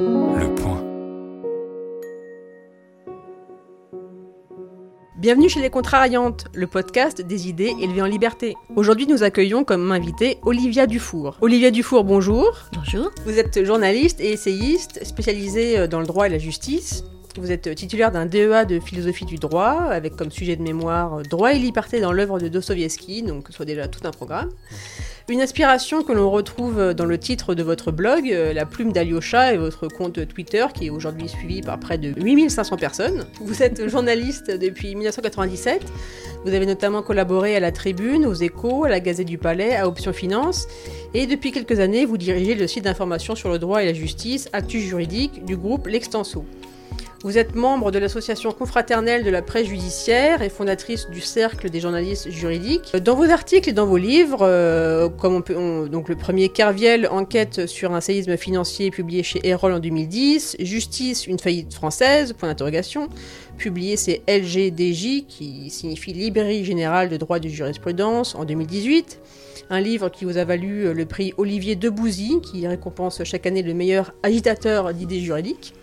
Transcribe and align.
Le 0.00 0.54
point. 0.54 0.82
Bienvenue 5.18 5.50
chez 5.50 5.60
Les 5.60 5.68
Contrariantes, 5.68 6.46
le 6.54 6.66
podcast 6.66 7.20
des 7.20 7.48
idées 7.48 7.74
élevées 7.78 8.00
en 8.00 8.06
liberté. 8.06 8.56
Aujourd'hui, 8.76 9.06
nous 9.06 9.22
accueillons 9.22 9.62
comme 9.62 9.92
invité 9.92 10.38
Olivia 10.42 10.86
Dufour. 10.86 11.36
Olivia 11.42 11.70
Dufour, 11.70 12.04
bonjour. 12.04 12.50
Bonjour. 12.72 13.10
Vous 13.26 13.38
êtes 13.38 13.62
journaliste 13.62 14.22
et 14.22 14.32
essayiste 14.32 15.04
spécialisée 15.04 15.78
euh, 15.78 15.86
dans 15.86 16.00
le 16.00 16.06
droit 16.06 16.26
et 16.26 16.30
la 16.30 16.38
justice. 16.38 17.04
Vous 17.36 17.52
êtes 17.52 17.72
titulaire 17.76 18.10
d'un 18.10 18.26
DEA 18.26 18.66
de 18.68 18.80
philosophie 18.80 19.24
du 19.24 19.36
droit, 19.36 19.86
avec 19.88 20.16
comme 20.16 20.32
sujet 20.32 20.56
de 20.56 20.62
mémoire 20.62 21.18
euh, 21.18 21.22
Droit 21.22 21.52
et 21.52 21.58
liberté 21.58 22.00
dans 22.00 22.12
l'œuvre 22.12 22.40
de 22.40 22.48
Dostoevsky, 22.48 23.22
donc 23.22 23.46
soit 23.50 23.64
déjà 23.64 23.86
tout 23.86 24.00
un 24.04 24.10
programme. 24.10 24.48
Une 25.28 25.40
aspiration 25.40 26.02
que 26.02 26.12
l'on 26.12 26.28
retrouve 26.28 26.92
dans 26.92 27.04
le 27.04 27.16
titre 27.16 27.54
de 27.54 27.62
votre 27.62 27.92
blog, 27.92 28.28
euh, 28.32 28.52
La 28.52 28.66
plume 28.66 28.92
d'Alyosha 28.92 29.54
et 29.54 29.58
votre 29.58 29.86
compte 29.86 30.26
Twitter, 30.26 30.66
qui 30.74 30.86
est 30.86 30.90
aujourd'hui 30.90 31.28
suivi 31.28 31.62
par 31.62 31.78
près 31.78 31.98
de 31.98 32.12
8500 32.20 32.76
personnes. 32.76 33.24
Vous 33.40 33.62
êtes 33.62 33.88
journaliste 33.88 34.50
depuis 34.50 34.96
1997. 34.96 35.82
Vous 36.44 36.52
avez 36.52 36.66
notamment 36.66 37.02
collaboré 37.02 37.54
à 37.54 37.60
la 37.60 37.70
Tribune, 37.70 38.26
aux 38.26 38.34
Échos, 38.34 38.86
à 38.86 38.88
la 38.88 38.98
Gazette 38.98 39.28
du 39.28 39.38
Palais, 39.38 39.76
à 39.76 39.86
Option 39.86 40.12
Finance. 40.12 40.66
Et 41.14 41.28
depuis 41.28 41.52
quelques 41.52 41.78
années, 41.78 42.06
vous 42.06 42.18
dirigez 42.18 42.56
le 42.56 42.66
site 42.66 42.84
d'information 42.84 43.36
sur 43.36 43.50
le 43.50 43.60
droit 43.60 43.84
et 43.84 43.86
la 43.86 43.94
justice, 43.94 44.48
Actu 44.52 44.80
Juridique, 44.80 45.44
du 45.44 45.56
groupe 45.56 45.86
L'Extenso. 45.86 46.44
Vous 47.22 47.36
êtes 47.36 47.54
membre 47.54 47.90
de 47.90 47.98
l'association 47.98 48.50
confraternelle 48.50 49.24
de 49.24 49.30
la 49.30 49.42
presse 49.42 49.66
judiciaire 49.66 50.40
et 50.40 50.48
fondatrice 50.48 51.10
du 51.10 51.20
Cercle 51.20 51.68
des 51.68 51.78
journalistes 51.78 52.30
juridiques. 52.30 52.96
Dans 52.96 53.14
vos 53.14 53.28
articles 53.28 53.68
et 53.68 53.72
dans 53.74 53.84
vos 53.84 53.98
livres, 53.98 54.38
euh, 54.40 55.10
comme 55.10 55.34
on 55.34 55.42
peut, 55.42 55.54
on- 55.54 55.84
donc 55.86 56.08
le 56.08 56.16
premier 56.16 56.48
Kerviel, 56.48 57.06
enquête 57.10 57.66
sur 57.66 57.92
un 57.92 58.00
séisme 58.00 58.38
financier 58.38 58.90
publié 58.90 59.22
chez 59.22 59.46
Erol 59.46 59.74
en 59.74 59.80
2010, 59.80 60.56
Justice, 60.60 61.26
une 61.26 61.38
faillite 61.38 61.74
française, 61.74 62.32
point 62.32 62.48
d'interrogation, 62.48 63.08
publié 63.58 63.98
c'est 63.98 64.22
LGDJ, 64.26 65.26
qui 65.28 65.68
signifie 65.68 66.14
Librairie 66.14 66.64
Générale 66.64 67.10
de 67.10 67.18
Droit 67.18 67.38
de 67.38 67.48
Jurisprudence, 67.48 68.34
en 68.34 68.46
2018. 68.46 69.20
Un 69.68 69.80
livre 69.82 70.08
qui 70.08 70.24
vous 70.24 70.38
a 70.38 70.44
valu 70.46 70.94
le 70.94 71.04
prix 71.04 71.34
Olivier 71.36 71.76
Debouzy, 71.76 72.40
qui 72.42 72.66
récompense 72.66 73.22
chaque 73.24 73.44
année 73.46 73.62
le 73.62 73.74
meilleur 73.74 74.14
agitateur 74.22 74.94
d'idées 74.94 75.20
juridiques. 75.20 75.74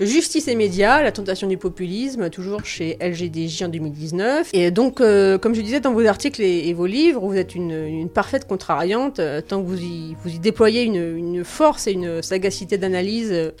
Justice 0.00 0.48
et 0.48 0.56
médias, 0.56 1.02
la 1.02 1.12
tentation 1.12 1.46
du 1.46 1.56
populisme, 1.56 2.28
toujours 2.28 2.64
chez 2.64 2.98
LGDJ 3.00 3.62
en 3.62 3.68
2019. 3.68 4.50
Et 4.52 4.72
donc, 4.72 5.00
euh, 5.00 5.38
comme 5.38 5.54
je 5.54 5.60
disais 5.60 5.78
dans 5.78 5.92
vos 5.92 6.04
articles 6.04 6.42
et, 6.42 6.72
vos 6.72 6.86
livres, 6.86 7.20
vous 7.20 7.36
êtes 7.36 7.54
une, 7.54 8.08
parfaite 8.08 8.48
contrariante, 8.48 9.20
euh, 9.20 9.40
tant 9.40 9.62
que 9.62 9.68
vous 9.68 9.80
y, 9.80 10.38
déployez 10.40 10.82
une, 10.82 11.44
force 11.44 11.86
et 11.86 11.92
une 11.92 12.22
sagacité 12.22 12.76
d'analyse, 12.76 13.30
euh, 13.30 13.52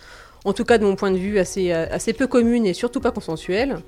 en 0.44 0.52
tout 0.52 0.64
cas 0.64 0.78
de 0.78 0.84
mon 0.84 0.96
point 0.96 1.12
de 1.12 1.18
vue, 1.18 1.38
assez, 1.38 2.12
peu 2.18 2.26
commune 2.26 2.66
et 2.66 2.74
surtout 2.74 3.00
pas 3.00 3.12
consensuelle. 3.12 3.78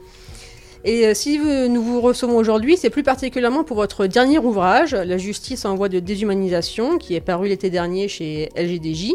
Et 0.84 1.14
si 1.14 1.40
nous 1.40 1.82
vous 1.82 2.00
recevons 2.00 2.36
aujourd'hui, 2.36 2.76
c'est 2.76 2.90
plus 2.90 3.02
particulièrement 3.02 3.64
pour 3.64 3.76
votre 3.76 4.06
dernier 4.06 4.38
ouvrage, 4.38 4.94
La 4.94 5.18
justice 5.18 5.64
en 5.64 5.74
voie 5.74 5.88
de 5.88 5.98
déshumanisation, 5.98 6.98
qui 6.98 7.16
est 7.16 7.20
paru 7.20 7.48
l'été 7.48 7.70
dernier 7.70 8.06
chez 8.06 8.50
LGDJ 8.56 9.14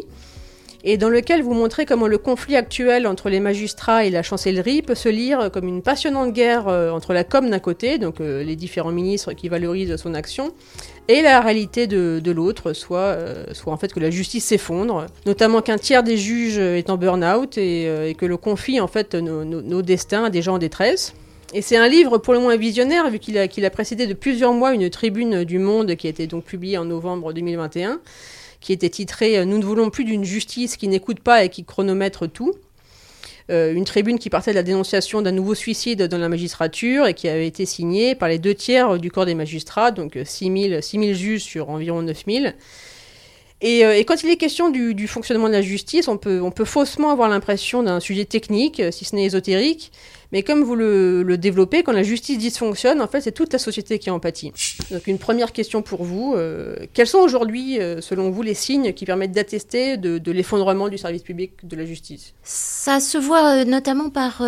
et 0.83 0.97
dans 0.97 1.09
lequel 1.09 1.43
vous 1.43 1.53
montrez 1.53 1.85
comment 1.85 2.07
le 2.07 2.17
conflit 2.17 2.55
actuel 2.55 3.05
entre 3.05 3.29
les 3.29 3.39
magistrats 3.39 4.05
et 4.05 4.09
la 4.09 4.23
chancellerie 4.23 4.81
peut 4.81 4.95
se 4.95 5.09
lire 5.09 5.51
comme 5.51 5.67
une 5.67 5.81
passionnante 5.81 6.33
guerre 6.33 6.67
euh, 6.67 6.91
entre 6.91 7.13
la 7.13 7.23
com 7.23 7.49
d'un 7.49 7.59
côté, 7.59 7.97
donc 7.97 8.19
euh, 8.19 8.43
les 8.43 8.55
différents 8.55 8.91
ministres 8.91 9.33
qui 9.33 9.49
valorisent 9.49 9.95
son 9.97 10.13
action, 10.13 10.51
et 11.07 11.21
la 11.21 11.41
réalité 11.41 11.88
de, 11.88 12.19
de 12.23 12.31
l'autre, 12.31 12.73
soit, 12.73 12.99
euh, 12.99 13.45
soit 13.53 13.73
en 13.73 13.77
fait 13.77 13.93
que 13.93 13.99
la 13.99 14.09
justice 14.09 14.45
s'effondre, 14.45 15.05
notamment 15.25 15.61
qu'un 15.61 15.77
tiers 15.77 16.03
des 16.03 16.17
juges 16.17 16.57
est 16.57 16.89
en 16.89 16.97
burn-out 16.97 17.57
et, 17.57 18.16
que 18.17 18.25
le 18.25 18.38
confie 18.38 18.79
en 18.79 18.88
fait 18.88 19.13
nos, 19.16 19.81
destins 19.81 20.25
à 20.25 20.29
des 20.29 20.41
gens 20.41 20.55
en 20.55 20.59
détresse. 20.59 21.13
Et 21.53 21.61
c'est 21.61 21.75
un 21.75 21.88
livre 21.88 22.17
pour 22.17 22.33
le 22.33 22.39
moins 22.39 22.55
visionnaire, 22.55 23.09
vu 23.09 23.19
qu'il 23.19 23.38
a 23.38 23.69
précédé 23.69 24.07
de 24.07 24.13
plusieurs 24.13 24.53
mois 24.53 24.73
une 24.73 24.89
tribune 24.89 25.44
du 25.44 25.59
Monde 25.59 25.95
qui 25.95 26.07
a 26.07 26.09
été 26.09 26.27
donc 26.27 26.45
publiée 26.45 26.77
en 26.77 26.85
novembre 26.85 27.33
2021 27.33 28.00
qui 28.61 28.72
était 28.72 28.89
titré 28.89 29.38
euh, 29.38 29.45
Nous 29.45 29.57
ne 29.57 29.66
voulons 29.66 29.89
plus 29.89 30.05
d'une 30.05 30.23
justice 30.23 30.77
qui 30.77 30.88
n'écoute 30.88 31.19
pas 31.19 31.44
et 31.44 31.49
qui 31.49 31.66
chronomètre 31.66 32.29
tout. 32.29 32.53
Euh, 33.49 33.73
une 33.73 33.83
tribune 33.83 34.19
qui 34.19 34.29
partait 34.29 34.51
de 34.51 34.55
la 34.55 34.63
dénonciation 34.63 35.22
d'un 35.22 35.31
nouveau 35.31 35.55
suicide 35.55 36.03
dans 36.03 36.19
la 36.19 36.29
magistrature 36.29 37.07
et 37.07 37.13
qui 37.13 37.27
avait 37.27 37.47
été 37.47 37.66
signée 37.66 38.16
par 38.16 38.29
les 38.29 38.39
deux 38.39 38.53
tiers 38.53 38.97
du 39.00 39.11
corps 39.11 39.25
des 39.25 39.35
magistrats, 39.35 39.91
donc 39.91 40.17
6000 40.23 40.81
6000 40.81 41.16
juges 41.16 41.44
sur 41.44 41.69
environ 41.69 42.01
9000. 42.01 42.55
Et, 43.61 43.85
euh, 43.85 43.95
et 43.95 44.05
quand 44.05 44.23
il 44.23 44.29
est 44.29 44.38
question 44.38 44.69
du, 44.69 45.07
fonctionnement 45.07 45.47
de 45.47 45.53
la 45.53 45.61
justice, 45.61 46.07
on 46.07 46.17
peut, 46.17 46.41
faussement 46.66 47.11
avoir 47.11 47.29
l'impression 47.29 47.83
d'un 47.83 47.99
sujet 47.99 48.25
technique, 48.25 48.79
euh, 48.79 48.91
si 48.91 49.05
ce 49.05 49.16
n'est 49.16 49.25
ésotérique. 49.25 49.91
Mais 50.31 50.44
comme 50.44 50.63
vous 50.63 50.75
le, 50.75 51.35
développez, 51.38 51.83
quand 51.83 51.91
la 51.91 52.03
justice 52.03 52.38
dysfonctionne, 52.38 53.01
en 53.01 53.07
fait, 53.07 53.19
c'est 53.19 53.33
toute 53.33 53.51
la 53.51 53.59
société 53.59 54.00
qui 54.00 54.09
en 54.09 54.19
pâtit. 54.19 54.53
Donc 54.89 55.07
une 55.07 55.17
première 55.19 55.51
question 55.51 55.81
pour 55.81 56.03
vous. 56.03 56.35
euh, 56.38 56.75
quels 56.94 57.07
sont 57.07 57.19
aujourd'hui, 57.19 57.79
selon 58.00 58.29
vous, 58.29 58.41
les 58.41 58.53
signes 58.53 58.94
qui 58.94 59.05
permettent 59.05 59.33
d'attester 59.33 59.97
de, 59.97 60.31
l'effondrement 60.31 60.88
du 60.88 60.97
service 60.97 61.21
public 61.21 61.51
de 61.63 61.75
la 61.75 61.85
justice? 61.85 62.33
Ça 62.44 63.01
se 63.01 63.17
voit 63.17 63.66
notamment 63.66 64.09
par 64.09 64.41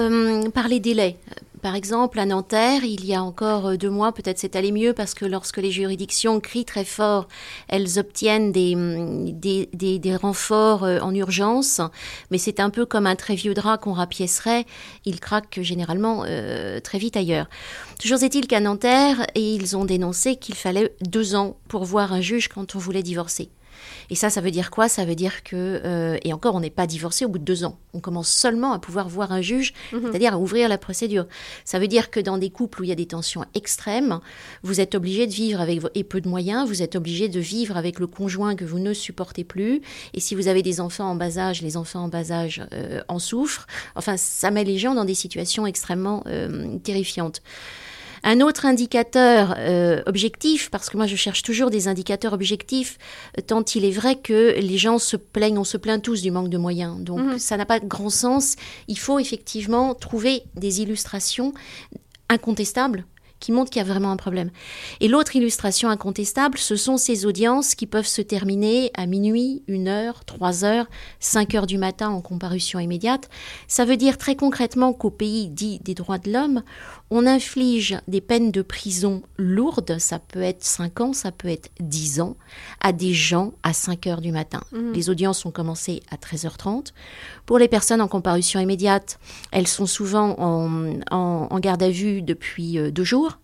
les 0.69 0.79
délais. 0.79 1.17
Par 1.63 1.75
exemple, 1.75 2.19
à 2.19 2.25
Nanterre, 2.25 2.83
il 2.83 3.05
y 3.05 3.15
a 3.15 3.23
encore 3.23 3.67
euh, 3.67 3.77
deux 3.77 3.89
mois, 3.89 4.11
peut-être 4.11 4.37
c'est 4.37 4.57
allé 4.57 4.73
mieux 4.73 4.91
parce 4.91 5.13
que 5.13 5.23
lorsque 5.23 5.59
les 5.59 5.71
juridictions 5.71 6.41
crient 6.41 6.65
très 6.65 6.83
fort, 6.83 7.29
elles 7.69 7.99
obtiennent 7.99 8.51
des, 8.51 8.75
hum, 8.75 9.31
des, 9.31 9.69
des 9.71 10.15
renforts 10.17 10.83
euh, 10.83 10.99
en 10.99 11.15
urgence, 11.15 11.79
mais 12.31 12.37
c'est 12.37 12.59
un 12.59 12.69
peu 12.69 12.85
comme 12.85 13.07
un 13.07 13.15
très 13.15 13.35
vieux 13.35 13.53
drap 13.53 13.77
qu'on 13.77 13.93
rapiécerait, 13.93 14.65
il 15.05 15.21
craque 15.21 15.59
généralement 15.61 16.25
euh, 16.27 16.81
très 16.81 16.97
vite 16.97 17.15
ailleurs. 17.15 17.47
Toujours 17.97 18.21
est-il 18.23 18.45
qu'à 18.45 18.59
Nanterre, 18.59 19.25
ils 19.33 19.77
ont 19.77 19.85
dénoncé 19.85 20.35
qu'il 20.35 20.55
fallait 20.55 20.93
deux 20.99 21.33
ans 21.33 21.55
pour 21.69 21.85
voir 21.85 22.11
un 22.11 22.19
juge 22.19 22.49
quand 22.49 22.75
on 22.75 22.79
voulait 22.79 23.03
divorcer. 23.03 23.49
Et 24.09 24.15
ça, 24.15 24.29
ça 24.29 24.41
veut 24.41 24.51
dire 24.51 24.71
quoi? 24.71 24.89
Ça 24.89 25.05
veut 25.05 25.15
dire 25.15 25.43
que, 25.43 25.81
euh, 25.83 26.17
et 26.23 26.33
encore, 26.33 26.55
on 26.55 26.59
n'est 26.59 26.69
pas 26.69 26.87
divorcé 26.87 27.25
au 27.25 27.29
bout 27.29 27.39
de 27.39 27.43
deux 27.43 27.63
ans. 27.63 27.79
On 27.93 27.99
commence 27.99 28.29
seulement 28.29 28.73
à 28.73 28.79
pouvoir 28.79 29.07
voir 29.07 29.31
un 29.31 29.41
juge, 29.41 29.73
c'est-à-dire 29.91 30.33
à 30.33 30.37
ouvrir 30.37 30.67
la 30.67 30.77
procédure. 30.77 31.27
Ça 31.65 31.79
veut 31.79 31.87
dire 31.87 32.09
que 32.09 32.19
dans 32.19 32.37
des 32.37 32.49
couples 32.49 32.81
où 32.81 32.83
il 32.83 32.89
y 32.89 32.91
a 32.91 32.95
des 32.95 33.05
tensions 33.05 33.45
extrêmes, 33.53 34.19
vous 34.63 34.81
êtes 34.81 34.95
obligé 34.95 35.27
de 35.27 35.31
vivre 35.31 35.61
avec 35.61 35.79
vos, 35.79 35.89
et 35.93 36.03
peu 36.03 36.21
de 36.21 36.27
moyens, 36.27 36.67
vous 36.67 36.81
êtes 36.81 36.95
obligé 36.95 37.29
de 37.29 37.39
vivre 37.39 37.77
avec 37.77 37.99
le 37.99 38.07
conjoint 38.07 38.55
que 38.55 38.65
vous 38.65 38.79
ne 38.79 38.93
supportez 38.93 39.43
plus. 39.43 39.81
Et 40.13 40.19
si 40.19 40.35
vous 40.35 40.47
avez 40.47 40.63
des 40.63 40.79
enfants 40.81 41.09
en 41.09 41.15
bas 41.15 41.37
âge, 41.37 41.61
les 41.61 41.77
enfants 41.77 42.03
en 42.03 42.07
bas 42.07 42.31
âge 42.31 42.63
euh, 42.73 43.01
en 43.07 43.19
souffrent. 43.19 43.67
Enfin, 43.95 44.17
ça 44.17 44.51
met 44.51 44.63
les 44.63 44.77
gens 44.77 44.95
dans 44.95 45.05
des 45.05 45.13
situations 45.13 45.65
extrêmement 45.65 46.23
euh, 46.27 46.77
terrifiantes. 46.79 47.41
Un 48.23 48.39
autre 48.41 48.65
indicateur 48.65 49.55
euh, 49.57 50.01
objectif, 50.05 50.69
parce 50.71 50.89
que 50.89 50.97
moi 50.97 51.07
je 51.07 51.15
cherche 51.15 51.41
toujours 51.43 51.69
des 51.69 51.87
indicateurs 51.87 52.33
objectifs, 52.33 52.97
euh, 53.37 53.41
tant 53.41 53.63
il 53.75 53.83
est 53.85 53.91
vrai 53.91 54.15
que 54.15 54.55
les 54.59 54.77
gens 54.77 54.97
se 54.97 55.17
plaignent, 55.17 55.57
on 55.57 55.63
se 55.65 55.77
plaint 55.77 56.01
tous 56.01 56.21
du 56.21 56.31
manque 56.31 56.49
de 56.49 56.57
moyens. 56.57 56.99
Donc 56.99 57.19
Mhm. 57.19 57.37
ça 57.39 57.57
n'a 57.57 57.65
pas 57.65 57.79
de 57.79 57.85
grand 57.87 58.09
sens. 58.09 58.55
Il 58.87 58.97
faut 58.97 59.19
effectivement 59.19 59.93
trouver 59.93 60.43
des 60.55 60.81
illustrations 60.81 61.53
incontestables 62.29 63.05
qui 63.43 63.51
montrent 63.51 63.69
qu'il 63.69 63.81
y 63.81 63.85
a 63.85 63.87
vraiment 63.91 64.09
un 64.09 64.15
problème. 64.15 64.51
Et 65.01 65.09
l'autre 65.09 65.35
illustration 65.35 65.89
incontestable, 65.89 66.57
ce 66.57 66.77
sont 66.77 66.95
ces 66.95 67.25
audiences 67.25 67.75
qui 67.75 67.87
peuvent 67.87 68.07
se 68.07 68.21
terminer 68.21 68.89
à 68.95 69.05
minuit, 69.05 69.63
une 69.67 69.89
heure, 69.89 70.23
trois 70.23 70.63
heures, 70.63 70.85
cinq 71.19 71.53
heures 71.53 71.67
du 71.67 71.77
matin 71.77 72.07
en 72.09 72.21
comparution 72.21 72.79
immédiate. 72.79 73.29
Ça 73.67 73.83
veut 73.83 73.97
dire 73.97 74.17
très 74.17 74.37
concrètement 74.37 74.93
qu'au 74.93 75.09
pays 75.09 75.49
dit 75.49 75.79
des 75.83 75.93
droits 75.93 76.19
de 76.19 76.31
l'homme, 76.31 76.63
on 77.09 77.27
inflige 77.27 77.97
des 78.07 78.21
peines 78.21 78.51
de 78.51 78.61
prison 78.61 79.21
lourdes, 79.37 79.99
ça 79.99 80.19
peut 80.19 80.41
être 80.41 80.63
5 80.63 81.01
ans, 81.01 81.13
ça 81.13 81.31
peut 81.33 81.49
être 81.49 81.69
10 81.81 82.21
ans, 82.21 82.37
à 82.81 82.93
des 82.93 83.13
gens 83.13 83.51
à 83.61 83.73
5 83.73 84.07
heures 84.07 84.21
du 84.21 84.31
matin. 84.31 84.61
Les 84.93 85.09
audiences 85.09 85.45
ont 85.45 85.51
commencé 85.51 86.01
à 86.09 86.15
13h30. 86.15 86.93
Pour 87.45 87.59
les 87.59 87.67
personnes 87.67 88.01
en 88.01 88.07
comparution 88.07 88.59
immédiate, 88.61 89.19
elles 89.51 89.67
sont 89.67 89.85
souvent 89.85 90.35
en, 90.39 90.95
en- 91.11 91.47
en 91.51 91.59
garde 91.59 91.83
à 91.83 91.89
vue 91.89 92.21
depuis 92.21 92.79
euh, 92.79 92.89
deux 92.89 93.03
jours. 93.03 93.37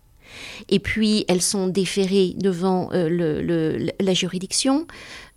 Et 0.68 0.78
puis, 0.78 1.24
elles 1.28 1.42
sont 1.42 1.66
déférées 1.68 2.34
devant 2.36 2.90
euh, 2.92 3.08
le- 3.08 3.42
le- 3.42 3.90
la 4.00 4.14
juridiction. 4.14 4.86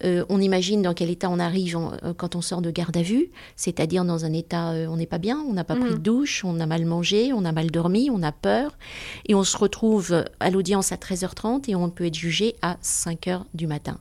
Euh, 0.03 0.25
on 0.29 0.41
imagine 0.41 0.81
dans 0.81 0.93
quel 0.93 1.09
état 1.09 1.29
on 1.29 1.39
arrive 1.39 1.77
en- 1.77 1.93
euh, 2.03 2.13
quand 2.13 2.35
on 2.35 2.41
sort 2.41 2.61
de 2.61 2.71
garde 2.71 2.97
à 2.97 3.01
vue, 3.01 3.29
c'est-à-dire 3.55 4.03
dans 4.03 4.25
un 4.25 4.33
état, 4.33 4.71
euh, 4.71 4.87
on 4.89 4.97
n'est 4.97 5.05
pas 5.05 5.17
bien, 5.17 5.39
on 5.47 5.53
n'a 5.53 5.63
pas 5.63 5.75
pris 5.75 5.91
de 5.91 5.97
douche, 5.97 6.43
on 6.43 6.59
a 6.59 6.65
mal 6.65 6.85
mangé, 6.85 7.31
on 7.33 7.45
a 7.45 7.51
mal 7.53 7.71
dormi, 7.71 8.09
on 8.11 8.21
a 8.21 8.31
peur, 8.33 8.77
et 9.27 9.33
on 9.35 9.43
se 9.45 9.55
retrouve 9.57 10.25
à 10.39 10.49
l'audience 10.49 10.91
à 10.91 10.97
13h30 10.97 11.69
et 11.69 11.75
on 11.75 11.89
peut 11.89 12.05
être 12.05 12.15
jugé 12.15 12.55
à 12.61 12.77
5h 12.81 13.43
du 13.53 13.65
matin 13.67 13.97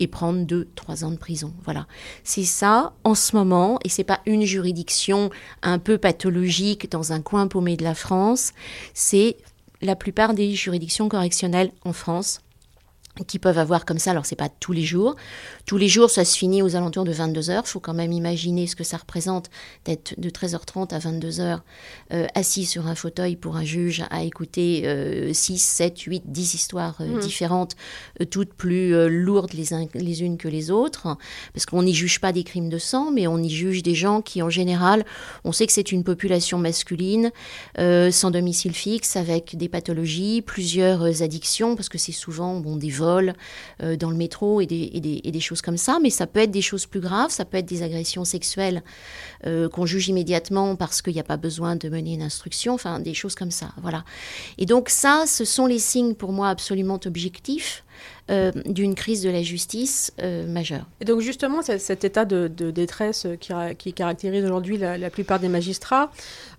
et 0.00 0.06
prendre 0.06 0.44
2-3 0.44 1.04
ans 1.04 1.10
de 1.10 1.16
prison. 1.16 1.52
Voilà. 1.64 1.86
C'est 2.24 2.44
ça 2.44 2.92
en 3.04 3.14
ce 3.14 3.36
moment, 3.36 3.78
et 3.84 3.88
c'est 3.88 4.04
pas 4.04 4.20
une 4.26 4.44
juridiction 4.44 5.30
un 5.62 5.78
peu 5.78 5.98
pathologique 5.98 6.90
dans 6.90 7.12
un 7.12 7.20
coin 7.20 7.46
paumé 7.48 7.76
de 7.76 7.84
la 7.84 7.94
France, 7.94 8.52
c'est 8.92 9.36
la 9.84 9.96
plupart 9.96 10.34
des 10.34 10.54
juridictions 10.54 11.08
correctionnelles 11.08 11.72
en 11.84 11.92
France 11.92 12.40
qui 13.22 13.38
peuvent 13.38 13.58
avoir 13.58 13.84
comme 13.84 13.98
ça, 13.98 14.10
alors 14.10 14.26
c'est 14.26 14.34
pas 14.34 14.48
tous 14.48 14.72
les 14.72 14.82
jours. 14.82 15.14
Tous 15.66 15.76
les 15.76 15.88
jours, 15.88 16.10
ça 16.10 16.24
se 16.24 16.36
finit 16.36 16.62
aux 16.62 16.74
alentours 16.74 17.04
de 17.04 17.12
22 17.12 17.50
heures. 17.50 17.62
Il 17.64 17.70
faut 17.70 17.80
quand 17.80 17.94
même 17.94 18.12
imaginer 18.12 18.66
ce 18.66 18.74
que 18.74 18.82
ça 18.82 18.96
représente 18.96 19.50
d'être 19.84 20.18
de 20.18 20.30
13h30 20.30 20.92
à 20.92 20.98
22 20.98 21.40
heures 21.40 21.62
euh, 22.12 22.26
assis 22.34 22.66
sur 22.66 22.88
un 22.88 22.94
fauteuil 22.94 23.36
pour 23.36 23.56
un 23.56 23.64
juge 23.64 24.04
à 24.10 24.24
écouter 24.24 25.32
6, 25.32 25.58
7, 25.58 26.00
8, 26.00 26.22
10 26.26 26.54
histoires 26.54 26.96
euh, 27.00 27.16
mmh. 27.16 27.18
différentes, 27.20 27.76
euh, 28.20 28.24
toutes 28.24 28.52
plus 28.54 29.08
lourdes 29.08 29.52
les, 29.52 29.66
les 29.94 30.22
unes 30.22 30.36
que 30.36 30.48
les 30.48 30.70
autres. 30.70 31.16
Parce 31.52 31.66
qu'on 31.66 31.84
n'y 31.84 31.94
juge 31.94 32.20
pas 32.20 32.32
des 32.32 32.42
crimes 32.42 32.68
de 32.68 32.78
sang, 32.78 33.12
mais 33.12 33.26
on 33.26 33.38
y 33.38 33.50
juge 33.50 33.82
des 33.82 33.94
gens 33.94 34.22
qui, 34.22 34.42
en 34.42 34.50
général, 34.50 35.04
on 35.44 35.52
sait 35.52 35.66
que 35.66 35.72
c'est 35.72 35.92
une 35.92 36.02
population 36.02 36.58
masculine, 36.58 37.30
sans 37.76 38.30
domicile 38.30 38.72
fixe, 38.72 39.16
avec 39.16 39.56
des 39.56 39.68
pathologies, 39.68 40.42
plusieurs 40.42 41.22
addictions, 41.22 41.76
parce 41.76 41.88
que 41.88 41.98
c'est 41.98 42.12
souvent 42.12 42.58
bon, 42.60 42.76
des 42.76 42.90
euh, 43.06 43.96
dans 43.96 44.10
le 44.10 44.16
métro 44.16 44.60
et 44.60 44.66
des, 44.66 45.40
choses 45.40 45.62
comme 45.62 45.76
ça. 45.76 45.98
Mais 46.02 46.10
ça 46.10 46.26
peut 46.26 46.40
être 46.40 46.50
des 46.50 46.62
choses 46.62 46.86
plus 46.86 47.00
graves, 47.00 47.30
ça 47.30 47.44
peut 47.44 47.58
être 47.58 47.66
des 47.66 47.82
agressions 47.82 48.24
sexuelles 48.24 48.82
euh, 49.46 49.68
qu'on 49.68 49.86
juge 49.86 50.08
immédiatement 50.08 50.76
parce 50.76 51.02
qu'il 51.02 51.14
n'y 51.14 51.20
a 51.20 51.24
pas 51.24 51.36
besoin 51.36 51.76
de 51.76 51.88
mener 51.88 52.14
une 52.14 52.22
instruction, 52.22 52.74
enfin 52.74 53.00
des 53.00 53.14
choses 53.14 53.34
comme 53.34 53.50
ça. 53.50 53.70
Voilà. 53.82 54.04
Et 54.58 54.66
donc 54.66 54.88
ça, 54.88 55.24
ce 55.26 55.44
sont 55.44 55.66
les 55.66 55.78
signes 55.78 56.14
pour 56.14 56.32
moi 56.32 56.48
absolument 56.48 56.98
objectifs 57.04 57.83
euh, 58.30 58.52
d'une 58.64 58.94
crise 58.94 59.22
de 59.22 59.28
la 59.28 59.42
justice 59.42 60.10
euh, 60.22 60.46
majeure. 60.46 60.86
Et 61.02 61.04
donc 61.04 61.20
justement, 61.20 61.60
cet 61.60 62.04
état 62.04 62.24
de, 62.24 62.48
détresse 62.48 63.26
qui, 63.38 63.92
caractérise 63.92 64.42
aujourd'hui 64.44 64.78
la, 64.78 65.10
plupart 65.10 65.40
des 65.40 65.50
magistrats, 65.50 66.10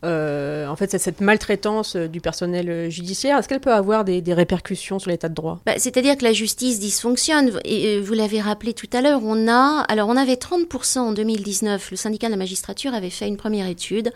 euh, 0.03 0.67
en 0.67 0.75
fait, 0.75 0.91
c'est 0.91 0.99
cette 0.99 1.21
maltraitance 1.21 1.95
du 1.95 2.21
personnel 2.21 2.91
judiciaire. 2.91 3.39
Est-ce 3.39 3.47
qu'elle 3.47 3.61
peut 3.61 3.73
avoir 3.73 4.05
des, 4.05 4.21
répercussions 4.31 4.99
sur 4.99 5.09
l'état 5.09 5.27
de 5.27 5.33
droit? 5.33 5.59
Bah, 5.65 5.73
C'est-à-dire 5.77 6.15
que 6.17 6.23
la 6.23 6.33
justice 6.33 6.79
dysfonctionne. 6.79 7.59
Et 7.63 7.99
vous 7.99 8.13
l'avez 8.13 8.41
rappelé 8.41 8.73
tout 8.73 8.89
à 8.93 9.01
l'heure, 9.01 9.21
on 9.23 9.47
a, 9.47 9.85
alors 9.89 10.09
on 10.09 10.17
avait 10.17 10.35
30% 10.35 10.99
en 10.99 11.11
2019. 11.13 11.89
Le 11.89 11.97
syndicat 11.97 12.27
de 12.27 12.31
la 12.33 12.37
magistrature 12.37 12.93
avait 12.93 13.09
fait 13.09 13.27
une 13.27 13.37
première 13.37 13.65
étude 13.67 14.11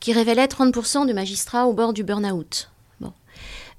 qui 0.00 0.14
révélait 0.14 0.46
30% 0.46 1.06
de 1.06 1.12
magistrats 1.12 1.66
au 1.66 1.74
bord 1.74 1.92
du 1.92 2.02
burn-out. 2.02 2.70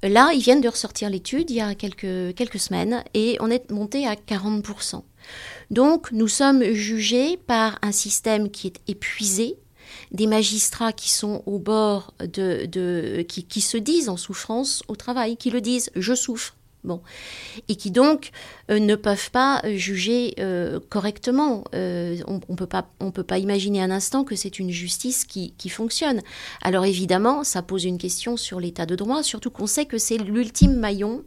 Là, 0.02 0.32
ils 0.34 0.42
viennent 0.42 0.62
de 0.62 0.70
ressortir 0.70 1.10
l'étude 1.10 1.50
il 1.50 1.58
y 1.58 1.62
a 1.62 1.76
quelques, 1.76 2.60
semaines 2.60 3.04
et 3.14 3.38
on 3.42 3.52
est 3.52 3.70
monté 3.70 4.08
à 4.08 4.16
40%. 4.16 5.04
Donc, 5.72 6.12
nous 6.12 6.28
sommes 6.28 6.64
jugés 6.74 7.38
par 7.38 7.78
un 7.82 7.92
système 7.92 8.50
qui 8.50 8.68
est 8.68 8.80
épuisé, 8.88 9.58
des 10.12 10.28
magistrats 10.28 10.94
qui 10.94 11.10
sont 11.10 11.44
au 11.46 11.60
bord 11.60 12.14
de, 12.20 13.22
qui, 13.24 13.62
se 13.62 13.78
disent 13.78 14.10
en 14.10 14.18
souffrance 14.18 14.84
au 14.88 14.96
travail, 14.96 15.36
qui 15.36 15.50
le 15.50 15.62
disent 15.62 15.90
je 15.96 16.14
souffre, 16.14 16.56
Bon. 16.86 17.02
Et 17.68 17.76
qui 17.76 17.92
donc 17.92 18.32
euh, 18.72 18.80
ne 18.80 18.96
peuvent 18.96 19.32
pas 19.32 19.62
euh, 19.66 19.76
juger 19.76 20.36
euh, 20.40 20.80
correctement. 20.90 21.66
on 21.74 22.40
ne 22.50 22.56
peut, 22.56 22.68
peut 23.14 23.24
pas 23.24 23.38
imaginer 23.38 23.82
un 23.82 23.92
instant 23.92 24.24
que 24.24 24.36
c'est 24.38 24.60
une 24.60 24.70
justice 24.70 25.26
qui, 25.26 25.54
qui, 25.58 25.68
fonctionne. 25.68 26.22
Alors 26.62 26.86
évidemment, 26.86 27.44
ça 27.44 27.62
pose 27.62 27.84
une 27.84 27.98
question 27.98 28.38
sur 28.38 28.62
l'état 28.62 28.86
de 28.86 28.96
droit, 28.96 29.24
surtout 29.24 29.50
qu'on 29.50 29.68
sait 29.68 29.86
que 29.86 29.98
c'est 29.98 30.18
l'ultime 30.18 30.78
maillon 30.78 31.24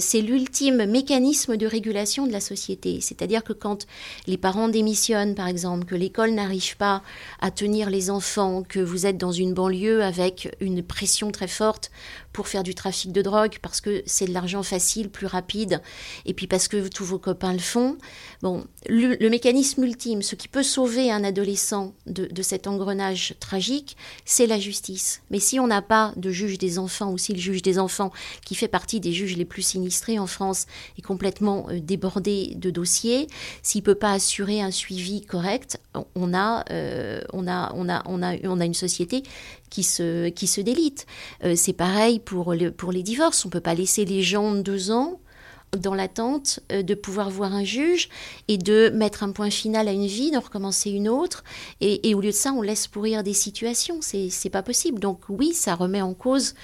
c'est 0.00 0.20
l'ultime 0.20 0.84
mécanisme 0.86 1.56
de 1.56 1.64
régulation 1.64 2.26
de 2.26 2.32
la 2.32 2.40
société. 2.40 3.00
C'est-à-dire 3.00 3.44
que 3.44 3.52
quand 3.52 3.86
les 4.26 4.36
parents 4.36 4.68
démissionnent, 4.68 5.36
par 5.36 5.46
exemple, 5.46 5.84
que 5.84 5.94
l'école 5.94 6.32
n'arrive 6.32 6.76
pas 6.76 7.04
à 7.40 7.52
tenir 7.52 7.88
les 7.88 8.10
enfants, 8.10 8.64
que 8.68 8.80
vous 8.80 9.06
êtes 9.06 9.16
dans 9.16 9.30
une 9.30 9.54
banlieue 9.54 10.02
avec 10.02 10.54
une 10.58 10.82
pression 10.82 11.30
très 11.30 11.46
forte 11.46 11.92
pour 12.36 12.48
faire 12.48 12.62
du 12.62 12.74
trafic 12.74 13.12
de 13.12 13.22
drogue 13.22 13.56
parce 13.62 13.80
que 13.80 14.02
c'est 14.04 14.26
de 14.26 14.34
l'argent 14.34 14.62
facile, 14.62 15.08
plus 15.08 15.26
rapide, 15.26 15.80
et 16.26 16.34
puis 16.34 16.46
parce 16.46 16.68
que 16.68 16.86
tous 16.88 17.04
vos 17.06 17.18
copains 17.18 17.54
le 17.54 17.58
font. 17.58 17.96
Bon, 18.42 18.66
le, 18.90 19.30
mécanisme 19.30 19.82
ultime, 19.84 20.20
ce 20.20 20.34
qui 20.34 20.46
peut 20.46 20.62
sauver 20.62 21.10
un 21.10 21.24
adolescent 21.24 21.94
de, 22.06 22.26
de 22.26 22.42
cet 22.42 22.66
engrenage 22.66 23.36
tragique, 23.40 23.96
c'est 24.26 24.46
la 24.46 24.60
justice. 24.60 25.22
Mais 25.30 25.40
si 25.40 25.58
on 25.58 25.66
n'a 25.66 25.80
pas 25.80 26.12
de 26.16 26.30
juge 26.30 26.58
des 26.58 26.78
enfants, 26.78 27.10
ou 27.10 27.16
si 27.16 27.32
le 27.32 27.38
juge 27.38 27.62
des 27.62 27.78
enfants, 27.78 28.12
qui 28.44 28.54
fait 28.54 28.68
partie 28.68 29.00
des 29.00 29.14
juges 29.14 29.38
les 29.38 29.46
plus 29.46 29.62
sinistré 29.62 30.18
en 30.18 30.26
France 30.26 30.66
est 30.98 31.02
complètement 31.02 31.68
euh, 31.70 31.80
débordé 31.80 32.52
de 32.56 32.68
dossiers, 32.68 33.28
s'il 33.62 33.82
peut 33.82 33.94
pas 33.94 34.12
assurer 34.12 34.60
un 34.60 34.70
suivi 34.70 35.22
correct, 35.22 35.80
on 36.14 36.34
a, 36.34 36.66
euh, 36.70 37.22
on 37.32 37.48
a, 37.48 37.72
on 37.74 37.88
a, 37.88 38.02
on 38.04 38.22
a, 38.22 38.36
on 38.44 38.60
a 38.60 38.64
une 38.66 38.74
société 38.74 39.22
qui 39.70 39.82
se, 39.82 40.28
qui 40.28 40.46
se 40.46 40.60
délite. 40.60 41.06
Euh, 41.44 41.54
c'est 41.56 41.72
pareil 41.72 42.20
pour, 42.20 42.54
pour 42.76 42.92
les 42.92 43.02
divorces. 43.02 43.44
On 43.44 43.50
peut 43.50 43.60
pas 43.60 43.74
laisser 43.74 44.04
les 44.04 44.22
gens 44.22 44.54
deux 44.54 44.90
ans 44.90 45.20
dans 45.76 45.94
l'attente 45.94 46.60
euh, 46.72 46.82
de 46.82 46.94
pouvoir 46.94 47.30
voir 47.30 47.52
un 47.52 47.64
juge 47.64 48.08
et 48.48 48.58
de 48.58 48.90
mettre 48.90 49.22
un 49.22 49.32
point 49.32 49.50
final 49.50 49.88
à 49.88 49.92
une 49.92 50.06
vie, 50.06 50.30
d'en 50.30 50.40
recommencer 50.40 50.90
une 50.90 51.08
autre. 51.08 51.44
Et, 51.80 52.14
au 52.14 52.20
lieu 52.20 52.30
de 52.30 52.34
ça, 52.34 52.52
on 52.52 52.62
laisse 52.62 52.86
pourrir 52.86 53.22
des 53.22 53.32
situations. 53.32 53.98
C'est 54.00 54.50
pas 54.50 54.62
possible. 54.62 55.00
Donc 55.00 55.20
oui, 55.28 55.52
ça 55.52 55.74
remet 55.74 56.00
en 56.00 56.14
cause, 56.14 56.54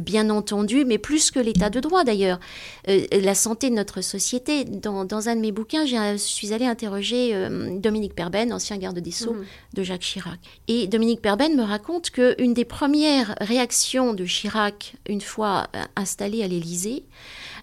bien 0.00 0.30
entendu, 0.30 0.84
mais 0.84 0.98
plus 0.98 1.30
que 1.30 1.38
l'état 1.38 1.70
de 1.70 1.80
droit 1.80 2.04
d'ailleurs, 2.04 2.40
euh, 2.88 3.04
la 3.12 3.34
santé 3.34 3.68
de 3.68 3.74
notre 3.74 4.00
société. 4.00 4.64
Dans, 4.64 5.28
un 5.28 5.36
de 5.36 5.40
mes 5.40 5.52
bouquins, 5.52 5.84
je 5.84 6.16
suis 6.16 6.52
allée 6.52 6.66
interroger 6.66 7.34
euh, 7.34 7.78
Dominique 7.78 8.14
Perben, 8.14 8.52
ancien 8.52 8.78
garde 8.78 8.98
des 8.98 9.10
Sceaux 9.10 9.34
mhm. 9.34 9.44
de 9.74 9.82
Jacques 9.82 10.00
Chirac. 10.00 10.40
Et 10.68 10.86
Dominique 10.86 11.20
Perben 11.20 11.54
me 11.56 11.62
raconte 11.62 12.10
qu'une 12.10 12.54
des 12.54 12.64
premières 12.64 13.34
réactions 13.40 14.14
de 14.14 14.24
Chirac, 14.24 14.94
une 15.08 15.20
fois 15.20 15.66
installé 15.96 16.42
à 16.42 16.48
l'Élysée, 16.48 17.04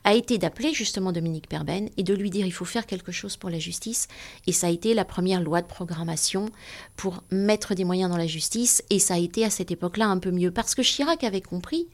a 0.04 0.13
été 0.13 0.38
d'appeler 0.38 0.74
justement 0.74 1.12
Dominique 1.12 1.48
Perben 1.48 1.90
et 1.98 2.04
de 2.04 2.13
lui 2.13 2.30
dire 2.30 2.46
il 2.46 2.54
faut 2.54 2.66
faire 2.66 2.86
quelque 2.86 3.12
chose 3.12 3.38
pour 3.38 3.50
la 3.50 3.60
justice. 3.60 4.07
Et 4.48 4.51
ça 4.51 4.68
a 4.68 4.69
été 4.69 4.94
la 4.94 5.06
première 5.06 5.42
loi 5.42 5.62
de 5.62 5.68
programmation 5.68 6.50
pour 6.96 7.24
mettre 7.31 7.75
des 7.75 7.84
moyens 7.84 8.10
dans 8.10 8.18
la 8.18 8.28
justice. 8.28 8.84
Et 8.90 9.00
ça 9.00 9.16
a 9.16 9.18
été 9.18 9.46
à 9.46 9.50
cette 9.50 9.72
époque-là 9.72 10.07
un 10.07 10.19
peu 10.19 10.31
mieux 10.31 10.51
parce 10.51 10.75
que 10.75 10.81
Chirac 10.81 11.24
avait 11.24 11.42
compris 11.42 11.88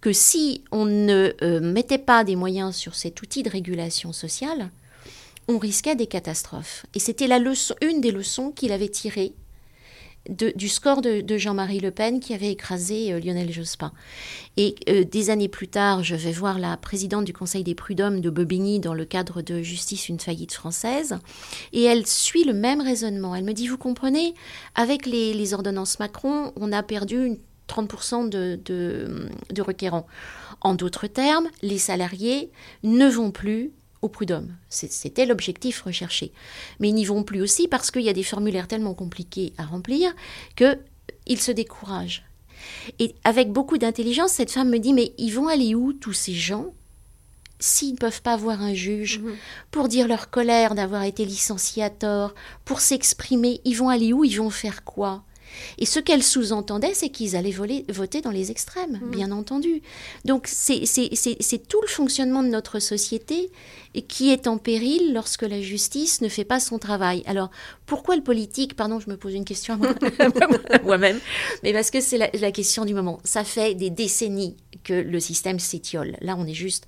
que 0.00 0.12
si 0.12 0.64
on 0.70 0.84
ne 0.84 1.32
euh, 1.42 1.60
mettait 1.60 1.98
pas 1.98 2.24
des 2.24 2.36
moyens 2.36 2.76
sur 2.76 2.94
cet 2.94 3.20
outil 3.22 3.42
de 3.42 3.50
régulation 3.50 4.12
sociale, 4.12 4.70
on 5.48 5.58
risquait 5.58 5.96
des 5.96 6.06
catastrophes. 6.06 6.84
Et 6.94 6.98
c'était 6.98 7.26
la 7.26 7.38
leçon, 7.38 7.74
une 7.80 8.00
des 8.00 8.10
leçons 8.10 8.50
qu'il 8.50 8.70
avait 8.70 8.88
tirées 8.88 9.32
du 10.28 10.68
score 10.68 11.00
de, 11.00 11.38
Jean-Marie 11.38 11.80
Le 11.80 11.90
Pen 11.90 12.20
qui 12.20 12.34
avait 12.34 12.52
écrasé 12.52 13.12
euh, 13.12 13.20
Lionel 13.20 13.50
Jospin. 13.52 13.92
Et 14.56 14.74
euh, 14.88 15.04
des 15.04 15.30
années 15.30 15.48
plus 15.48 15.68
tard, 15.68 16.04
je 16.04 16.14
vais 16.14 16.32
voir 16.32 16.58
la 16.58 16.76
présidente 16.76 17.24
du 17.24 17.32
Conseil 17.32 17.64
des 17.64 17.74
prud'hommes 17.74 18.20
de 18.20 18.30
Bobigny 18.30 18.80
dans 18.80 18.94
le 18.94 19.04
cadre 19.04 19.42
de 19.42 19.62
Justice 19.62 20.08
une 20.08 20.20
faillite 20.20 20.52
française, 20.52 21.18
et 21.72 21.84
elle 21.84 22.06
suit 22.06 22.44
le 22.44 22.52
même 22.52 22.80
raisonnement. 22.80 23.34
Elle 23.34 23.44
me 23.44 23.52
dit, 23.52 23.68
vous 23.68 23.78
comprenez, 23.78 24.34
avec 24.74 25.06
les, 25.06 25.54
ordonnances 25.54 25.98
Macron, 25.98 26.52
on 26.56 26.72
a 26.72 26.82
perdu 26.82 27.38
30% 27.68 28.28
de, 28.28 28.60
de 28.64 29.62
requérants. 29.62 30.06
En 30.60 30.74
d'autres 30.74 31.06
termes, 31.06 31.48
les 31.62 31.78
salariés 31.78 32.50
ne 32.82 33.08
vont 33.08 33.30
plus 33.30 33.72
au 34.02 34.08
prud'homme. 34.08 34.54
C'était 34.68 35.26
l'objectif 35.26 35.82
recherché. 35.82 36.32
Mais 36.80 36.88
ils 36.88 36.94
n'y 36.94 37.04
vont 37.04 37.22
plus 37.22 37.40
aussi 37.40 37.68
parce 37.68 37.90
qu'il 37.90 38.02
y 38.02 38.08
a 38.08 38.14
des 38.14 38.22
formulaires 38.22 38.68
tellement 38.68 38.94
compliqués 38.94 39.52
à 39.58 39.64
remplir 39.64 40.14
qu'ils 40.56 41.40
se 41.40 41.52
découragent. 41.52 42.24
Et 42.98 43.14
avec 43.24 43.52
beaucoup 43.52 43.78
d'intelligence, 43.78 44.32
cette 44.32 44.50
femme 44.50 44.70
me 44.70 44.78
dit, 44.78 44.92
mais 44.92 45.12
ils 45.18 45.30
vont 45.30 45.48
aller 45.48 45.74
où 45.74 45.92
tous 45.92 46.12
ces 46.12 46.34
gens 46.34 46.72
s'ils 47.60 47.92
ne 47.92 47.98
peuvent 47.98 48.22
pas 48.22 48.36
voir 48.36 48.62
un 48.62 48.74
juge 48.74 49.18
mhm. 49.18 49.34
pour 49.70 49.88
dire 49.88 50.08
leur 50.08 50.30
colère 50.30 50.74
d'avoir 50.74 51.02
été 51.02 51.24
licenciés 51.24 51.82
à 51.82 51.90
tort, 51.90 52.34
pour 52.64 52.80
s'exprimer, 52.80 53.60
ils 53.64 53.74
vont 53.74 53.88
aller 53.88 54.12
où 54.12 54.24
Ils 54.24 54.38
vont 54.38 54.50
faire 54.50 54.84
quoi? 54.84 55.24
Et 55.78 55.86
ce 55.86 56.00
qu'elle 56.00 56.22
sous-entendait, 56.22 56.94
c'est 56.94 57.08
qu'ils 57.08 57.36
allaient 57.36 57.54
voter 57.88 58.20
dans 58.20 58.30
les 58.30 58.50
extrêmes, 58.50 59.00
mmh. 59.02 59.10
bien 59.10 59.32
entendu. 59.32 59.82
Donc 60.24 60.46
c'est 60.46 60.78
tout 61.68 61.80
le 61.80 61.88
fonctionnement 61.88 62.42
de 62.42 62.48
notre 62.48 62.78
société 62.78 63.50
qui 64.06 64.30
est 64.30 64.46
en 64.46 64.58
péril 64.58 65.12
lorsque 65.12 65.42
la 65.42 65.60
justice 65.60 66.20
ne 66.20 66.28
fait 66.28 66.44
pas 66.44 66.60
son 66.60 66.78
travail. 66.78 67.22
Alors 67.26 67.50
pourquoi 67.86 68.16
le 68.16 68.22
politique 68.22 68.74
Pardon, 68.74 69.00
je 69.00 69.10
me 69.10 69.16
pose 69.16 69.34
une 69.34 69.44
question 69.44 69.74
à 69.74 70.78
moi-même, 70.82 71.18
mais 71.62 71.72
parce 71.72 71.90
que 71.90 72.00
c'est 72.00 72.18
la, 72.18 72.30
la 72.34 72.52
question 72.52 72.84
du 72.84 72.94
moment. 72.94 73.20
Ça 73.24 73.44
fait 73.44 73.74
des 73.74 73.90
décennies 73.90 74.56
que 74.84 74.94
le 74.94 75.20
système 75.20 75.58
s'étiole. 75.58 76.16
Là, 76.20 76.36
on 76.38 76.46
est 76.46 76.54
juste 76.54 76.86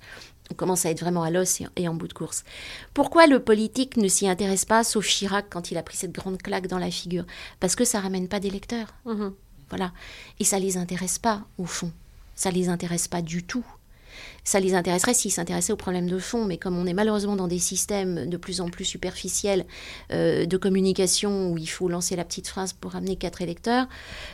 on 0.51 0.53
commence 0.53 0.85
à 0.85 0.89
être 0.89 0.99
vraiment 0.99 1.23
à 1.23 1.31
l'os 1.31 1.61
et 1.75 1.87
en 1.87 1.93
bout 1.93 2.07
de 2.07 2.13
course. 2.13 2.43
Pourquoi 2.93 3.25
le 3.25 3.39
politique 3.39 3.97
ne 3.97 4.07
s'y 4.07 4.27
intéresse 4.27 4.65
pas, 4.65 4.83
sauf 4.83 5.07
Chirac 5.07 5.45
quand 5.49 5.71
il 5.71 5.77
a 5.77 5.83
pris 5.83 5.97
cette 5.97 6.11
grande 6.11 6.41
claque 6.41 6.67
dans 6.67 6.77
la 6.77 6.91
figure? 6.91 7.25
Parce 7.59 7.75
que 7.75 7.85
ça 7.85 7.99
ramène 7.99 8.27
pas 8.27 8.39
d'électeurs. 8.39 8.93
Mhm. 9.05 9.33
Voilà. 9.69 9.93
Et 10.39 10.43
ça 10.43 10.59
les 10.59 10.75
intéresse 10.75 11.17
pas, 11.17 11.43
au 11.57 11.65
fond. 11.65 11.91
Ça 12.35 12.51
les 12.51 12.67
intéresse 12.67 13.07
pas 13.07 13.21
du 13.21 13.43
tout. 13.43 13.65
ça 14.43 14.59
les 14.59 14.73
intéresserait 14.73 15.13
s'ils 15.13 15.31
s'intéressaient 15.31 15.73
aux 15.73 15.77
problèmes 15.77 16.09
de 16.09 16.19
fond, 16.19 16.45
mais 16.45 16.57
comme 16.57 16.77
on 16.77 16.85
est 16.85 16.93
malheureusement 16.93 17.35
dans 17.35 17.47
des 17.47 17.59
systèmes 17.59 18.29
de 18.29 18.37
plus 18.37 18.61
en 18.61 18.69
plus 18.69 18.85
superficiels 18.85 19.65
euh, 20.11 20.45
de 20.45 20.57
communication 20.57 21.51
où 21.51 21.57
il 21.57 21.67
faut 21.69 21.87
lancer 21.87 22.15
la 22.15 22.25
petite 22.25 22.47
phrase 22.47 22.73
pour 22.73 22.95
amener 22.95 23.15
quatre 23.15 23.41
électeurs, 23.41 23.87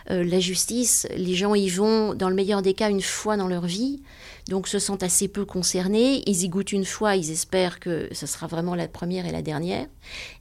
euh, 0.09 0.23
la 0.23 0.39
justice, 0.39 1.07
les 1.15 1.35
gens 1.35 1.55
y 1.55 1.69
vont 1.69 2.13
dans 2.13 2.29
le 2.29 2.35
meilleur 2.35 2.61
des 2.61 2.73
cas 2.73 2.89
une 2.89 3.01
fois 3.01 3.37
dans 3.37 3.47
leur 3.47 3.65
vie, 3.65 4.01
donc 4.47 4.67
se 4.67 4.79
sentent 4.79 5.03
assez 5.03 5.27
peu 5.27 5.45
concernés, 5.45 6.23
ils 6.25 6.43
y 6.43 6.49
goûtent 6.49 6.71
une 6.71 6.85
fois, 6.85 7.15
ils 7.15 7.31
espèrent 7.31 7.79
que 7.79 8.09
ce 8.11 8.25
sera 8.25 8.47
vraiment 8.47 8.75
la 8.75 8.87
première 8.87 9.25
et 9.25 9.31
la 9.31 9.41
dernière, 9.41 9.87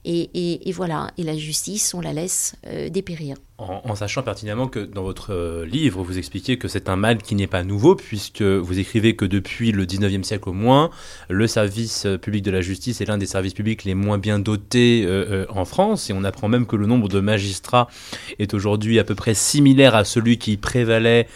et, 0.05 0.71
voilà, 0.71 1.11
et 1.17 1.23
la 1.23 1.35
justice, 1.35 1.93
on 1.93 2.01
la 2.01 2.13
laisse 2.13 2.55
euh, 2.67 2.89
dépérir 2.89 3.37
en, 3.59 3.95
sachant 3.95 4.21
pertinemment 4.21 4.67
que 4.67 4.79
dans 4.79 5.01
votre 5.01 5.33
euh, 5.33 5.65
livre, 5.65 6.03
vous 6.03 6.19
expliquez 6.19 6.59
que 6.59 6.67
c'est 6.67 6.89
un 6.89 6.95
mal 6.95 7.17
qui 7.23 7.33
n'est 7.33 7.47
pas 7.47 7.63
nouveau, 7.63 7.95
puisque 7.95 8.43
vous 8.43 8.77
écrivez 8.77 9.15
que 9.15 9.25
depuis 9.25 9.71
le 9.71 9.87
19e 9.87 10.21
siècle 10.21 10.49
au 10.49 10.53
moins, 10.53 10.91
le 11.27 11.47
service 11.47 12.05
euh, 12.05 12.19
public 12.19 12.43
de 12.43 12.51
la 12.51 12.61
justice 12.61 13.01
est 13.01 13.05
l'un 13.05 13.17
des 13.17 13.25
services 13.25 13.55
publics 13.55 13.83
les 13.83 13.95
moins 13.95 14.19
bien 14.19 14.37
dotés 14.37 15.05
euh, 15.07 15.47
en 15.49 15.65
France, 15.65 16.11
et 16.11 16.13
on 16.13 16.23
apprend 16.23 16.49
même 16.49 16.67
que 16.67 16.75
le 16.75 16.85
nombre 16.85 17.07
de 17.07 17.19
magistrats 17.19 17.87
est 18.37 18.53
aujourd'hui 18.53 18.99
à 18.99 19.03
peu 19.03 19.15
près 19.15 19.33
similaire 19.33 19.95
à 19.95 20.05
celui 20.05 20.37
qui 20.37 20.57
prévalait 20.57 21.27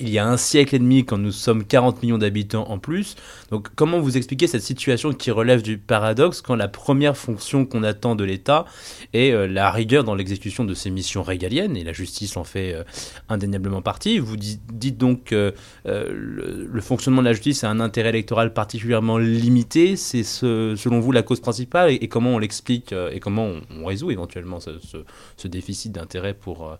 il 0.00 0.08
y 0.08 0.18
a 0.18 0.26
un 0.26 0.36
siècle 0.36 0.74
et 0.74 0.78
demi 0.78 1.04
quand 1.04 1.18
nous 1.18 1.32
sommes 1.32 1.64
40 1.64 2.02
millions 2.02 2.18
d'habitants 2.18 2.68
en 2.70 2.78
plus. 2.78 3.16
Donc 3.50 3.68
comment 3.74 4.00
vous 4.00 4.16
expliquez 4.16 4.46
cette 4.46 4.62
situation 4.62 5.12
qui 5.12 5.30
relève 5.30 5.62
du 5.62 5.78
paradoxe 5.78 6.40
quand 6.40 6.56
la 6.56 6.68
première 6.68 7.16
fonction 7.16 7.66
qu'on 7.66 7.82
attend 7.82 8.14
de 8.14 8.24
l'État 8.24 8.64
est 9.12 9.46
la 9.48 9.70
rigueur 9.70 10.04
dans 10.04 10.14
l'exécution 10.14 10.64
de 10.64 10.74
ses 10.74 10.90
missions 10.90 11.22
régaliennes? 11.22 11.65
Et 11.74 11.82
la 11.82 11.92
justice 11.92 12.36
en 12.36 12.44
fait 12.44 12.74
euh, 12.74 12.84
indéniablement 13.28 13.82
partie. 13.82 14.18
Vous 14.18 14.36
dites 14.36 14.98
donc 14.98 15.24
que 15.24 15.54
euh, 15.86 16.66
le, 16.70 16.80
fonctionnement 16.80 17.22
de 17.22 17.26
la 17.26 17.32
justice 17.32 17.64
a 17.64 17.70
un 17.70 17.80
intérêt 17.80 18.10
électoral 18.10 18.52
particulièrement 18.52 19.18
limité. 19.18 19.96
C'est 19.96 20.22
selon 20.22 21.00
vous 21.00 21.12
la 21.12 21.22
cause 21.22 21.40
principale 21.40 21.90
et, 21.90 22.08
comment 22.08 22.30
on 22.30 22.38
l'explique 22.38 22.92
euh, 22.92 23.10
et 23.10 23.20
comment 23.20 23.50
on, 23.70 23.84
résout 23.84 24.10
éventuellement 24.10 24.58
ce, 24.60 25.48
déficit 25.48 25.92
d'intérêt 25.92 26.34
pour, 26.34 26.76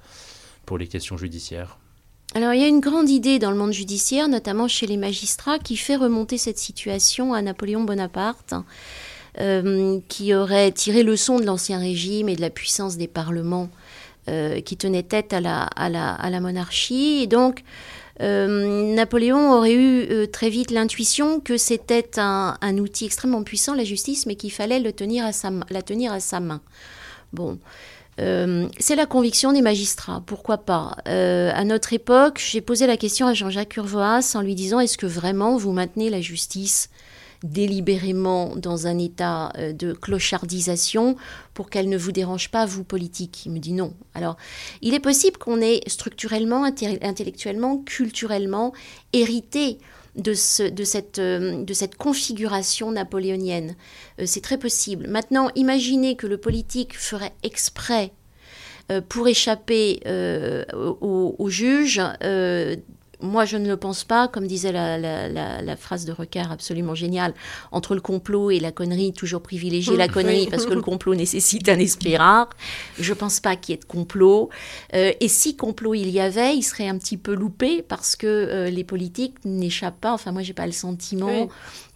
pour 0.66 0.76
les 0.76 0.86
questions 0.86 1.16
judiciaires? 1.16 1.78
Alors 2.34 2.52
il 2.52 2.60
y 2.60 2.64
a 2.64 2.68
une 2.68 2.80
grande 2.80 3.08
idée 3.08 3.38
dans 3.38 3.50
le 3.50 3.56
monde 3.56 3.72
judiciaire, 3.72 4.28
notamment 4.28 4.68
chez 4.68 4.86
les 4.86 4.96
magistrats, 4.96 5.58
qui 5.58 5.76
fait 5.76 5.96
remonter 5.96 6.36
cette 6.36 6.58
situation 6.58 7.32
à 7.32 7.40
Napoléon 7.42 7.84
Bonaparte, 7.84 8.54
qui 10.08 10.34
aurait 10.34 10.72
tiré 10.72 11.04
leçon 11.04 11.38
de 11.38 11.44
l'Ancien 11.44 11.78
Régime 11.78 12.28
et 12.28 12.36
de 12.36 12.40
la 12.40 12.50
puissance 12.50 12.96
des 12.96 13.06
parlements 13.06 13.68
qui 14.26 14.76
tenait 14.76 15.02
tête 15.02 15.32
à 15.32 15.40
la, 15.40 16.40
monarchie. 16.40 17.20
Et 17.22 17.26
donc, 17.26 17.62
euh, 18.20 18.94
Napoléon 18.94 19.52
aurait 19.52 19.74
eu 19.74 20.06
euh, 20.10 20.26
très 20.26 20.48
vite 20.48 20.70
l'intuition 20.70 21.40
que 21.40 21.56
c'était 21.56 22.18
un, 22.18 22.56
un, 22.60 22.78
outil 22.78 23.04
extrêmement 23.04 23.42
puissant, 23.42 23.74
la 23.74 23.84
justice, 23.84 24.26
mais 24.26 24.36
qu'il 24.36 24.52
fallait 24.52 24.80
la 24.80 24.92
tenir 24.92 25.24
à 25.24 25.32
sa 25.32 26.40
main. 26.40 26.60
Bon. 27.32 27.58
c'est 28.18 28.96
la 28.96 29.04
conviction 29.04 29.52
des 29.52 29.60
magistrats, 29.60 30.22
pourquoi 30.24 30.58
pas. 30.58 30.96
à 31.04 31.64
notre 31.64 31.92
époque, 31.92 32.42
j'ai 32.42 32.62
posé 32.62 32.86
la 32.86 32.96
question 32.96 33.26
à 33.26 33.34
Jean-Jacques 33.34 33.76
Urvoas 33.76 34.32
en 34.34 34.40
lui 34.40 34.54
disant 34.54 34.80
est-ce 34.80 34.96
que 34.96 35.06
vraiment 35.06 35.56
vous 35.56 35.72
maintenez 35.72 36.08
la 36.08 36.20
justice 36.20 36.88
délibérément 37.42 38.56
dans 38.56 38.86
un 38.86 38.98
état 38.98 39.52
euh, 39.58 39.72
de 39.72 39.92
clochardisation 39.92 41.16
pour 41.54 41.70
qu'elle 41.70 41.88
ne 41.88 41.96
vous 41.96 42.12
dérange 42.12 42.50
pas, 42.50 42.66
vous, 42.66 42.84
politique 42.84 43.46
Il 43.46 43.52
me 43.52 43.58
dit 43.58 43.72
non. 43.72 43.94
Alors, 44.14 44.36
il 44.82 44.94
est 44.94 45.00
possible 45.00 45.38
qu'on 45.38 45.60
ait 45.60 45.80
structurellement, 45.86 46.64
intellectuellement, 46.64 47.78
culturellement 47.78 48.72
hérité 49.12 49.78
de, 50.16 50.32
ce, 50.34 50.62
euh, 51.20 51.64
cette 51.72 51.96
configuration 51.96 52.90
napoléonienne. 52.90 53.76
Euh, 54.20 54.24
c'est 54.26 54.40
très 54.40 54.58
possible. 54.58 55.06
Maintenant, 55.08 55.50
imaginez 55.54 56.16
que 56.16 56.26
le 56.26 56.38
politique 56.38 56.96
ferait 56.98 57.34
exprès 57.42 58.12
pour 59.08 59.26
échapper 59.26 60.00
aux 60.72 61.34
au 61.40 61.48
juges 61.48 62.00
moi, 63.20 63.44
je 63.44 63.56
ne 63.56 63.66
le 63.66 63.76
pense 63.76 64.04
pas, 64.04 64.28
comme 64.28 64.46
disait 64.46 64.72
la, 64.72 65.76
phrase 65.76 66.04
de 66.04 66.12
Recard 66.12 66.52
absolument 66.52 66.94
géniale, 66.94 67.34
entre 67.72 67.94
le 67.94 68.00
complot 68.00 68.50
et 68.50 68.60
la 68.60 68.72
connerie, 68.72 69.12
toujours 69.12 69.42
privilégier 69.42 69.96
la 69.96 70.08
connerie 70.08 70.48
parce 70.50 70.66
que 70.66 70.74
le 70.74 70.82
complot 70.82 71.14
nécessite 71.14 71.68
un 71.68 71.78
esprit 71.78 72.16
rare. 72.16 72.50
Je 72.98 73.12
ne 73.12 73.18
pense 73.18 73.40
pas 73.40 73.56
qu'il 73.56 73.74
y 73.74 73.74
ait 73.74 73.80
de 73.80 73.84
complot. 73.84 74.50
Euh, 74.94 75.12
et 75.20 75.28
si 75.28 75.56
complot 75.56 75.94
il 75.94 76.10
y 76.10 76.20
avait, 76.20 76.56
il 76.56 76.62
serait 76.62 76.88
un 76.88 76.98
petit 76.98 77.16
peu 77.16 77.34
loupé 77.34 77.82
parce 77.82 78.16
que 78.16 78.26
euh, 78.26 78.70
les 78.70 78.84
politiques 78.84 79.36
n'échappent 79.44 80.00
pas, 80.00 80.12
enfin 80.12 80.32
moi, 80.32 80.42
j'ai 80.42 80.54
pas 80.54 80.66
le 80.66 80.72
sentiment... 80.72 81.48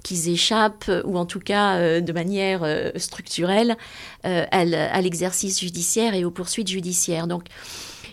qu'ils 0.02 0.30
échappent, 0.30 0.90
ou 1.04 1.18
en 1.18 1.26
tout 1.26 1.40
cas 1.40 1.76
euh, 1.76 2.00
de 2.00 2.12
manière 2.14 2.66
structurelle, 2.96 3.76
à 4.22 5.00
l'exercice 5.02 5.60
judiciaire 5.60 6.14
et 6.14 6.24
aux 6.24 6.30
poursuites 6.30 6.68
judiciaires. 6.68 7.26
Donc, 7.26 7.44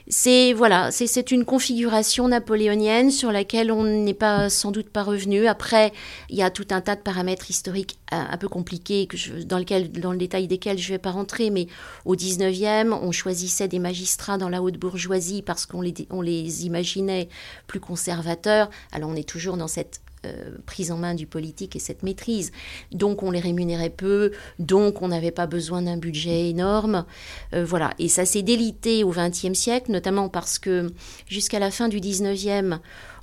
c'est 0.10 0.54
voilà, 0.54 0.90
c'est 0.92 1.32
une 1.32 1.44
configuration 1.44 2.30
napoléonienne 2.30 3.12
sur 3.12 3.32
laquelle 3.32 3.72
on 3.72 3.84
n'est 3.84 4.14
pas 4.14 4.50
sans 4.50 4.72
doute 4.72 4.90
pas 4.90 5.04
revenu. 5.04 5.48
Après, 5.48 5.92
il 6.30 6.38
y 6.38 6.44
a 6.44 6.50
tout 6.50 6.68
un 6.70 6.80
tas 6.80 6.96
de 6.96 7.02
paramètres 7.02 7.50
historiques 7.50 8.00
euh, 8.14 8.24
un, 8.30 8.38
peu 8.38 8.48
compliqués 8.48 9.08
dans, 9.46 9.60
lequel, 9.60 9.92
dans 9.92 10.14
le 10.14 10.18
détail 10.18 10.48
desquels 10.48 10.78
je 10.78 10.88
ne 10.88 10.96
vais 10.96 11.02
pas 11.02 11.12
rentrer, 11.12 11.50
mais 11.50 11.68
au 12.06 12.16
19e, 12.16 12.94
on 12.94 13.12
choisissait 13.12 13.68
des 13.68 13.80
magistrats 13.80 14.38
dans 14.38 14.50
la 14.50 14.62
haute 14.62 14.78
bourgeoisie 14.78 15.42
parce 15.42 15.66
qu'on 15.66 15.82
les, 15.82 15.94
on 16.10 16.22
les 16.22 16.66
imaginait 16.66 17.28
plus 17.68 17.82
conservateurs. 17.82 18.70
Alors 18.94 19.10
on 19.10 19.16
est 19.16 19.28
toujours 19.28 19.58
dans 19.58 19.68
cette 19.68 20.00
euh, 20.26 20.58
prise 20.66 20.92
en 20.92 20.98
main 20.98 21.14
du 21.14 21.28
politique 21.28 21.76
et 21.76 21.80
cette 21.80 22.02
maîtrise. 22.02 22.52
Donc 22.92 23.22
on 23.22 23.30
les 23.30 23.40
rémunérait 23.40 23.92
peu, 23.92 24.32
donc 24.58 25.02
on 25.04 25.10
n'avait 25.10 25.32
pas 25.32 25.46
besoin 25.46 25.84
d'un 25.84 25.98
budget 25.98 26.50
énorme. 26.50 27.06
Euh, 27.54 27.64
voilà, 27.64 27.92
et 28.00 28.08
ça 28.08 28.26
s'est 28.26 28.42
délité 28.42 29.04
au 29.04 29.12
XXe 29.12 29.54
siècle, 29.54 29.92
notamment 29.92 30.28
parce 30.28 30.58
que 30.58 30.92
jusqu'à 31.28 31.60
la 31.60 31.70
fin 31.70 31.88
du 31.88 32.00
XIXe, 32.00 32.80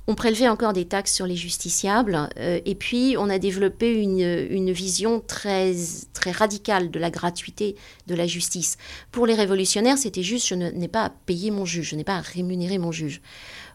on 0.07 0.15
prélevait 0.15 0.47
encore 0.47 0.73
des 0.73 0.85
taxes 0.85 1.13
sur 1.13 1.25
les 1.25 1.35
justiciables, 1.35 2.29
euh, 2.37 2.59
et 2.63 2.75
puis 2.75 3.15
on 3.17 3.29
a 3.29 3.39
développé 3.39 3.93
une, 3.93 4.47
une, 4.49 4.71
vision 4.71 5.19
très, 5.19 5.73
très 6.13 6.31
radicale 6.31 6.91
de 6.91 6.99
la 6.99 7.09
gratuité 7.09 7.75
de 8.07 8.15
la 8.15 8.27
justice. 8.27 8.77
Pour 9.11 9.25
les 9.25 9.33
révolutionnaires, 9.33 9.97
c'était 9.97 10.23
juste 10.23 10.47
je 10.47 10.55
n'ai 10.55 10.87
pas 10.87 11.05
à 11.05 11.09
payer 11.09 11.49
mon 11.51 11.65
juge, 11.65 11.89
je 11.89 11.95
n'ai 11.95 12.03
pas 12.03 12.17
à 12.17 12.21
rémunérer 12.21 12.77
mon 12.77 12.91
juge. 12.91 13.21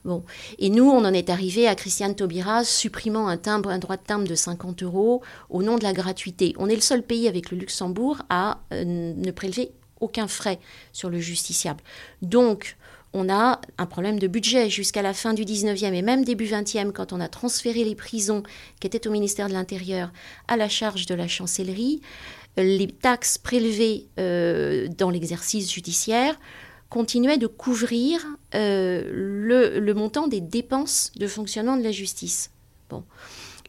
Bon. 0.04 0.24
Et 0.58 0.70
nous, 0.70 0.88
on 0.88 1.04
en 1.04 1.12
est 1.12 1.28
arrivé 1.28 1.66
à 1.66 1.74
Christiane 1.74 2.14
Taubira 2.14 2.64
supprimant 2.64 3.28
un, 3.28 3.36
timbre, 3.36 3.70
un 3.70 3.78
droit 3.78 3.96
de 3.96 4.02
timbre 4.02 4.26
de 4.26 4.34
50 4.34 4.82
euros 4.82 5.22
au 5.50 5.62
nom 5.62 5.76
de 5.76 5.82
la 5.82 5.92
gratuité. 5.92 6.54
On 6.58 6.68
est 6.68 6.74
le 6.74 6.80
seul 6.80 7.02
pays 7.02 7.28
avec 7.28 7.50
le 7.50 7.58
Luxembourg 7.58 8.22
à 8.30 8.60
euh, 8.72 8.84
ne 8.84 9.30
prélever 9.30 9.72
aucun 10.00 10.26
frais 10.26 10.58
sur 10.92 11.10
le 11.10 11.18
justiciable. 11.18 11.80
Donc, 12.22 12.76
on 13.12 13.28
a 13.28 13.60
un 13.76 13.86
problème 13.86 14.18
de 14.18 14.28
budget 14.28 14.70
jusqu'à 14.70 15.02
la 15.02 15.12
fin 15.12 15.34
du 15.34 15.44
19e 15.44 15.92
et 15.92 16.02
même 16.02 16.24
début 16.24 16.46
20e, 16.46 16.92
quand 16.92 17.12
on 17.12 17.20
a 17.20 17.28
transféré 17.28 17.84
les 17.84 17.96
prisons 17.96 18.42
qui 18.80 18.86
étaient 18.86 19.06
au 19.08 19.10
ministère 19.10 19.48
de 19.48 19.52
l'Intérieur 19.52 20.12
à 20.48 20.56
la 20.56 20.68
charge 20.68 21.06
de 21.06 21.14
la 21.14 21.26
chancellerie, 21.26 22.00
les 22.56 22.88
taxes 22.88 23.36
prélevées 23.36 24.06
euh, 24.18 24.88
dans 24.96 25.10
l'exercice 25.10 25.72
judiciaire 25.72 26.38
continuait 26.90 27.38
de 27.38 27.46
couvrir 27.46 28.20
euh, 28.54 29.78
le, 29.80 29.94
montant 29.94 30.28
des 30.28 30.40
dépenses 30.40 31.12
de 31.16 31.26
fonctionnement 31.26 31.76
de 31.76 31.82
la 31.82 31.92
justice. 31.92 32.50
Bon. 32.90 33.04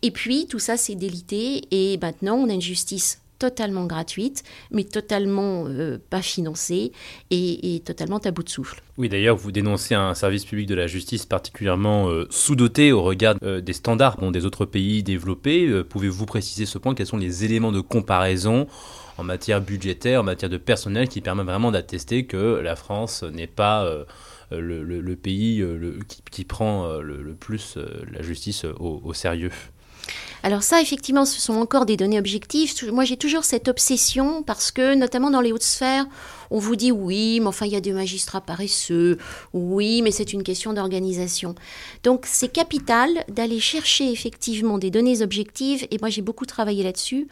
Et 0.02 0.12
puis, 0.12 0.48
tout 0.48 0.60
ça 0.60 0.76
s'est 0.76 0.96
délité 0.96 1.62
et 1.72 1.98
maintenant, 2.02 2.36
on 2.36 2.50
a 2.50 2.54
une 2.54 2.62
justice 2.62 3.22
totalement 3.38 3.86
gratuite, 3.86 4.44
mais 4.72 4.84
totalement 4.84 5.66
euh, 5.68 5.98
pas 6.10 6.22
financée 6.22 6.92
et, 7.32 7.82
totalement 7.86 8.18
à 8.18 8.30
bout 8.30 8.44
de 8.44 8.50
souffle. 8.50 8.84
Oui, 8.98 9.10
d'ailleurs, 9.10 9.36
vous 9.36 9.52
dénoncez 9.52 9.96
un 9.96 10.14
service 10.14 10.46
public 10.46 10.68
de 10.68 10.76
la 10.76 10.86
justice 10.86 11.26
particulièrement 11.26 12.10
euh, 12.10 12.28
sous-doté 12.30 12.92
au 12.92 13.02
regard 13.02 13.36
des 13.40 13.74
standards 13.74 14.18
des 14.32 14.46
autres 14.46 14.66
pays 14.66 15.02
développés. 15.02 15.84
Pouvez-vous 15.90 16.26
préciser 16.26 16.66
ce 16.66 16.78
point? 16.78 16.94
Quels 16.94 17.08
sont 17.08 17.18
les 17.18 17.44
éléments 17.44 17.72
de 17.72 17.82
comparaison 17.82 18.68
en 19.22 19.24
matière 19.24 19.62
budgétaire, 19.62 20.22
en 20.22 20.24
matière 20.24 20.50
de 20.50 20.58
personnel, 20.58 21.08
qui 21.08 21.22
permet 21.22 21.44
vraiment 21.44 21.72
d'attester 21.72 22.26
que 22.26 22.60
la 22.60 22.76
France 22.76 23.22
n'est 23.24 23.48
pas 23.48 23.86
euh, 23.86 24.04
le, 24.52 25.16
pays 25.16 25.62
euh, 25.62 26.00
qui, 26.32 26.44
prend 26.44 26.86
euh, 26.86 27.02
le, 27.02 27.34
plus 27.36 27.78
la 28.12 28.24
justice 28.24 28.66
au, 28.66 29.14
sérieux. 29.14 29.52
Alors 30.44 30.64
ça, 30.64 30.82
effectivement, 30.82 31.26
ce 31.26 31.40
sont 31.40 31.54
encore 31.54 31.86
des 31.86 31.98
données 31.98 32.18
objectives. 32.18 32.74
Moi, 32.92 33.04
j'ai 33.04 33.16
toujours 33.16 33.44
cette 33.44 33.68
obsession 33.68 34.42
parce 34.42 34.72
que, 34.72 34.96
notamment 34.96 35.30
dans 35.30 35.42
les 35.42 35.52
hautes 35.52 35.62
sphères, 35.62 36.08
on 36.50 36.58
vous 36.58 36.76
dit 36.76 36.92
oui, 36.92 37.40
mais 37.40 37.46
enfin, 37.46 37.68
il 37.68 37.72
y 37.72 37.76
a 37.76 37.82
des 37.82 37.94
magistrats 37.94 38.42
paresseux. 38.42 39.20
Oui, 39.54 40.02
mais 40.02 40.10
c'est 40.10 40.34
une 40.34 40.42
question 40.42 40.74
d'organisation. 40.74 41.54
Donc, 42.04 42.26
c'est 42.26 42.52
capital 42.52 43.24
d'aller 43.30 43.60
chercher 43.60 44.12
effectivement 44.12 44.80
des 44.80 44.90
données 44.90 45.22
objectives. 45.22 45.86
Et 45.92 46.00
moi, 46.00 46.10
j'ai 46.10 46.24
beaucoup 46.24 46.48
travaillé 46.48 46.84
là-dessus 46.84 47.28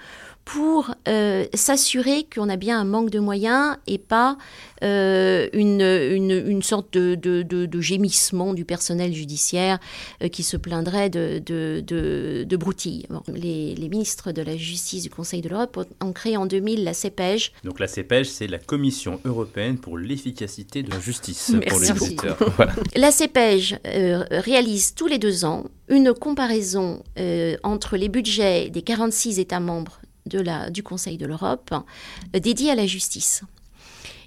pour 0.53 0.95
euh, 1.07 1.45
s'assurer 1.53 2.25
qu'on 2.33 2.49
a 2.49 2.55
bien 2.55 2.79
un 2.79 2.83
manque 2.83 3.11
de 3.11 3.19
moyens 3.19 3.77
et 3.85 3.99
pas 3.99 4.35
euh, 4.83 5.47
une, 5.53 5.81
une, 5.81 6.63
sorte 6.63 6.91
de, 6.91 7.13
de, 7.13 7.43
de, 7.43 7.81
gémissement 7.81 8.55
du 8.55 8.65
personnel 8.65 9.13
judiciaire 9.13 9.77
euh, 10.23 10.27
qui 10.27 10.41
se 10.41 10.57
plaindrait 10.57 11.11
de, 11.11 11.37
de, 11.37 12.55
broutilles. 12.55 13.05
les, 13.27 13.75
les, 13.75 13.89
ministres 13.89 14.31
de 14.31 14.41
la 14.41 14.57
Justice 14.57 15.03
du 15.03 15.11
Conseil 15.11 15.41
de 15.41 15.49
l'Europe 15.49 15.85
ont 16.01 16.13
créé 16.13 16.35
en 16.35 16.47
2000 16.47 16.83
la 16.83 16.95
CEPEJ. 16.95 17.51
Donc 17.63 17.79
la 17.79 17.87
CEPEJ, 17.87 18.27
c'est 18.27 18.47
la 18.47 18.59
Commission 18.59 19.21
européenne 19.25 19.77
pour 19.77 19.99
l'efficacité 19.99 20.81
de 20.81 20.89
la 20.89 20.99
justice 20.99 21.51
pour 21.67 21.79
les 21.79 21.91
visiteurs. 21.91 22.37
La 22.95 23.11
CEPEJ 23.11 23.77
réalise 23.83 24.95
tous 24.95 25.07
les 25.07 25.19
deux 25.19 25.45
ans 25.45 25.65
une 25.89 26.13
comparaison 26.13 27.03
entre 27.63 27.97
les 27.97 28.09
budgets 28.09 28.69
des 28.69 28.81
46 28.81 29.39
États 29.39 29.59
membres 29.59 29.99
de 30.29 30.39
la, 30.39 30.69
du 30.69 30.83
Conseil 30.83 31.17
de 31.17 31.25
l'Europe 31.25 31.74
euh, 32.36 32.39
dédié 32.39 32.71
à 32.71 32.75
la 32.75 32.88
justice. 32.88 33.43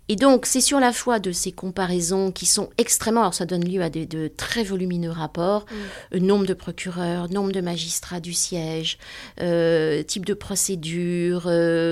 Et 0.09 0.17
donc, 0.17 0.47
c'est 0.47 0.61
sur 0.61 0.81
la 0.81 0.93
foi 0.93 1.21
de 1.21 1.31
ces 1.31 1.53
comparaisons 1.53 2.33
qui 2.33 2.45
sont 2.45 2.71
extrêmement. 2.77 3.21
Alors, 3.21 3.35
ça 3.35 3.47
donne 3.47 3.65
lieu 3.65 3.83
à 3.83 3.89
de 3.89 4.29
très 4.37 4.65
volumineux 4.65 5.13
rapports 5.13 5.65
euh, 6.13 6.19
nombre 6.19 6.45
de 6.45 6.55
procureurs, 6.55 7.31
nombre 7.31 7.53
de 7.53 7.61
magistrats 7.61 8.19
du 8.19 8.33
siège, 8.33 8.99
euh, 9.41 10.03
type 10.03 10.27
de 10.27 10.35
procédure, 10.35 11.43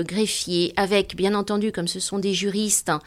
greffier, 0.05 0.73
avec, 0.75 1.15
bien 1.15 1.33
entendu, 1.33 1.71
comme 1.71 1.87
ce 1.87 2.01
sont 2.01 2.19
des 2.19 2.33
juristes, 2.33 2.89
hein, 2.89 2.99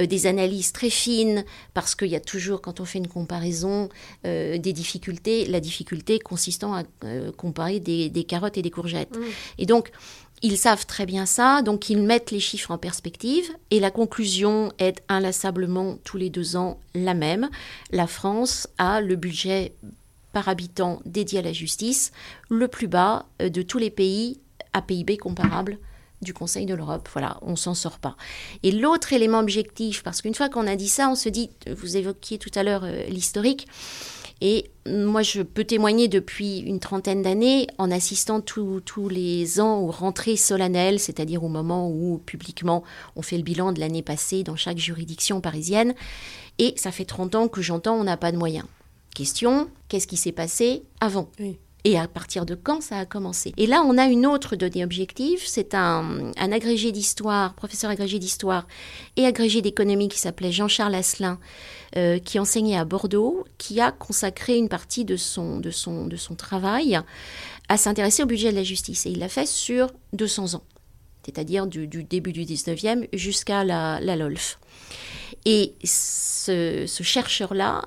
des 0.00 0.26
analyses 0.26 0.72
très 0.72 0.90
fines, 0.90 1.44
parce 1.74 1.94
qu'il 1.94 2.08
y 2.08 2.16
a 2.16 2.20
toujours, 2.20 2.62
quand 2.62 2.80
on 2.80 2.86
fait 2.86 2.98
une 2.98 3.08
comparaison, 3.08 3.90
des 4.24 4.58
difficultés. 4.58 5.44
La 5.44 5.60
difficulté 5.60 6.18
consistant 6.18 6.74
à 6.74 6.82
comparer 7.36 7.78
des, 7.78 8.24
carottes 8.24 8.56
et 8.56 8.62
des 8.62 8.70
courgettes. 8.70 9.16
Et 9.58 9.66
donc, 9.66 9.92
ils 10.46 10.56
savent 10.56 10.86
très 10.86 11.06
bien 11.06 11.26
ça, 11.26 11.60
donc 11.60 11.90
ils 11.90 12.00
mettent 12.00 12.30
les 12.30 12.38
chiffres 12.38 12.70
en 12.70 12.78
perspective 12.78 13.50
et 13.72 13.80
la 13.80 13.90
conclusion 13.90 14.72
est 14.78 15.02
inlassablement 15.08 15.98
tous 16.04 16.18
les 16.18 16.30
deux 16.30 16.54
ans 16.54 16.78
la 16.94 17.14
même. 17.14 17.50
La 17.90 18.06
France 18.06 18.68
a 18.78 19.00
le 19.00 19.16
budget 19.16 19.72
par 20.32 20.48
habitant 20.48 21.00
dédié 21.04 21.40
à 21.40 21.42
la 21.42 21.52
justice 21.52 22.12
le 22.48 22.68
plus 22.68 22.86
bas 22.86 23.26
euh, 23.42 23.48
de 23.48 23.62
tous 23.62 23.78
les 23.78 23.90
pays 23.90 24.38
à 24.72 24.82
PIB 24.82 25.16
comparable 25.16 25.78
du 26.22 26.32
Conseil 26.32 26.64
de 26.64 26.74
l'Europe. 26.74 27.08
Voilà, 27.12 27.38
on 27.42 27.56
s'en 27.56 27.74
sort 27.74 27.98
pas. 27.98 28.16
Et 28.62 28.70
l'autre 28.70 29.12
élément 29.12 29.40
objectif, 29.40 30.04
parce 30.04 30.22
qu'une 30.22 30.34
fois 30.34 30.48
qu'on 30.48 30.68
a 30.68 30.76
dit 30.76 30.88
ça, 30.88 31.08
on 31.08 31.16
se 31.16 31.28
dit, 31.28 31.50
vous 31.76 31.96
évoquiez 31.96 32.38
tout 32.38 32.52
à 32.54 32.62
l'heure 32.62 32.84
euh, 32.84 33.04
l'historique, 33.08 33.66
et 34.40 34.70
moi, 34.86 35.22
je 35.22 35.42
peux 35.42 35.64
témoigner 35.64 36.08
depuis 36.08 36.58
une 36.58 36.78
trentaine 36.78 37.22
d'années 37.22 37.66
en 37.78 37.90
assistant 37.90 38.40
tous 38.40 39.08
les 39.08 39.60
ans 39.60 39.80
aux 39.80 39.90
rentrées 39.90 40.36
solennelles, 40.36 41.00
c'est-à-dire 41.00 41.42
au 41.42 41.48
moment 41.48 41.90
où 41.90 42.18
publiquement 42.18 42.84
on 43.16 43.22
fait 43.22 43.38
le 43.38 43.42
bilan 43.42 43.72
de 43.72 43.80
l'année 43.80 44.02
passée 44.02 44.42
dans 44.42 44.56
chaque 44.56 44.78
juridiction 44.78 45.40
parisienne. 45.40 45.94
Et 46.58 46.74
ça 46.76 46.92
fait 46.92 47.04
30 47.04 47.34
ans 47.34 47.48
que 47.48 47.62
j'entends 47.62 47.96
on 47.96 48.04
n'a 48.04 48.16
pas 48.16 48.32
de 48.32 48.36
moyens. 48.36 48.66
Question, 49.14 49.70
qu'est-ce 49.88 50.06
qui 50.06 50.18
s'est 50.18 50.32
passé 50.32 50.82
avant? 51.00 51.30
Et 51.86 51.96
à 51.96 52.08
partir 52.08 52.44
de 52.44 52.56
quand 52.56 52.82
ça 52.82 52.98
a 52.98 53.06
commencé? 53.06 53.52
Et 53.56 53.68
là, 53.68 53.84
on 53.86 53.96
a 53.96 54.06
une 54.06 54.26
autre 54.26 54.56
donnée 54.56 54.82
objective, 54.82 55.40
c'est 55.46 55.72
un, 55.72 56.32
agrégé 56.36 56.90
d'histoire, 56.90 57.54
professeur 57.54 57.92
agrégé 57.92 58.18
d'histoire 58.18 58.66
et 59.14 59.24
agrégé 59.24 59.62
d'économie 59.62 60.08
qui 60.08 60.18
s'appelait 60.18 60.50
Jean-Charles 60.50 60.96
Asselin, 60.96 61.38
euh, 61.96 62.18
qui 62.18 62.40
enseignait 62.40 62.76
à 62.76 62.84
Bordeaux, 62.84 63.44
qui 63.56 63.80
a 63.80 63.92
consacré 63.92 64.56
une 64.56 64.68
partie 64.68 65.04
de 65.04 65.16
son, 65.16 65.60
de 65.60 65.70
son, 65.70 66.08
de 66.08 66.16
son 66.16 66.34
travail 66.34 66.98
à 67.68 67.76
s'intéresser 67.76 68.24
au 68.24 68.26
budget 68.26 68.50
de 68.50 68.56
la 68.56 68.64
justice. 68.64 69.06
Et 69.06 69.10
il 69.10 69.20
l'a 69.20 69.28
fait 69.28 69.46
sur 69.46 69.92
200 70.12 70.54
ans, 70.54 70.64
c'est-à-dire 71.24 71.68
du, 71.68 71.86
début 71.86 72.32
du 72.32 72.42
19e 72.42 73.06
jusqu'à 73.12 73.62
la, 73.62 74.00
la 74.00 74.16
LOLF. 74.16 74.58
Et 75.44 75.76
ce, 75.84 76.84
ce 76.88 77.02
chercheur-là 77.04 77.82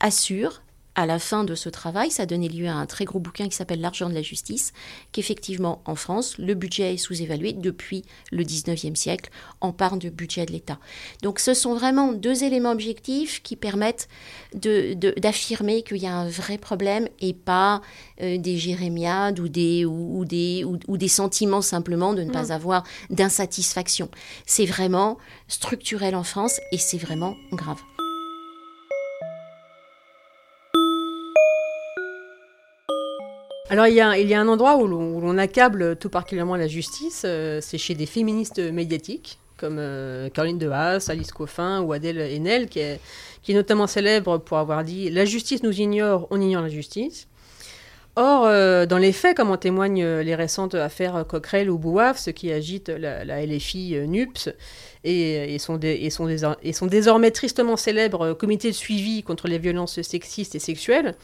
assure 0.00 0.63
à 0.94 1.06
la 1.06 1.18
fin 1.18 1.44
de 1.44 1.54
ce 1.54 1.68
travail, 1.68 2.10
ça 2.10 2.22
a 2.22 2.26
donné 2.26 2.48
lieu 2.48 2.68
à 2.68 2.74
un 2.74 2.86
très 2.86 3.04
gros 3.04 3.18
bouquin 3.18 3.48
qui 3.48 3.56
s'appelle 3.56 3.80
L'argent 3.80 4.08
de 4.08 4.14
la 4.14 4.22
justice, 4.22 4.72
qu'effectivement, 5.12 5.82
en 5.84 5.94
France, 5.96 6.38
le 6.38 6.54
budget 6.54 6.94
est 6.94 6.98
sous-évalué 6.98 7.52
depuis 7.52 8.04
le 8.30 8.44
19e 8.44 8.94
siècle. 8.94 9.30
On 9.60 9.72
parle 9.72 9.98
du 9.98 10.10
budget 10.10 10.46
de 10.46 10.52
l'État. 10.52 10.78
Donc 11.22 11.40
ce 11.40 11.54
sont 11.54 11.74
vraiment 11.74 12.12
deux 12.12 12.44
éléments 12.44 12.70
objectifs 12.70 13.42
qui 13.42 13.56
permettent 13.56 14.08
d'affirmer 14.54 15.82
qu'il 15.82 15.98
y 15.98 16.06
a 16.06 16.14
un 16.14 16.28
vrai 16.28 16.58
problème 16.58 17.08
et 17.20 17.34
pas 17.34 17.82
euh, 18.22 18.38
des 18.38 18.56
jérémiades 18.56 19.40
ou 19.40 19.48
des, 19.48 19.84
ou, 19.84 20.24
des, 20.24 20.64
ou, 20.64 20.96
des 20.96 21.08
sentiments 21.08 21.62
simplement 21.62 22.14
de 22.14 22.22
ne 22.22 22.30
pas 22.30 22.52
avoir 22.52 22.84
d'insatisfaction. 23.10 24.08
C'est 24.46 24.66
vraiment 24.66 25.18
structurel 25.48 26.14
en 26.14 26.24
France 26.24 26.60
et 26.72 26.78
c'est 26.78 26.98
vraiment 26.98 27.34
grave. 27.52 27.82
Alors 33.74 33.88
il 33.88 33.94
y, 33.94 34.00
a, 34.00 34.16
il 34.16 34.28
y 34.28 34.34
a 34.34 34.40
un 34.40 34.46
endroit 34.46 34.76
où 34.76 34.86
l'on 34.86 35.36
accable 35.36 35.96
tout 35.96 36.08
particulièrement 36.08 36.54
la 36.54 36.68
justice, 36.68 37.24
euh, 37.24 37.58
c'est 37.60 37.76
chez 37.76 37.96
des 37.96 38.06
féministes 38.06 38.60
médiatiques 38.60 39.40
comme 39.56 39.78
euh, 39.80 40.28
Caroline 40.28 40.58
de 40.58 40.68
Haas, 40.68 41.08
Alice 41.08 41.32
Coffin 41.32 41.80
ou 41.80 41.92
Adèle 41.92 42.20
Haenel, 42.20 42.68
qui 42.68 42.78
est, 42.78 43.00
qui 43.42 43.50
est 43.50 43.54
notamment 43.56 43.88
célèbre 43.88 44.38
pour 44.38 44.58
avoir 44.58 44.84
dit 44.84 45.10
La 45.10 45.24
justice 45.24 45.64
nous 45.64 45.80
ignore, 45.80 46.28
on 46.30 46.40
ignore 46.40 46.62
la 46.62 46.68
justice. 46.68 47.26
Or, 48.14 48.44
euh, 48.44 48.86
dans 48.86 48.98
les 48.98 49.10
faits, 49.10 49.36
comme 49.36 49.50
en 49.50 49.56
témoignent 49.56 50.20
les 50.20 50.36
récentes 50.36 50.76
affaires 50.76 51.24
Coquerel 51.26 51.68
ou 51.68 51.76
Bouaf, 51.76 52.16
ce 52.16 52.30
qui 52.30 52.52
agite 52.52 52.90
la, 52.90 53.24
la 53.24 53.44
LFI 53.44 53.96
NUPS, 54.06 54.50
et, 55.04 55.58
sont 55.58 55.78
son, 56.72 56.86
désormais 56.86 57.30
tristement 57.30 57.76
célèbre 57.76 58.32
comité 58.32 58.70
de 58.70 58.74
suivi 58.74 59.22
contre 59.22 59.48
les 59.48 59.58
violences 59.58 60.00
sexistes 60.00 60.54
et 60.54 60.58
sexuelles, 60.58 61.14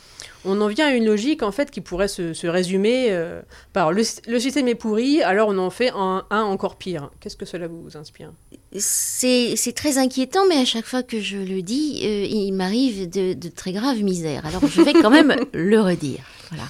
on 0.45 0.61
en 0.61 0.69
vient 0.69 0.89
à 0.89 0.91
une 0.91 1.07
logique 1.07 1.43
en 1.43 1.53
fait 1.53 1.71
qui 1.71 1.81
pourrait 1.81 2.09
se, 2.09 2.47
résumer 2.47 3.09
euh, 3.11 3.41
par 3.73 3.93
le, 3.93 4.03
système 4.03 4.69
est 4.69 4.75
pourri, 4.75 5.23
alors 5.23 5.49
on 5.49 5.59
en 5.59 5.71
fait 5.71 5.91
un, 5.95 6.25
encore 6.31 6.77
pire. 6.77 7.11
Qu'est-ce 7.21 7.37
que 7.37 7.47
cela 7.47 7.69
vous 7.69 7.97
inspire? 7.97 8.33
C'est, 8.77 9.57
très 9.75 9.99
inquiétant, 9.99 10.47
mais 10.49 10.57
à 10.57 10.65
chaque 10.65 10.87
fois 10.87 11.03
que 11.03 11.21
je 11.21 11.39
le 11.39 11.63
dis, 11.63 12.01
euh, 12.05 12.27
il 12.29 12.53
m'arrive 12.53 13.09
de, 13.09 13.33
de, 13.33 13.49
très 13.49 13.73
graves 13.73 14.03
misères. 14.03 14.45
Alors 14.47 14.67
je 14.67 14.83
vais 14.83 14.93
quand 14.93 15.11
même 15.11 15.35
le 15.53 15.81
redire. 15.81 16.25
Voilà. 16.51 16.65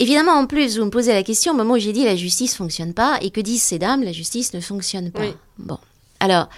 Évidemment, 0.00 0.32
en 0.32 0.46
plus, 0.46 0.78
vous 0.78 0.84
me 0.84 0.90
posez 0.90 1.12
la 1.12 1.22
question 1.22 1.52
au 1.52 1.56
moment 1.56 1.74
où 1.74 1.78
j'ai 1.78 1.92
dit 1.92 2.04
la 2.04 2.16
justice 2.16 2.56
fonctionne 2.56 2.94
pas, 2.94 3.18
et 3.20 3.30
que 3.30 3.40
disent 3.40 3.62
ces 3.62 3.78
dames, 3.78 4.02
la 4.02 4.12
justice 4.12 4.52
ne 4.54 4.60
fonctionne 4.60 5.12
pas. 5.12 5.22
Bon, 5.58 5.78
alors, 6.20 6.48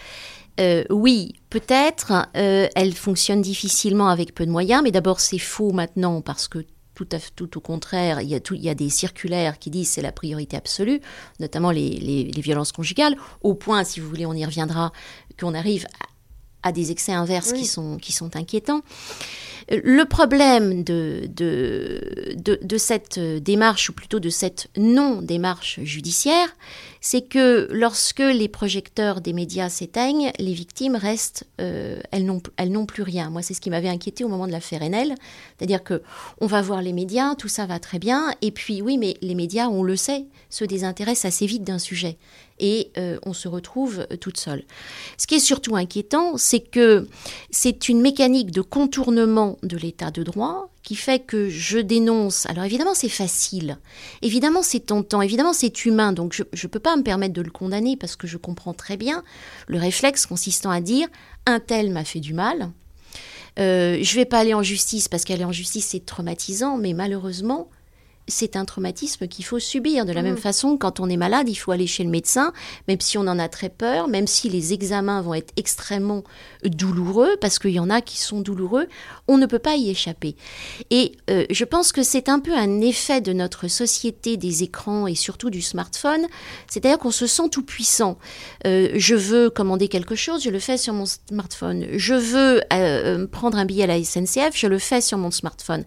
euh, 0.59 0.85
oui, 0.91 1.35
peut-être, 1.51 2.29
euh, 2.37 2.69
elle 2.75 2.95
fonctionne 2.95 3.43
difficilement 3.43 4.09
avec 4.09 4.35
peu 4.35 4.47
de 4.47 4.51
moyens, 4.51 4.83
mais 4.83 4.91
d'abord 4.91 5.21
c'est 5.21 5.39
faux 5.39 5.73
maintenant 5.73 6.23
parce 6.23 6.49
que 6.49 6.65
tout, 6.95 7.07
à, 7.13 7.19
tout 7.35 7.59
au 7.59 7.61
contraire, 7.61 8.23
il 8.23 8.29
y, 8.29 8.35
a 8.35 8.41
il 8.53 8.65
y 8.65 8.71
a 8.71 8.75
des 8.75 8.89
circulaires 8.89 9.59
qui 9.59 9.69
disent 9.69 9.91
c'est 9.91 10.03
la 10.03 10.13
priorité 10.13 10.57
absolue, 10.57 11.01
notamment 11.41 11.71
les, 11.71 12.31
violences 12.39 12.73
conjugales, 12.73 13.17
au 13.43 13.55
point, 13.55 13.85
si 13.85 14.01
vous 14.01 14.09
voulez, 14.09 14.25
on 14.25 14.33
y 14.33 14.45
reviendra, 14.47 14.93
qu'on 15.39 15.53
arrive 15.53 15.87
à, 16.67 16.73
des 16.73 16.91
excès 16.91 17.13
inverses 17.13 17.53
qui, 17.53 17.67
sont, 17.67 17.97
qui 17.97 18.13
sont 18.13 18.37
inquiétants. 18.37 18.83
Le 19.69 20.05
problème 20.05 20.85
de, 20.85 21.29
de, 21.29 22.79
cette 22.79 23.19
démarche, 23.19 23.91
ou 23.91 23.93
plutôt 23.93 24.21
de 24.21 24.29
cette 24.29 24.69
non-démarche 24.77 25.81
judiciaire, 25.83 26.49
c'est 27.01 27.23
que 27.23 27.69
lorsque 27.73 28.21
les 28.21 28.49
projecteurs 28.49 29.21
des 29.21 29.33
médias 29.33 29.69
s'éteignent, 29.69 30.31
les 30.39 30.53
victimes 30.53 30.95
restent, 30.95 31.45
euh, 31.61 31.99
elles 32.13 32.25
n'ont 32.25 32.87
plus 32.87 33.03
rien. 33.03 33.31
Moi, 33.31 33.43
c'est 33.43 33.55
ce 33.55 33.61
qui 33.61 33.71
m'avait 33.71 33.89
inquiété 33.89 34.23
au 34.23 34.29
moment 34.29 34.47
de 34.47 34.53
l'affaire 34.53 34.83
Enel, 34.83 35.15
c'est-à-dire 35.59 35.83
que 35.83 36.03
on 36.41 36.47
va 36.47 36.63
voir 36.63 36.81
les 36.81 36.93
médias, 36.93 37.35
tout 37.35 37.49
ça 37.49 37.67
va 37.67 37.81
très 37.81 37.99
bien, 37.99 38.33
et 38.43 38.53
puis 38.53 38.83
oui, 38.83 38.99
mais 38.99 39.17
les 39.21 39.35
médias, 39.35 39.69
on 39.69 39.83
le 39.83 39.97
sait, 39.97 40.27
se 40.49 40.65
désintéressent 40.65 41.35
assez 41.35 41.47
vite 41.47 41.65
d'un 41.65 41.79
sujet 41.81 42.19
et 42.59 42.91
euh, 42.97 43.19
on 43.25 43.33
se 43.33 43.49
retrouve 43.49 44.07
euh, 44.11 44.17
toute 44.17 44.39
seule. 44.39 44.65
Ce 45.19 45.27
qui 45.27 45.37
est 45.37 45.41
surtout 45.41 45.77
inquiétant, 45.77 46.37
c'est 46.37 46.61
que 46.61 47.09
c'est 47.51 47.89
une 47.89 48.01
mécanique 48.01 48.51
de 48.51 48.63
contournement 48.63 49.59
de 49.63 49.77
l'état 49.77 50.11
de 50.11 50.23
droit 50.23 50.71
qui 50.83 50.95
fait 50.95 51.19
que 51.19 51.49
je 51.49 51.79
dénonce. 51.79 52.47
Alors 52.47 52.65
évidemment, 52.65 52.95
c'est 52.95 53.09
facile, 53.09 53.79
évidemment, 54.23 54.63
c'est 54.63 54.81
tentant, 54.81 55.21
évidemment, 55.21 55.53
c'est 55.53 55.85
humain, 55.85 56.13
donc 56.13 56.33
je 56.33 56.43
ne 56.43 56.69
peux 56.71 56.79
pas 56.79 56.97
me 56.97 57.03
permettre 57.03 57.35
de 57.35 57.43
le 57.43 57.51
condamner 57.51 57.97
parce 57.97 58.17
que 58.17 58.27
je 58.27 58.37
comprends 58.37 58.75
très 58.75 58.97
bien 58.97 59.25
le 59.67 59.79
réflexe 59.79 60.27
consistant 60.27 60.71
à 60.71 60.81
dire 60.81 61.09
un 61.47 61.61
tel 61.61 61.91
m'a 61.91 62.05
fait 62.05 62.21
du 62.21 62.35
mal. 62.35 62.71
Euh, 63.59 63.99
je 64.03 64.17
vais 64.17 64.27
pas 64.27 64.39
aller 64.39 64.55
en 64.55 64.63
justice 64.63 65.09
parce 65.09 65.25
qu'aller 65.25 65.45
en 65.45 65.53
justice 65.53 65.87
c'est 65.87 66.05
traumatisant, 66.05 66.77
mais 66.77 66.93
malheureusement, 66.93 67.71
c'est 68.29 68.57
un 68.57 68.65
traumatisme 68.65 69.29
qu'il 69.29 69.45
faut 69.45 69.59
subir. 69.59 70.05
De 70.05 70.13
la 70.13 70.23
même 70.23 70.37
façon, 70.37 70.77
quand 70.77 71.01
on 71.01 71.09
est 71.09 71.17
malade, 71.17 71.49
il 71.49 71.55
faut 71.55 71.73
aller 71.73 71.87
chez 71.87 72.05
le 72.05 72.11
médecin, 72.11 72.53
même 72.89 73.01
si 73.01 73.19
on 73.19 73.23
en 73.23 73.39
a 73.39 73.49
très 73.49 73.69
peur, 73.69 74.09
même 74.09 74.27
si 74.27 74.49
les 74.49 74.73
examens 74.73 75.21
vont 75.21 75.35
être 75.35 75.53
extrêmement 75.57 76.25
douloureux, 76.65 77.37
parce 77.41 77.59
qu'il 77.59 77.71
y 77.71 77.79
en 77.79 77.91
a 77.91 78.01
qui 78.01 78.19
sont 78.19 78.41
douloureux, 78.41 78.89
on 79.29 79.39
ne 79.39 79.47
peut 79.47 79.59
pas 79.59 79.77
y 79.77 79.91
échapper. 79.91 80.37
Et 80.91 81.13
euh, 81.31 81.45
je 81.51 81.65
pense 81.65 81.93
que 81.93 82.03
c'est 82.03 82.29
un 82.29 82.41
peu 82.41 82.55
un 82.55 82.81
effet 82.81 83.21
de 83.21 83.33
notre 83.33 83.69
société 83.69 84.37
des 84.37 84.63
écrans 84.63 85.07
et 85.07 85.15
surtout 85.15 85.51
du 85.51 85.63
smartphone, 85.63 86.27
c'est-à-dire 86.69 86.99
qu'on 86.99 87.11
se 87.11 87.27
sent 87.27 87.49
tout 87.51 87.65
puissant. 87.65 88.19
Euh, 88.67 88.91
je 88.95 89.15
veux 89.15 89.51
commander 89.51 89.89
quelque 89.89 90.15
chose, 90.15 90.43
je 90.43 90.51
le 90.51 90.59
fais 90.59 90.77
sur 90.77 90.95
mon 90.95 91.07
smartphone. 91.07 91.87
Je 91.93 92.15
veux 92.15 92.63
euh, 92.73 93.27
prendre 93.27 93.59
un 93.59 93.65
billet 93.65 93.85
à 93.85 93.87
la 93.87 94.03
SNCF, 94.03 94.53
je 94.55 94.67
le 94.67 94.79
fais 94.79 95.01
sur 95.01 95.19
mon 95.19 95.31
smartphone. 95.31 95.85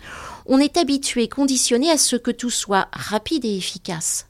On 0.51 0.59
est 0.59 0.77
habitué, 0.77 1.27
conditionné 1.27 1.91
à 1.91 1.99
ce 1.99 2.15
que 2.15 2.31
tout 2.31 2.49
soit 2.49 2.87
rapide 2.91 3.45
et 3.45 3.55
efficace. 3.55 4.25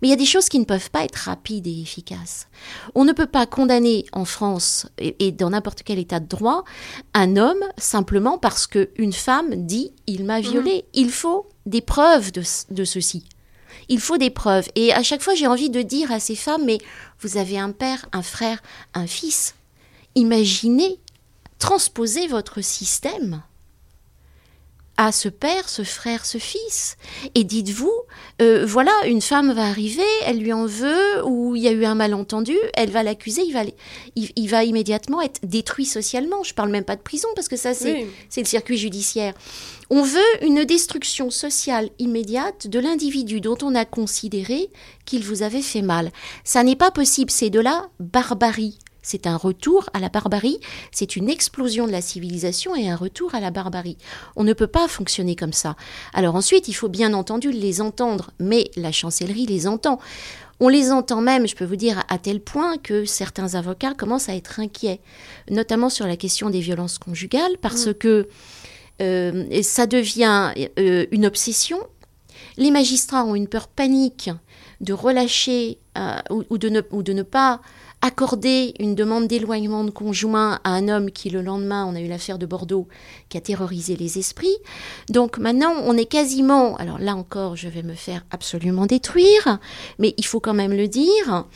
Mais 0.00 0.08
il 0.08 0.10
y 0.10 0.14
a 0.14 0.16
des 0.16 0.26
choses 0.26 0.50
qui 0.50 0.58
ne 0.58 0.66
peuvent 0.66 0.90
pas 0.90 1.04
être 1.04 1.16
rapides 1.16 1.66
et 1.66 1.80
efficaces. 1.80 2.48
On 2.94 3.06
ne 3.06 3.12
peut 3.12 3.26
pas 3.26 3.46
condamner 3.46 4.04
en 4.12 4.26
France 4.26 4.86
et, 4.98 5.32
dans 5.32 5.48
n'importe 5.50 5.82
quel 5.82 5.98
état 5.98 6.20
de 6.20 6.28
droit 6.28 6.64
un 7.14 7.38
homme 7.38 7.64
simplement 7.78 8.36
parce 8.36 8.66
qu'une 8.66 9.14
femme 9.14 9.66
dit 9.66 9.92
il 10.06 10.26
m'a 10.26 10.40
violé. 10.40 10.76
Mhm. 10.76 10.82
Il 10.92 11.10
faut 11.10 11.48
des 11.64 11.80
preuves 11.80 12.30
de, 12.30 12.42
de 12.70 12.84
ceci. 12.84 13.24
Il 13.88 14.00
faut 14.00 14.18
des 14.18 14.30
preuves. 14.30 14.68
Et 14.74 14.92
à 14.92 15.02
chaque 15.02 15.22
fois, 15.22 15.34
j'ai 15.34 15.46
envie 15.46 15.70
de 15.70 15.80
dire 15.80 16.12
à 16.12 16.20
ces 16.20 16.36
femmes, 16.36 16.66
mais 16.66 16.78
vous 17.20 17.38
avez 17.38 17.58
un 17.58 17.72
père, 17.72 18.06
un 18.12 18.22
frère, 18.22 18.62
un 18.92 19.06
fils. 19.06 19.54
Imaginez, 20.14 21.00
transposez 21.58 22.26
votre 22.28 22.60
système 22.60 23.42
à 24.96 25.12
ce 25.12 25.28
père, 25.28 25.68
ce 25.68 25.82
frère, 25.82 26.24
ce 26.24 26.38
fils. 26.38 26.96
Et 27.34 27.44
dites-vous, 27.44 27.92
euh, 28.42 28.64
voilà, 28.66 28.92
une 29.06 29.20
femme 29.20 29.52
va 29.52 29.64
arriver, 29.64 30.02
elle 30.24 30.38
lui 30.38 30.52
en 30.52 30.66
veut, 30.66 31.24
ou 31.24 31.56
il 31.56 31.62
y 31.62 31.68
a 31.68 31.72
eu 31.72 31.84
un 31.84 31.94
malentendu, 31.94 32.56
elle 32.74 32.90
va 32.90 33.02
l'accuser, 33.02 33.42
il 33.42 33.52
va, 33.52 33.62
il, 34.14 34.48
va 34.48 34.64
immédiatement 34.64 35.20
être 35.20 35.40
détruit 35.42 35.84
socialement. 35.84 36.42
Je 36.42 36.54
parle 36.54 36.70
même 36.70 36.84
pas 36.84 36.96
de 36.96 37.02
prison, 37.02 37.28
parce 37.34 37.48
que 37.48 37.56
ça, 37.56 37.74
c'est 37.74 38.06
le 38.36 38.44
circuit 38.44 38.78
judiciaire. 38.78 39.34
On 39.90 40.02
veut 40.02 40.20
une 40.42 40.64
destruction 40.64 41.30
sociale 41.30 41.90
immédiate 41.98 42.68
de 42.68 42.78
l'individu 42.78 43.40
dont 43.40 43.58
on 43.62 43.74
a 43.74 43.84
considéré 43.84 44.70
qu'il 45.04 45.22
vous 45.22 45.42
avait 45.42 45.62
fait 45.62 45.82
mal. 45.82 46.10
Ça 46.42 46.62
n'est 46.62 46.76
pas 46.76 46.90
possible, 46.90 47.30
c'est 47.30 47.50
de 47.50 47.60
la 47.60 47.88
barbarie 48.00 48.78
c'est 49.04 49.28
un 49.28 49.36
retour 49.36 49.88
à 49.92 50.00
la 50.00 50.08
barbarie, 50.08 50.58
c'est 50.90 51.14
une 51.14 51.28
explosion 51.28 51.86
de 51.86 51.92
la 51.92 52.00
civilisation 52.00 52.74
et 52.74 52.88
un 52.88 52.96
retour 52.96 53.34
à 53.34 53.40
la 53.40 53.50
barbarie. 53.50 53.98
On 54.34 54.42
ne 54.42 54.52
peut 54.52 54.66
pas 54.66 54.88
fonctionner 54.88 55.36
comme 55.36 55.52
ça. 55.52 55.76
Alors 56.12 56.34
ensuite, 56.34 56.66
il 56.66 56.72
faut 56.72 56.88
bien 56.88 57.14
entendu 57.14 57.52
les 57.52 57.80
entendre, 57.80 58.32
mais 58.40 58.70
la 58.76 58.90
chancellerie 58.90 59.46
les 59.46 59.68
entend. 59.68 60.00
On 60.60 60.68
les 60.68 60.90
entend 60.90 61.20
même, 61.20 61.46
je 61.46 61.54
peux 61.54 61.64
vous 61.64 61.76
dire, 61.76 62.02
à 62.08 62.18
tel 62.18 62.40
point 62.40 62.78
que 62.78 63.04
certains 63.04 63.54
avocats 63.54 63.92
commencent 63.94 64.28
à 64.28 64.34
être 64.34 64.60
inquiets, 64.60 65.00
notamment 65.50 65.90
sur 65.90 66.06
la 66.06 66.16
question 66.16 66.48
des 66.48 66.60
violences 66.60 66.98
conjugales, 66.98 67.58
parce 67.60 67.86
mm. 67.86 67.94
que 67.94 68.28
euh, 69.02 69.62
ça 69.62 69.86
devient 69.86 70.52
euh, 70.78 71.06
une 71.10 71.26
obsession. 71.26 71.78
Les 72.56 72.70
magistrats 72.70 73.24
ont 73.24 73.34
une 73.34 73.48
peur 73.48 73.68
panique 73.68 74.30
de 74.80 74.92
relâcher 74.92 75.78
euh, 75.98 76.18
ou, 76.30 76.58
de 76.58 76.68
ne, 76.68 76.80
ou 76.90 77.02
de 77.02 77.12
ne 77.12 77.22
pas 77.22 77.60
accorder 78.04 78.74
une 78.80 78.94
demande 78.94 79.28
d'éloignement 79.28 79.82
de 79.82 79.90
conjoint 79.90 80.60
à 80.62 80.72
un 80.72 80.88
homme 80.88 81.10
qui, 81.10 81.30
le 81.30 81.40
lendemain, 81.40 81.86
on 81.86 81.96
a 81.96 82.00
eu 82.02 82.06
l'affaire 82.06 82.38
de 82.38 82.44
Bordeaux, 82.44 82.86
qui 83.30 83.38
a 83.38 83.40
terrorisé 83.40 83.96
les 83.96 84.18
esprits. 84.18 84.58
Donc 85.08 85.38
maintenant, 85.38 85.72
on 85.84 85.96
est 85.96 86.04
quasiment, 86.04 86.76
alors 86.76 86.98
là 86.98 87.16
encore, 87.16 87.56
je 87.56 87.66
vais 87.66 87.82
me 87.82 87.94
faire 87.94 88.26
absolument 88.30 88.84
détruire, 88.84 89.58
mais 89.98 90.12
il 90.18 90.26
faut 90.26 90.38
quand 90.38 90.52
même 90.52 90.74
le 90.74 90.86
dire, 90.86 91.46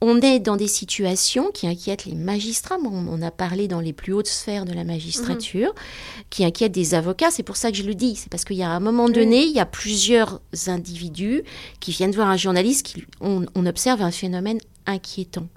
on 0.00 0.20
est 0.20 0.38
dans 0.38 0.56
des 0.56 0.68
situations 0.68 1.50
qui 1.50 1.66
inquiètent 1.66 2.04
les 2.04 2.14
magistrats. 2.14 2.78
on 2.80 3.20
a 3.20 3.32
parlé 3.32 3.66
dans 3.66 3.80
les 3.80 3.92
plus 3.92 4.12
hautes 4.12 4.28
sphères 4.28 4.66
de 4.66 4.72
la 4.72 4.84
magistrature, 4.84 5.70
mhm. 5.70 6.24
qui 6.30 6.44
inquiètent 6.44 6.70
des 6.70 6.94
avocats. 6.94 7.32
C'est 7.32 7.42
pour 7.42 7.56
ça 7.56 7.72
que 7.72 7.76
je 7.76 7.82
le 7.82 7.96
dis. 7.96 8.14
C'est 8.14 8.30
parce 8.30 8.44
qu'il 8.44 8.56
y 8.56 8.62
a 8.62 8.70
un 8.70 8.80
moment 8.80 9.08
donné, 9.08 9.42
il 9.42 9.52
y 9.52 9.60
a 9.60 9.66
plusieurs 9.66 10.40
individus 10.68 11.42
qui 11.80 11.90
viennent 11.90 12.12
voir 12.12 12.30
un 12.30 12.36
journaliste, 12.36 12.86
qui, 12.86 13.04
on 13.20 13.66
observe 13.66 14.02
un 14.02 14.12
phénomène 14.12 14.60
inquiétant. 14.86 15.48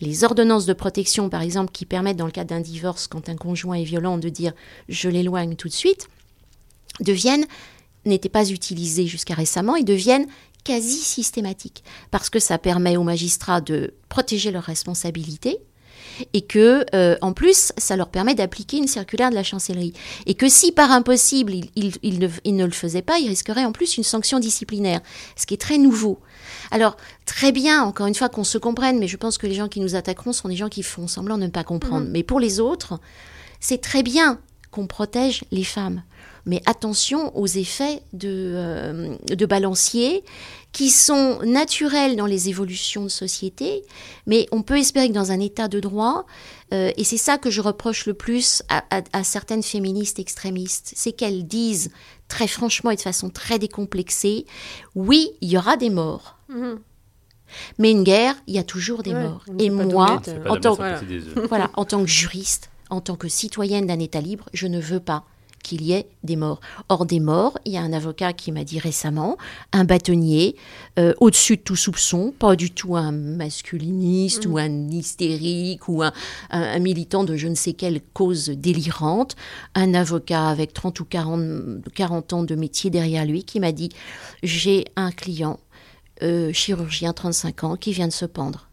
Les 0.00 0.24
ordonnances 0.24 0.66
de 0.66 0.72
protection, 0.72 1.28
par 1.28 1.42
exemple, 1.42 1.72
qui 1.72 1.84
permettent, 1.86 2.16
dans 2.16 2.26
le 2.26 2.32
cas 2.32 2.44
d'un 2.44 2.60
divorce, 2.60 3.06
quand 3.06 3.28
un 3.28 3.36
conjoint 3.36 3.76
est 3.76 3.84
violent, 3.84 4.18
de 4.18 4.28
dire 4.28 4.52
je 4.88 5.08
l'éloigne 5.08 5.56
tout 5.56 5.68
de 5.68 5.74
suite, 5.74 6.08
deviennent, 7.00 7.46
n'étaient 8.06 8.28
pas 8.28 8.50
utilisées 8.50 9.06
jusqu'à 9.06 9.34
récemment 9.34 9.76
et 9.76 9.84
deviennent 9.84 10.26
quasi 10.64 10.98
systématiques. 10.98 11.84
Parce 12.10 12.30
que 12.30 12.38
ça 12.38 12.58
permet 12.58 12.96
aux 12.96 13.02
magistrats 13.02 13.60
de 13.60 13.94
protéger 14.08 14.50
leurs 14.50 14.64
responsabilités, 14.64 15.58
et 16.32 16.42
que 16.42 16.84
euh, 16.94 17.16
en 17.20 17.32
plus 17.32 17.72
ça 17.76 17.96
leur 17.96 18.08
permet 18.08 18.34
d'appliquer 18.34 18.78
une 18.78 18.86
circulaire 18.86 19.30
de 19.30 19.34
la 19.34 19.42
chancellerie 19.42 19.92
et 20.26 20.34
que 20.34 20.48
si 20.48 20.72
par 20.72 20.90
impossible 20.90 21.54
ils, 21.76 22.18
ne, 22.18 22.28
ne, 22.50 22.64
le 22.64 22.70
faisaient 22.70 23.02
pas, 23.02 23.18
ils 23.18 23.28
risqueraient 23.28 23.64
en 23.64 23.72
plus 23.72 23.96
une 23.96 24.04
sanction 24.04 24.38
disciplinaire, 24.38 25.00
ce 25.36 25.46
qui 25.46 25.54
est 25.54 25.60
très 25.60 25.78
nouveau. 25.78 26.18
Alors, 26.70 26.96
très 27.26 27.52
bien, 27.52 27.82
encore 27.82 28.06
une 28.06 28.14
fois, 28.14 28.28
qu'on 28.28 28.44
se 28.44 28.58
comprenne, 28.58 28.98
mais 28.98 29.08
je 29.08 29.16
pense 29.16 29.38
que 29.38 29.46
les 29.46 29.54
gens 29.54 29.68
qui 29.68 29.80
nous 29.80 29.94
attaqueront 29.94 30.32
sont 30.32 30.48
des 30.48 30.56
gens 30.56 30.68
qui 30.68 30.82
font 30.82 31.08
semblant 31.08 31.38
de 31.38 31.44
ne 31.44 31.48
pas 31.48 31.64
comprendre. 31.64 32.06
Mhm. 32.06 32.12
Mais 32.12 32.22
pour 32.22 32.40
les 32.40 32.60
autres, 32.60 33.00
c'est 33.60 33.80
très 33.80 34.02
bien 34.02 34.38
qu'on 34.70 34.86
protège 34.86 35.44
les 35.50 35.64
femmes. 35.64 36.02
Mais 36.46 36.62
attention 36.64 37.36
aux 37.36 37.46
effets 37.46 38.02
de, 38.12 38.52
euh, 38.54 39.16
de 39.28 39.46
balancier 39.46 40.24
qui 40.72 40.88
sont 40.88 41.40
naturels 41.44 42.16
dans 42.16 42.26
les 42.26 42.48
évolutions 42.48 43.02
de 43.02 43.08
société, 43.08 43.82
mais 44.26 44.46
on 44.52 44.62
peut 44.62 44.78
espérer 44.78 45.08
que 45.08 45.14
dans 45.14 45.32
un 45.32 45.40
état 45.40 45.68
de 45.68 45.80
droit, 45.80 46.24
euh, 46.72 46.92
et 46.96 47.04
c'est 47.04 47.16
ça 47.16 47.36
que 47.36 47.50
je 47.50 47.60
reproche 47.60 48.06
le 48.06 48.14
plus 48.14 48.62
à 48.68 49.24
certaines 49.24 49.64
féministes 49.64 50.18
extrémistes, 50.18 50.92
c'est 50.96 51.12
qu'elles 51.12 51.46
disent 51.46 51.90
très 52.30 52.46
franchement 52.46 52.90
et 52.90 52.96
de 52.96 53.00
façon 53.02 53.28
très 53.28 53.58
décomplexée, 53.58 54.46
oui, 54.94 55.28
il 55.42 55.50
y 55.50 55.58
aura 55.58 55.76
des 55.76 55.90
morts. 55.90 56.38
Mhm. 56.48 56.78
Mais 57.78 57.90
une 57.90 58.04
guerre, 58.04 58.36
il 58.46 58.54
y 58.54 58.58
a 58.58 58.62
toujours 58.62 59.02
des 59.02 59.12
morts. 59.12 59.44
Et 59.58 59.70
moi, 59.70 60.22
en 60.48 60.56
tant, 60.56 60.74
voilà, 61.48 61.70
en 61.74 61.84
tant 61.84 62.00
que 62.00 62.08
juriste, 62.08 62.70
en 62.88 63.00
tant 63.00 63.16
que 63.16 63.28
citoyenne 63.28 63.86
d'un 63.86 63.98
État 63.98 64.20
libre, 64.20 64.48
je 64.54 64.68
ne 64.68 64.80
veux 64.80 65.00
pas 65.00 65.24
qu'il 65.62 65.82
y 65.82 65.92
ait 65.92 66.08
des 66.24 66.36
morts. 66.36 66.60
Or, 66.88 67.06
des 67.06 67.20
morts, 67.20 67.58
il 67.64 67.72
y 67.72 67.76
a 67.76 67.82
un 67.82 67.92
avocat 67.92 68.32
qui 68.32 68.52
m'a 68.52 68.64
dit 68.64 68.78
récemment, 68.78 69.36
un 69.72 69.84
bâtonnier, 69.84 70.56
euh, 70.98 71.14
au-dessus 71.20 71.56
de 71.56 71.62
tout 71.62 71.76
soupçon, 71.76 72.32
pas 72.38 72.56
du 72.56 72.70
tout 72.70 72.96
un 72.96 73.12
masculiniste 73.12 74.46
ou 74.46 74.54
mm. 74.54 74.58
un 74.58 74.90
hystérique 74.90 75.88
ou 75.88 76.02
un, 76.02 76.78
militant 76.78 77.24
de 77.24 77.36
je 77.36 77.48
ne 77.48 77.54
sais 77.54 77.72
quelle 77.72 78.00
cause 78.00 78.48
délirante, 78.48 79.36
un 79.74 79.94
avocat 79.94 80.48
avec 80.48 80.72
30 80.72 81.00
ou 81.00 81.04
40, 81.04 81.88
40 81.94 82.32
ans 82.32 82.42
de 82.42 82.54
métier 82.54 82.90
derrière 82.90 83.24
lui 83.24 83.44
qui 83.44 83.60
m'a 83.60 83.72
dit, 83.72 83.90
j'ai 84.42 84.86
un 84.96 85.10
client, 85.10 85.60
euh, 86.22 86.52
chirurgien 86.52 87.12
35 87.12 87.64
ans, 87.64 87.76
qui 87.76 87.92
vient 87.92 88.08
de 88.08 88.12
se 88.12 88.26
pendre 88.26 88.69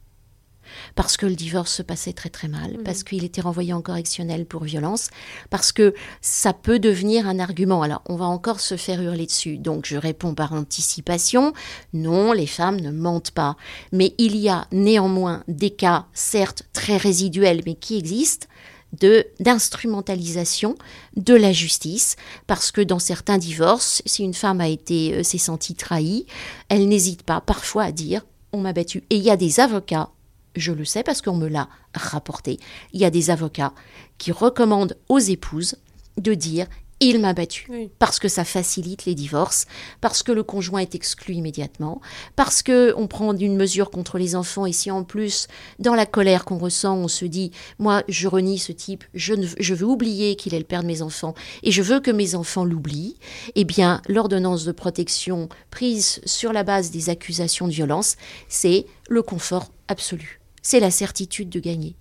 parce 0.96 1.18
que 1.18 1.26
le 1.26 1.36
divorce 1.36 1.74
se 1.74 1.82
passait 1.82 2.14
très 2.14 2.30
très 2.30 2.48
mal, 2.48 2.78
mhm. 2.78 2.84
parce 2.84 3.04
qu'il 3.04 3.24
était 3.24 3.42
renvoyé 3.42 3.74
en 3.74 3.82
correctionnel 3.82 4.46
pour 4.46 4.64
violence, 4.64 5.10
parce 5.50 5.72
que 5.72 5.94
ça 6.22 6.54
peut 6.54 6.80
devenir 6.80 7.28
un 7.28 7.40
argument. 7.40 7.82
Alors 7.82 8.02
on 8.08 8.16
va 8.16 8.26
encore 8.26 8.60
se 8.60 8.78
faire 8.78 9.02
hurler 9.02 9.26
dessus. 9.26 9.58
Donc 9.58 9.86
je 9.86 9.98
réponds 9.98 10.36
par 10.36 10.54
anticipation, 10.54 11.54
non, 11.94 12.32
les 12.32 12.48
femmes 12.48 12.80
ne 12.80 12.92
mentent 12.92 13.32
pas. 13.32 13.56
Mais 13.92 14.14
il 14.18 14.36
y 14.36 14.50
a 14.50 14.68
néanmoins 14.72 15.44
des 15.48 15.72
cas, 15.72 16.06
certes 16.14 16.64
très 16.74 16.98
résiduels, 16.98 17.62
mais 17.66 17.76
qui 17.76 17.98
existent, 17.98 18.48
de 18.94 19.28
d'instrumentalisation 19.40 20.76
de 21.16 21.34
la 21.34 21.52
justice 21.52 22.16
parce 22.48 22.72
que 22.72 22.82
dans 22.82 23.00
certains 23.00 23.38
divorces 23.38 24.02
si 24.06 24.24
une 24.24 24.34
femme 24.34 24.62
a 24.62 24.68
été 24.70 25.14
euh, 25.14 25.24
s'est 25.24 25.38
sentie 25.38 25.76
trahie 25.76 26.26
elle 26.70 26.88
n'hésite 26.88 27.24
pas 27.24 27.42
parfois 27.42 27.84
à 27.84 27.92
dire 27.92 28.26
on 28.54 28.60
m'a 28.60 28.74
battu 28.74 29.04
et 29.10 29.18
il 29.18 29.24
y 29.24 29.30
a 29.30 29.38
des 29.38 29.60
avocats 29.60 30.10
je 30.58 30.72
le 30.72 30.86
sais 30.86 31.04
parce 31.04 31.22
qu'on 31.22 31.36
me 31.36 31.48
l'a 31.48 31.70
rapporté. 31.94 32.60
Il 32.94 33.02
y 33.02 33.06
a 33.06 33.10
des 33.10 33.30
avocats 33.30 33.74
qui 34.18 34.32
recommandent 34.32 34.98
aux 35.10 35.20
épouses 35.20 35.76
de 36.18 36.34
dire 36.34 36.68
il 37.00 37.20
m'a 37.20 37.34
battu 37.34 37.90
parce 38.00 38.18
que 38.20 38.28
ça 38.28 38.44
facilite 38.44 39.06
les 39.06 39.14
divorces, 39.14 39.66
parce 40.02 40.24
que 40.24 40.32
le 40.32 40.44
conjoint 40.44 40.80
est 40.80 40.96
exclu 40.96 41.36
immédiatement, 41.36 42.02
parce 42.36 42.64
que 42.64 42.94
on 42.98 43.08
prend 43.08 43.36
une 43.36 43.56
mesure 43.56 43.92
contre 43.92 44.18
les 44.18 44.36
enfants 44.36 44.66
et 44.66 44.72
si 44.72 44.90
en 44.90 45.04
plus 45.04 45.48
dans 45.80 45.94
la 45.94 46.06
colère 46.06 46.44
qu'on 46.44 46.58
ressent 46.58 46.98
on 46.98 47.08
se 47.08 47.26
dit 47.26 47.52
moi 47.78 48.04
je 48.08 48.28
renie 48.28 48.58
ce 48.58 48.72
type, 48.72 49.04
je, 49.14 49.34
ne, 49.36 49.46
je 49.60 49.74
veux 49.76 49.86
oublier 49.86 50.36
qu'il 50.36 50.56
est 50.56 50.60
le 50.60 50.66
père 50.66 50.82
de 50.82 50.88
mes 50.88 51.02
enfants 51.02 51.36
et 51.62 51.72
je 51.72 51.82
veux 51.82 52.00
que 52.00 52.12
mes 52.12 52.34
enfants 52.34 52.66
l'oublient, 52.66 53.18
eh 53.56 53.64
bien 53.64 54.02
l'ordonnance 54.08 54.66
de 54.66 54.72
protection 54.72 55.50
prise 55.70 56.22
sur 56.26 56.52
la 56.52 56.64
base 56.64 56.90
des 56.90 57.10
accusations 57.10 57.68
de 57.68 57.74
violence, 57.74 58.16
c'est 58.50 58.88
le 59.08 59.22
confort 59.22 59.68
absolu 59.88 60.37
c'est 60.68 60.82
la 60.82 60.92
certitude 60.92 61.48
de 61.48 61.62
gagner. 61.62 61.96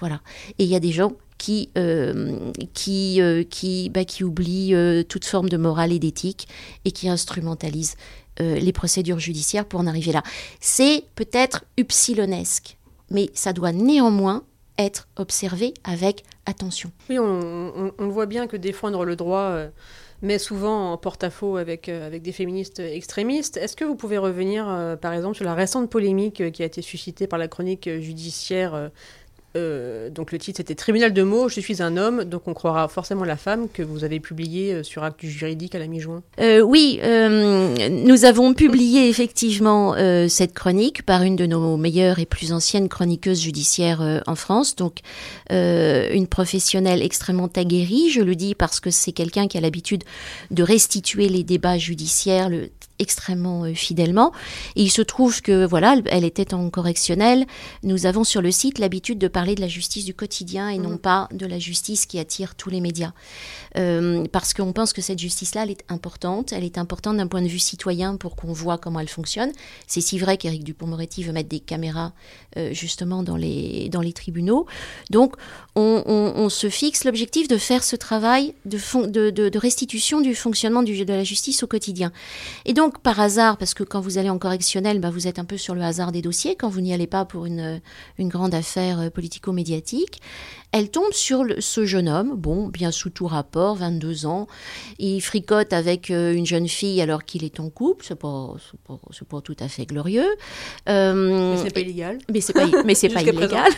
Voilà. 0.00 0.22
Et 0.58 0.64
il 0.64 0.70
y 0.70 0.74
a 0.74 0.80
des 0.80 0.90
gens 0.90 1.12
qui, 1.36 1.68
qui, 2.72 3.20
qui, 3.50 3.90
bah, 3.90 4.04
qui 4.06 4.24
oublie 4.24 4.74
toute 5.06 5.26
forme 5.26 5.50
de 5.50 5.58
morale 5.58 5.92
et 5.92 5.98
d'éthique 5.98 6.48
et 6.86 6.92
qui 6.92 7.10
instrumentalise 7.10 7.96
les 8.38 8.72
procédures 8.72 9.18
judiciaires 9.18 9.66
pour 9.66 9.80
en 9.80 9.86
arriver 9.86 10.12
là. 10.12 10.22
C'est 10.60 11.04
peut-être 11.14 11.64
upsilonesque, 11.78 12.78
mais 13.10 13.28
ça 13.34 13.52
doit 13.52 13.72
néanmoins 13.72 14.44
être 14.78 15.08
observé 15.16 15.74
avec 15.84 16.24
attention. 16.46 16.90
Oui, 17.10 17.18
on, 17.18 18.08
voit 18.08 18.26
bien 18.26 18.46
que 18.46 18.56
défendre 18.56 19.04
le 19.04 19.14
droit 19.14 19.58
met 20.22 20.38
souvent 20.38 20.92
en 20.92 20.96
porte-à-faux 20.96 21.56
avec, 21.56 21.88
euh, 21.88 22.06
avec 22.06 22.22
des 22.22 22.32
féministes 22.32 22.80
extrémistes. 22.80 23.56
Est-ce 23.56 23.76
que 23.76 23.84
vous 23.84 23.96
pouvez 23.96 24.18
revenir, 24.18 24.68
euh, 24.68 24.96
par 24.96 25.12
exemple, 25.12 25.36
sur 25.36 25.44
la 25.44 25.54
récente 25.54 25.90
polémique 25.90 26.40
euh, 26.40 26.50
qui 26.50 26.62
a 26.62 26.66
été 26.66 26.82
suscitée 26.82 27.26
par 27.26 27.38
la 27.38 27.48
chronique 27.48 27.88
judiciaire 27.98 28.90
euh, 29.56 30.10
donc 30.10 30.32
le 30.32 30.38
titre 30.38 30.58
c'était 30.58 30.74
Tribunal 30.74 31.12
de 31.12 31.22
mots, 31.22 31.48
je 31.48 31.60
suis 31.60 31.82
un 31.82 31.96
homme, 31.96 32.24
donc 32.24 32.46
on 32.46 32.54
croira 32.54 32.88
forcément 32.88 33.24
la 33.24 33.36
femme 33.36 33.68
que 33.72 33.82
vous 33.82 34.04
avez 34.04 34.20
publié 34.20 34.74
euh, 34.74 34.82
sur 34.82 35.02
Acte 35.02 35.24
juridique 35.24 35.74
à 35.74 35.78
la 35.78 35.86
mi-juin. 35.86 36.22
Euh, 36.40 36.60
oui, 36.60 37.00
nous 37.90 38.24
avons 38.24 38.54
publié 38.54 39.08
effectivement 39.08 39.94
cette 40.28 40.52
chronique 40.52 41.02
par 41.02 41.22
une 41.22 41.36
de 41.36 41.46
nos 41.46 41.76
meilleures 41.76 42.18
et 42.18 42.26
plus 42.26 42.52
anciennes 42.52 42.88
chroniqueuses 42.88 43.40
judiciaires 43.40 44.22
en 44.26 44.34
France, 44.34 44.76
donc 44.76 45.00
une 45.50 46.26
professionnelle 46.26 47.02
extrêmement 47.02 47.50
aguerrie, 47.56 48.10
je 48.10 48.20
le 48.20 48.34
dis 48.34 48.54
parce 48.54 48.80
que 48.80 48.90
c'est 48.90 49.12
quelqu'un 49.12 49.48
qui 49.48 49.58
a 49.58 49.60
l'habitude 49.60 50.04
de 50.50 50.62
restituer 50.62 51.28
les 51.28 51.44
débats 51.44 51.78
judiciaires, 51.78 52.50
extrêmement 52.98 53.64
euh, 53.64 53.74
fidèlement. 53.74 54.32
Et 54.74 54.82
il 54.82 54.90
se 54.90 55.02
trouve 55.02 55.42
que, 55.42 55.64
voilà, 55.66 55.96
elle 56.06 56.24
était 56.24 56.54
en 56.54 56.70
correctionnel. 56.70 57.46
Nous 57.82 58.06
avons 58.06 58.24
sur 58.24 58.42
le 58.42 58.50
site 58.50 58.78
l'habitude 58.78 59.18
de 59.18 59.28
parler 59.28 59.54
de 59.54 59.60
la 59.60 59.68
justice 59.68 60.04
du 60.04 60.14
quotidien 60.14 60.68
et 60.68 60.78
non 60.78 60.90
mmh. 60.90 60.98
pas 60.98 61.28
de 61.32 61.46
la 61.46 61.58
justice 61.58 62.06
qui 62.06 62.18
attire 62.18 62.54
tous 62.54 62.70
les 62.70 62.80
médias. 62.80 63.12
Euh, 63.76 64.24
parce 64.32 64.54
qu'on 64.54 64.72
pense 64.72 64.92
que 64.92 65.02
cette 65.02 65.18
justice-là, 65.18 65.64
elle 65.64 65.70
est 65.70 65.84
importante. 65.88 66.52
Elle 66.52 66.64
est 66.64 66.78
importante 66.78 67.18
d'un 67.18 67.26
point 67.26 67.42
de 67.42 67.48
vue 67.48 67.58
citoyen 67.58 68.16
pour 68.16 68.36
qu'on 68.36 68.52
voit 68.52 68.78
comment 68.78 69.00
elle 69.00 69.08
fonctionne. 69.08 69.52
C'est 69.86 70.00
si 70.00 70.18
vrai 70.18 70.36
qu'Éric 70.36 70.64
Dupont-Moretti 70.64 71.22
veut 71.24 71.32
mettre 71.32 71.48
des 71.48 71.60
caméras 71.60 72.12
euh, 72.56 72.72
justement 72.72 73.22
dans 73.22 73.36
les, 73.36 73.88
dans 73.90 74.00
les 74.00 74.12
tribunaux. 74.12 74.66
Donc, 75.10 75.36
on, 75.74 76.48
se 76.48 76.70
fixe 76.70 77.04
l'objectif 77.04 77.48
de 77.48 77.58
faire 77.58 77.84
ce 77.84 77.96
travail 77.96 78.54
de, 78.64 78.78
de, 79.08 79.30
de, 79.30 79.58
restitution 79.58 80.20
du 80.20 80.34
fonctionnement 80.34 80.82
du, 80.82 81.04
de 81.04 81.12
la 81.12 81.24
justice 81.24 81.62
au 81.62 81.66
quotidien. 81.66 82.12
Et 82.64 82.72
donc, 82.72 82.85
par 82.90 83.20
hasard, 83.20 83.56
parce 83.58 83.74
que 83.74 83.82
quand 83.82 84.00
vous 84.00 84.18
allez 84.18 84.30
en 84.30 84.38
correctionnel, 84.38 85.00
bah, 85.00 85.10
vous 85.10 85.26
êtes 85.26 85.38
un 85.38 85.44
peu 85.44 85.56
sur 85.56 85.74
le 85.74 85.82
hasard 85.82 86.12
des 86.12 86.22
dossiers, 86.22 86.56
quand 86.56 86.68
vous 86.68 86.80
n'y 86.80 86.92
allez 86.92 87.06
pas 87.06 87.24
pour 87.24 87.46
une, 87.46 87.80
une 88.18 88.28
grande 88.28 88.54
affaire 88.54 89.00
euh, 89.00 89.10
politico-médiatique, 89.10 90.20
elle 90.72 90.90
tombe 90.90 91.12
sur 91.12 91.44
ce 91.58 91.86
jeune 91.86 92.08
homme, 92.08 92.34
bon, 92.36 92.68
bien 92.68 92.90
sous 92.90 93.08
tout 93.08 93.26
rapport, 93.26 93.76
22 93.76 94.26
ans. 94.26 94.46
Il 94.98 95.20
fricote 95.20 95.72
avec 95.72 96.10
euh, 96.10 96.34
une 96.34 96.44
jeune 96.44 96.68
fille 96.68 97.00
alors 97.00 97.24
qu'il 97.24 97.44
est 97.44 97.60
en 97.60 97.70
couple. 97.70 98.04
C'est 98.06 98.18
pas, 98.18 98.54
pas, 98.86 99.40
tout 99.40 99.56
à 99.58 99.68
fait 99.68 99.86
glorieux. 99.86 100.28
Euh, 100.88 101.54
mais 101.54 101.62
c'est 101.62 101.72
pas 101.72 101.80
illégal. 101.80 102.18
Mais 102.30 102.40
c'est 102.40 102.52
pas, 102.52 102.66
mais 102.84 102.94
pas 103.14 103.22
illégal. 103.22 103.72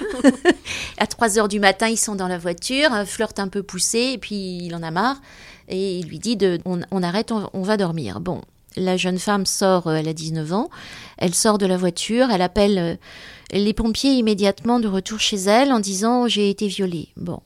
à 0.99 1.07
3 1.07 1.39
heures 1.39 1.49
du 1.49 1.61
matin, 1.61 1.89
ils 1.89 1.99
sont 1.99 2.17
dans 2.17 2.29
la 2.29 2.39
voiture, 2.39 2.93
un 2.93 3.05
flirt 3.05 3.39
un 3.39 3.49
peu 3.49 3.63
poussé, 3.63 4.11
et 4.15 4.19
puis 4.19 4.65
il 4.65 4.75
en 4.75 4.83
a 4.83 4.91
marre. 4.91 5.21
Et 5.69 5.99
il 5.99 6.09
lui 6.09 6.19
dit 6.19 6.37
de, 6.37 6.59
on, 6.65 7.03
arrête, 7.03 7.31
on, 7.31 7.63
va 7.63 7.77
dormir. 7.77 8.21
Bon, 8.21 8.41
la 8.79 8.97
jeune 8.97 9.19
femme 9.19 9.47
sort, 9.47 9.87
euh, 9.87 9.97
elle 9.97 10.09
a 10.09 10.15
19 10.15 10.53
ans, 10.53 10.69
elle 11.19 11.35
sort 11.35 11.59
de 11.59 11.67
la 11.67 11.77
voiture, 11.77 12.31
elle 12.31 12.43
appelle 12.43 12.99
les 13.53 13.73
pompiers 13.73 14.13
immédiatement 14.13 14.81
de 14.81 14.89
retour 14.89 15.21
chez 15.21 15.37
elle 15.37 15.73
en 15.73 15.81
disant 15.81 16.29
j'ai 16.29 16.51
été 16.51 16.69
violée. 16.69 17.09
Bon, 17.17 17.41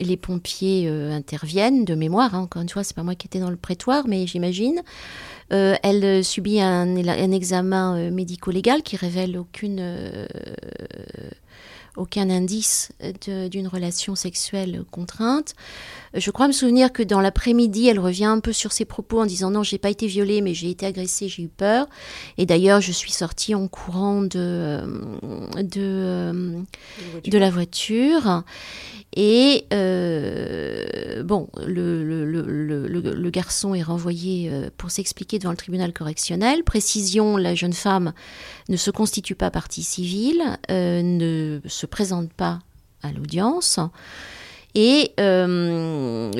les 0.00 0.16
pompiers 0.16 0.86
euh, 0.88 1.12
interviennent 1.12 1.84
de 1.84 1.94
mémoire. 1.94 2.34
Hein, 2.34 2.40
encore 2.40 2.62
une 2.62 2.68
fois, 2.68 2.84
c'est 2.84 2.96
pas 2.96 3.02
moi 3.02 3.14
qui 3.14 3.26
étais 3.26 3.40
dans 3.40 3.50
le 3.50 3.56
prétoire, 3.56 4.06
mais 4.08 4.26
j'imagine. 4.26 4.82
Euh, 5.52 5.76
elle 5.82 6.24
subit 6.24 6.60
un, 6.60 6.96
examen 6.96 7.96
euh, 7.96 8.10
médico-légal 8.10 8.82
qui 8.82 8.96
révèle 8.96 9.36
aucune 9.36 9.80
aucun 11.96 12.30
indice 12.30 12.92
d'une 13.20 13.68
relation 13.68 14.14
sexuelle 14.14 14.84
contrainte. 14.90 15.54
Je 16.14 16.30
crois 16.30 16.46
me 16.46 16.52
souvenir 16.52 16.92
que 16.92 17.02
dans 17.02 17.20
l'après-midi, 17.20 17.88
elle 17.88 17.98
revient 17.98 18.26
un 18.26 18.40
peu 18.40 18.52
sur 18.52 18.72
ses 18.72 18.84
propos 18.84 19.20
en 19.20 19.26
disant 19.26 19.50
non, 19.50 19.62
j'ai 19.62 19.78
pas 19.78 19.90
été 19.90 20.06
violée, 20.06 20.40
mais 20.40 20.54
j'ai 20.54 20.70
été 20.70 20.86
agressée, 20.86 21.28
j'ai 21.28 21.42
eu 21.42 21.48
peur. 21.48 21.86
Et 22.38 22.46
d'ailleurs, 22.46 22.80
je 22.80 22.92
suis 22.92 23.12
sortie 23.12 23.54
en 23.54 23.68
courant 23.68 24.22
de, 24.22 24.80
de, 25.62 26.62
de 27.24 27.38
la 27.38 27.50
voiture. 27.50 28.44
Et 29.16 29.66
euh, 29.72 31.22
bon, 31.22 31.48
le, 31.64 33.30
garçon 33.30 33.74
est 33.74 33.82
renvoyé 33.82 34.50
euh, 34.50 34.70
pour 34.76 34.90
s'expliquer 34.90 35.38
devant 35.38 35.52
le 35.52 35.56
tribunal 35.56 35.92
correctionnel. 35.92 36.64
Précision, 36.64 37.36
la 37.36 37.54
jeune 37.54 37.72
femme 37.72 38.12
ne 38.68 38.76
se 38.76 38.90
constitue 38.90 39.36
pas 39.36 39.50
partie 39.50 39.84
civile, 39.84 40.42
euh, 40.70 41.02
ne 41.02 41.60
se 41.66 41.86
présente 41.86 42.32
pas 42.32 42.58
à 43.02 43.12
l'audience. 43.12 43.78
Et 44.76 45.12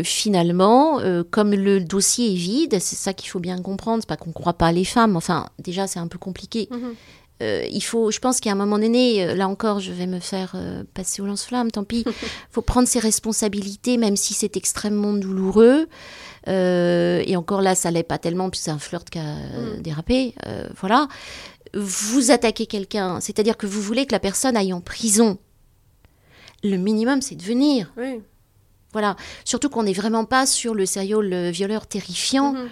finalement, 0.03 0.99
comme 1.31 1.55
le 1.55 1.79
dossier 1.79 2.33
est 2.33 2.37
vide, 2.37 2.79
c'est 2.81 2.97
ça 2.97 3.13
qu'il 3.13 3.31
faut 3.31 3.39
bien 3.39 3.63
comprendre, 3.63 4.03
c'est 4.03 4.09
pas 4.09 4.17
qu'on 4.17 4.31
ne 4.31 4.35
croit 4.35 4.55
pas 4.55 4.73
les 4.73 4.85
femmes, 4.85 5.15
enfin 5.15 5.47
déjà 5.61 5.87
c'est 5.87 6.01
un 6.01 6.09
peu 6.09 6.19
compliqué. 6.19 6.69
Mm-hmm. 6.73 6.95
Euh, 7.43 7.67
il 7.71 7.83
faut, 7.83 8.11
je 8.11 8.21
pense 8.21 8.41
qu'à 8.41 8.53
un 8.53 8.55
moment 8.55 8.79
donné, 8.79 9.25
euh, 9.25 9.35
là 9.35 9.49
encore, 9.49 9.81
je 9.81 9.91
vais 9.93 10.07
me 10.07 10.21
faire 10.21 10.53
euh, 10.55 10.85
passer 10.95 11.21
au 11.21 11.27
lance-flamme, 11.27 11.71
tant 11.71 11.85
pis. 11.85 12.05
Il 12.07 12.13
faut 12.51 12.63
prendre 12.63 12.87
ses 12.87 13.01
responsabilités, 13.01 13.97
même 13.97 14.17
si 14.17 14.35
c'est 14.35 14.57
extrêmement 14.57 15.13
douloureux. 15.13 15.89
et 16.47 17.37
encore 17.37 17.61
là, 17.61 17.75
ça 17.75 17.91
l'est 17.91 18.05
pas 18.05 18.19
tellement, 18.19 18.51
puis 18.51 18.61
c'est 18.61 18.71
un 18.71 18.79
flirt 18.79 19.09
qui 19.11 19.19
a 19.19 19.35
mm. 19.35 19.83
dérapé. 19.83 20.35
voilà. 20.79 21.09
Vous 21.75 22.31
attaquez 22.31 22.67
quelqu'un, 22.67 23.21
c'est-à-dire 23.21 23.57
que 23.57 23.67
vous 23.67 23.81
voulez 23.81 24.07
que 24.07 24.13
la 24.13 24.21
personne 24.21 24.57
aille 24.57 24.73
en 24.73 24.81
prison. 24.81 25.39
Le 26.63 26.77
minimum, 26.77 27.21
c'est 27.21 27.35
de 27.35 27.43
venir. 27.43 27.93
Voilà. 28.93 29.17
Surtout 29.45 29.71
qu'on 29.71 29.83
n'est 29.83 29.93
vraiment 29.93 30.25
pas 30.25 30.47
sur 30.47 30.73
le 30.73 30.87
serial 30.87 31.51
violeur 31.51 31.89
terrifiant 31.89 32.55
mm-hmm 32.55 32.69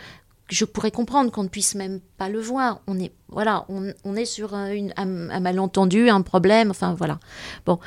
je 0.53 0.65
pourrais 0.65 0.91
comprendre 0.91 1.31
qu'on 1.31 1.45
ne 1.45 1.49
puisse 1.49 1.75
même 1.75 2.01
pas 2.19 2.29
le 2.29 2.41
voir. 2.41 2.83
On 2.87 2.99
est, 2.99 3.13
voilà, 3.29 3.65
on, 3.69 4.17
est 4.17 4.25
sur 4.25 4.55
un, 4.55 5.41
malentendu, 5.41 6.11
un 6.11 6.21
problème, 6.23 6.71
enfin 6.71 6.95
voilà. 6.95 7.19
Bon. 7.65 7.79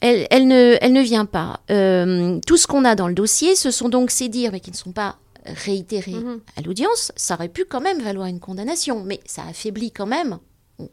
Elle, 0.00 0.26
elle, 0.30 0.46
ne, 0.46 0.78
elle 0.80 0.92
ne 0.92 1.02
vient 1.02 1.26
pas. 1.26 1.60
Euh, 1.70 2.38
tout 2.46 2.56
ce 2.56 2.66
qu'on 2.66 2.86
a 2.86 2.94
dans 2.94 3.08
le 3.08 3.12
dossier, 3.12 3.54
ce 3.54 3.70
sont 3.70 3.90
donc 3.90 4.10
ces 4.10 4.28
dires, 4.28 4.52
mais 4.52 4.60
qui 4.60 4.70
ne 4.70 4.76
sont 4.76 4.92
pas 4.92 5.16
réitérés 5.44 6.12
mhm. 6.12 6.40
à 6.56 6.62
l'audience. 6.62 7.12
Ça 7.16 7.34
aurait 7.34 7.48
pu 7.48 7.64
quand 7.64 7.80
même 7.80 8.00
valoir 8.00 8.26
une 8.28 8.40
condamnation, 8.40 9.02
mais 9.04 9.20
ça 9.26 9.42
affaiblit 9.42 9.90
quand 9.90 10.06
même, 10.06 10.38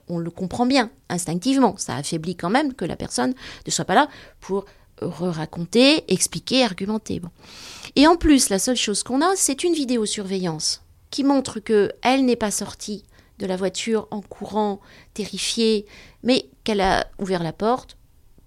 on, 0.09 0.17
le 0.17 0.29
comprend 0.29 0.65
bien 0.65 0.89
instinctivement, 1.09 1.75
ça 1.77 1.95
affaiblit 1.95 2.35
quand 2.35 2.49
même 2.49 2.73
que 2.73 2.83
la 2.83 2.97
personne 2.97 3.33
ne 3.65 3.71
soit 3.71 3.85
pas 3.85 3.95
là 3.95 4.09
pour 4.41 4.65
re-raconter, 5.01 6.03
expliquer, 6.11 6.63
argumenter. 6.63 7.19
Bon. 7.19 7.29
Et 7.95 8.07
en 8.07 8.17
plus, 8.17 8.49
la 8.49 8.59
seule 8.59 8.75
chose 8.75 9.03
qu'on 9.03 9.21
a, 9.21 9.35
c'est 9.35 9.63
une 9.63 9.73
vidéosurveillance 9.73 10.81
qui 11.09 11.23
montre 11.23 11.59
que 11.59 11.91
elle 12.01 12.25
n'est 12.25 12.35
pas 12.35 12.51
sortie 12.51 13.03
de 13.39 13.45
la 13.45 13.55
voiture 13.55 14.07
en 14.11 14.21
courant, 14.21 14.79
terrifiée, 15.13 15.85
mais 16.23 16.49
qu'elle 16.63 16.81
a 16.81 17.07
ouvert 17.19 17.43
la 17.43 17.53
porte, 17.53 17.97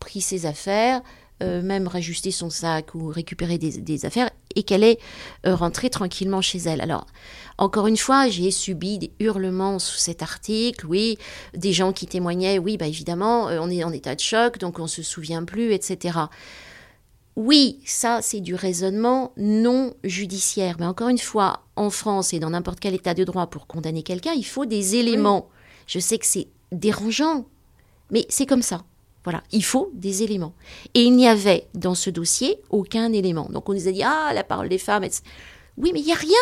pris 0.00 0.20
ses 0.20 0.46
affaires, 0.46 1.02
euh, 1.42 1.62
même 1.62 1.88
rajusté 1.88 2.30
son 2.32 2.50
sac 2.50 2.94
ou 2.94 3.08
récupéré 3.08 3.56
des, 3.56 4.04
affaires, 4.04 4.28
et 4.56 4.62
qu'elle 4.62 4.84
est 4.84 4.98
euh, 5.46 5.54
rentrée 5.54 5.88
tranquillement 5.88 6.42
chez 6.42 6.58
elle. 6.58 6.82
Alors, 6.82 7.06
encore 7.56 7.86
une 7.86 7.96
fois, 7.96 8.28
j'ai 8.28 8.50
subi 8.50 8.98
des 8.98 9.10
hurlements 9.20 9.78
sous 9.78 9.96
cet 9.96 10.22
article, 10.22 10.84
oui, 10.86 11.16
des 11.54 11.72
gens 11.72 11.92
qui 11.92 12.06
témoignaient, 12.06 12.58
oui, 12.58 12.76
bah 12.76 12.86
évidemment, 12.86 13.48
euh, 13.48 13.58
on 13.58 13.70
est 13.70 13.84
en 13.84 13.92
état 13.92 14.14
de 14.14 14.20
choc, 14.20 14.58
donc 14.58 14.78
on 14.78 14.82
ne 14.82 14.88
se 14.88 15.02
souvient 15.02 15.44
plus, 15.44 15.72
etc. 15.72 16.18
Oui, 17.36 17.80
ça, 17.86 18.20
c'est 18.22 18.40
du 18.40 18.54
raisonnement 18.54 19.32
non 19.36 19.94
judiciaire. 20.04 20.76
Mais 20.78 20.86
encore 20.86 21.08
une 21.08 21.18
fois, 21.18 21.62
en 21.76 21.90
France 21.90 22.32
et 22.32 22.40
dans 22.40 22.50
n'importe 22.50 22.80
quel 22.80 22.94
état 22.94 23.14
de 23.14 23.24
droit, 23.24 23.46
pour 23.46 23.66
condamner 23.66 24.02
quelqu'un, 24.02 24.32
il 24.32 24.44
faut 24.44 24.66
des 24.66 24.96
éléments. 24.96 25.48
Je 25.86 25.98
sais 25.98 26.18
que 26.18 26.26
c'est 26.26 26.48
dérangeant, 26.72 27.46
mais 28.10 28.26
c'est 28.28 28.46
comme 28.46 28.62
ça. 28.62 28.82
Voilà, 29.24 29.42
il 29.52 29.64
faut 29.64 29.90
des 29.94 30.22
éléments. 30.22 30.54
Et 30.94 31.02
il 31.02 31.14
n'y 31.14 31.28
avait 31.28 31.68
dans 31.74 31.94
ce 31.94 32.10
dossier 32.10 32.58
aucun 32.70 33.12
élément. 33.12 33.48
Donc 33.50 33.68
on 33.68 33.74
nous 33.74 33.88
a 33.88 33.92
dit, 33.92 34.02
ah, 34.02 34.32
la 34.34 34.44
parole 34.44 34.68
des 34.68 34.78
femmes. 34.78 35.06
Oui, 35.76 35.90
mais 35.92 36.00
il 36.00 36.06
n'y 36.06 36.12
a 36.12 36.16
rien. 36.16 36.38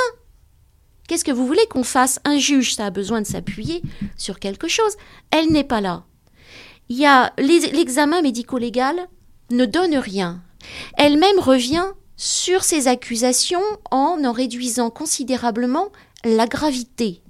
Qu'est-ce 1.09 1.24
que 1.24 1.33
vous 1.33 1.46
voulez 1.46 1.66
qu'on 1.66 1.85
fasse? 1.85 2.20
Un 2.24 2.38
juge, 2.38 2.74
ça 2.74 2.87
a 2.87 2.90
besoin 2.90 3.20
de 3.20 3.27
s'appuyer 3.27 3.83
sur 4.16 4.38
quelque 4.38 4.68
chose. 4.68 4.96
Elle 5.31 5.51
n'est 5.51 5.64
pas 5.64 5.81
là. 5.81 6.05
Il 6.88 6.98
y 6.98 7.07
a 7.07 7.33
l'examen 7.38 8.22
médico-légal 8.22 8.96
ne 9.51 9.64
donne 9.64 9.96
rien. 9.96 10.42
Elle-même 10.97 11.38
revient 11.38 11.87
sur 12.16 12.64
ces 12.64 12.88
accusations 12.88 13.62
en 13.90 14.18
en 14.25 14.33
réduisant 14.33 14.90
considérablement 14.90 15.88
la 16.25 16.47
gravité. 16.47 17.23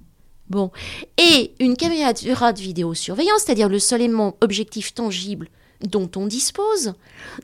Bon. 0.49 0.71
Et 1.19 1.53
une 1.61 1.77
caméra 1.77 2.13
de 2.15 2.61
vidéosurveillance, 2.61 3.43
c'est-à-dire 3.45 3.69
le 3.69 3.79
seul 3.79 4.01
élément 4.01 4.37
objectif 4.41 4.95
tangible 4.95 5.49
dont 5.83 6.11
on 6.17 6.27
dispose 6.27 6.95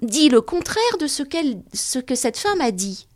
dit 0.02 0.28
le 0.28 0.40
contraire 0.40 0.98
de 0.98 1.06
ce, 1.06 1.22
ce 1.72 1.98
que 1.98 2.14
cette 2.14 2.38
femme 2.38 2.60
a 2.60 2.70
dit. 2.70 3.06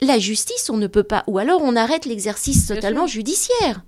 La 0.00 0.18
justice, 0.18 0.68
on 0.68 0.76
ne 0.76 0.86
peut 0.86 1.02
pas, 1.04 1.24
ou 1.26 1.38
alors 1.38 1.62
on 1.62 1.76
arrête 1.76 2.06
l'exercice 2.06 2.66
totalement 2.66 3.06
judiciaire 3.06 3.82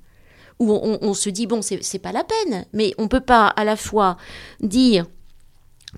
où 0.61 0.70
on, 0.73 1.14
se 1.14 1.31
dit 1.31 1.49
bon 1.49 1.62
c'est 1.62 1.99
pas 1.99 2.12
la 2.12 2.23
peine 2.23 2.64
mais 2.73 2.94
on 2.97 3.09
peut 3.09 3.20
pas 3.20 3.49
à 3.49 3.64
la 3.64 3.77
fois 3.77 4.16
dire 4.61 5.07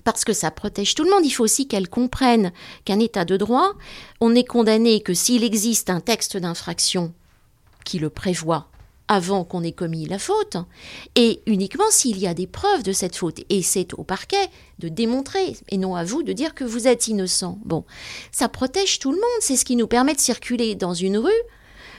parce 0.03 0.23
que 0.23 0.33
ça 0.33 0.51
protège 0.51 0.95
tout 0.95 1.03
le 1.03 1.09
monde. 1.09 1.25
Il 1.25 1.31
faut 1.31 1.43
aussi 1.43 1.67
qu'elle 1.67 1.89
comprenne 1.89 2.51
qu'un 2.85 2.99
état 2.99 3.25
de 3.25 3.37
droit, 3.37 3.73
on 4.21 4.35
est 4.35 4.43
condamné 4.43 5.01
que 5.01 5.13
s'il 5.13 5.43
existe 5.43 5.89
un 5.89 5.99
texte 5.99 6.37
d'infraction 6.37 7.13
qui 7.85 7.99
le 7.99 8.09
prévoit 8.09 8.67
avant 9.07 9.43
qu'on 9.43 9.63
ait 9.63 9.71
commis 9.71 10.05
la 10.05 10.19
faute, 10.19 10.57
et 11.15 11.41
uniquement 11.45 11.89
s'il 11.89 12.17
y 12.19 12.27
a 12.27 12.33
des 12.33 12.47
preuves 12.47 12.83
de 12.83 12.91
cette 12.91 13.15
faute. 13.15 13.39
Et 13.49 13.61
c'est 13.61 13.93
au 13.93 14.03
parquet 14.03 14.49
de 14.79 14.89
démontrer, 14.89 15.55
et 15.69 15.77
non 15.77 15.95
à 15.95 16.03
vous 16.03 16.23
de 16.23 16.33
dire 16.33 16.53
que 16.53 16.65
vous 16.65 16.87
êtes 16.87 17.07
innocent. 17.07 17.57
Bon, 17.63 17.85
ça 18.31 18.49
protège 18.49 18.99
tout 18.99 19.11
le 19.11 19.17
monde, 19.17 19.39
c'est 19.39 19.55
ce 19.55 19.65
qui 19.65 19.77
nous 19.77 19.87
permet 19.87 20.13
de 20.13 20.19
circuler 20.19 20.75
dans 20.75 20.93
une 20.93 21.17
rue 21.17 21.31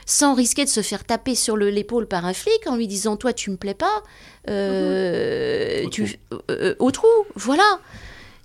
sans 0.09 0.33
risquer 0.33 0.65
de 0.65 0.71
se 0.71 0.81
faire 0.81 1.05
taper 1.05 1.35
sur 1.35 1.55
l'épaule 1.59 2.09
par 2.09 2.25
un 2.25 2.33
flic 2.33 2.67
en 2.67 2.77
lui 2.77 2.87
disant 2.89 3.19
toi 3.19 3.35
tu 3.35 3.51
me 3.51 3.57
plais 3.57 3.75
pas, 3.75 4.03
euh, 4.49 5.85
au, 5.85 5.91
tu, 5.91 6.19
trou. 6.31 6.39
Euh, 6.51 6.75
au 6.79 6.91
trou, 6.91 7.07
voilà. 7.35 7.79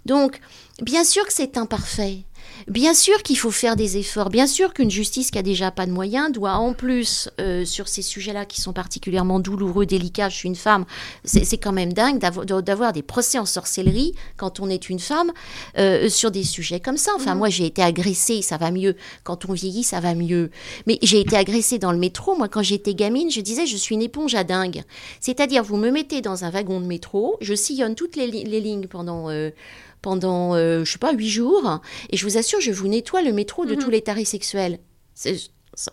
Donc, 0.06 0.42
bien 0.82 1.06
sûr 1.06 1.26
que 1.26 1.32
c'est 1.32 1.58
imparfait. 1.58 2.26
Bien 2.68 2.94
sûr 2.94 3.22
qu'il 3.24 3.38
faut 3.38 3.52
faire 3.52 3.76
des 3.76 3.98
efforts. 3.98 4.30
Bien 4.30 4.48
sûr 4.48 4.74
qu'une 4.74 4.92
justice 4.92 5.32
qui 5.32 5.38
a 5.38 5.42
déjà 5.42 5.72
pas 5.72 5.86
de 5.86 5.92
moyens 5.92 6.32
doit, 6.32 6.54
en 6.54 6.74
plus, 6.74 7.30
euh, 7.40 7.66
sur 7.66 7.88
ces 7.88 8.02
sujets-là 8.02 8.46
qui 8.46 8.62
sont 8.62 8.74
particulièrement 8.74 9.40
douloureux, 9.40 9.86
délicats, 9.86 10.30
je 10.30 10.36
suis 10.36 10.50
une 10.50 10.56
femme, 10.56 10.86
c'est 11.24 11.58
quand 11.58 11.72
même 11.72 11.94
dingue 11.94 12.20
d'avoir 12.20 12.94
des 12.94 13.02
procès 13.02 13.38
en 13.38 13.46
sorcellerie 13.46 14.14
quand 14.38 14.60
on 14.60 14.70
est 14.70 14.90
une 14.90 15.00
femme 15.00 15.32
euh, 15.78 16.10
sur 16.10 16.32
des 16.32 16.44
sujets 16.44 16.80
comme 16.80 16.98
ça. 16.98 17.12
Enfin, 17.16 17.36
mmh. 17.36 17.38
moi, 17.38 17.50
j'ai 17.50 17.66
été 17.66 17.82
agressée, 17.82 18.42
ça 18.42 18.58
va 18.58 18.72
mieux. 18.72 18.96
Quand 19.24 19.50
on 19.50 19.54
vieillit, 19.54 19.84
ça 19.84 20.00
va 20.00 20.16
mieux. 20.16 20.50
Mais 20.88 21.00
j'ai 21.02 21.20
été 21.20 21.36
agressée 21.36 21.80
dans 21.80 21.92
le 21.92 21.98
métro. 21.98 22.36
Moi, 22.36 22.48
quand 22.48 22.64
j'étais 22.64 22.94
gamine, 22.94 23.30
je 23.32 23.42
disais, 23.42 23.66
je 23.66 23.78
suis 23.78 23.96
une 23.96 24.02
éponge 24.02 24.36
à 24.36 24.44
dingue. 24.44 24.84
C'est-à-dire, 25.20 25.64
vous 25.64 25.78
me 25.78 25.92
mettez 25.92 26.22
dans 26.22 26.46
un 26.46 26.50
wagon 26.50 26.80
de 26.80 26.86
métro, 26.86 27.38
je 27.42 27.54
sillonne 27.54 27.96
toutes 27.96 28.16
les, 28.16 28.28
lignes 28.28 28.88
pendant... 28.88 29.30
Euh, 29.30 29.52
pendant, 30.04 30.54
euh, 30.54 30.84
je 30.84 30.92
sais 30.92 31.00
pas, 31.00 31.14
huit 31.14 31.30
jours, 31.30 31.80
et 32.12 32.18
je 32.18 32.26
vous 32.26 32.38
assure, 32.38 32.62
je 32.62 32.72
vous 32.72 32.88
nettoie 32.88 33.24
le 33.24 33.34
métro 33.34 33.66
de 33.66 33.74
mhm. 33.74 33.82
tous 33.82 33.90
les 33.90 34.02
tarés 34.02 34.26
sexuels. 34.26 34.78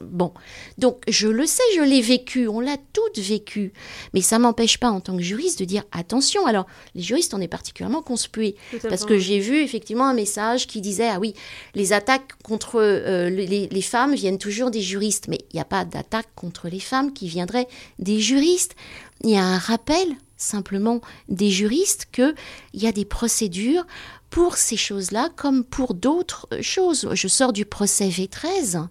Bon, 0.03 0.35
donc 0.77 1.03
je 1.09 1.27
le 1.29 1.46
sais, 1.46 1.62
je 1.75 1.81
l'ai 1.81 2.03
vécu, 2.03 2.49
on 2.49 2.61
l'a 2.61 2.77
toutes 2.92 3.18
vécu, 3.18 3.73
mais 4.12 4.20
ça 4.20 4.38
m'empêche 4.38 4.77
pas 4.77 4.90
en 4.90 5.01
tant 5.01 5.16
que 5.16 5.23
juriste 5.23 5.59
de 5.61 5.64
dire 5.64 5.85
attention. 5.90 6.44
Alors, 6.44 6.66
les 6.94 7.01
juristes, 7.01 7.33
on 7.33 7.40
est 7.40 7.49
particulièrement 7.49 8.03
conspués, 8.03 8.57
parce 8.83 9.07
que 9.07 9.16
j'ai 9.16 9.38
vu 9.38 9.62
effectivement 9.62 10.07
un 10.07 10.12
message 10.12 10.66
qui 10.66 10.83
disait 10.83 11.09
ah 11.09 11.18
oui, 11.18 11.33
les 11.75 11.94
attaques 11.94 12.33
contre 12.42 12.77
euh, 12.77 13.31
les, 13.31 13.68
les, 13.68 13.83
femmes 13.83 14.14
viennent 14.14 14.38
toujours 14.38 14.70
des 14.70 14.83
juristes, 14.83 15.29
mais 15.29 15.38
il 15.53 15.57
n'y 15.57 15.61
a 15.61 15.64
pas 15.64 15.87
d'attaque 15.87 16.29
contre 16.35 16.68
les 16.68 16.81
femmes 16.81 17.14
qui 17.14 17.29
viendraient 17.29 17.68
des 17.99 18.20
juristes. 18.20 18.75
Il 19.23 19.31
y 19.31 19.37
a 19.37 19.44
un 19.44 19.59
rappel 19.59 20.09
simplement 20.40 21.00
des 21.29 21.50
juristes 21.50 22.09
qu'il 22.12 22.35
y 22.74 22.87
a 22.87 22.92
des 22.92 23.05
procédures 23.05 23.87
pour 24.31 24.57
ces 24.57 24.76
choses-là 24.76 25.29
comme 25.37 25.64
pour 25.64 25.94
d'autres 25.94 26.48
choses. 26.61 27.09
Je 27.12 27.29
sors 27.29 27.53
du 27.53 27.64
procès 27.64 28.09
V13. 28.09 28.87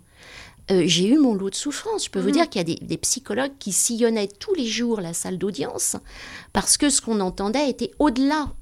Euh, 0.72 0.84
j'ai 0.86 1.08
eu 1.08 1.18
mon 1.18 1.34
lot 1.34 1.50
de 1.50 1.56
souffrance. 1.56 2.06
Je 2.06 2.10
peux 2.12 2.20
vous 2.20 2.28
mhm. 2.28 2.34
dire 2.34 2.50
qu'il 2.50 2.70
y 2.70 2.74
a 2.74 2.76
des, 2.76 2.98
psychologues 2.98 3.54
qui 3.58 3.72
sillonnaient 3.72 4.28
tous 4.28 4.54
les 4.54 4.68
jours 4.68 5.02
la 5.02 5.14
salle 5.14 5.38
d'audience 5.38 5.96
parce 6.54 6.78
que 6.78 6.90
ce 6.90 7.02
qu'on 7.02 7.20
entendait 7.22 7.70
était 7.70 7.92
au-delà 8.00 8.54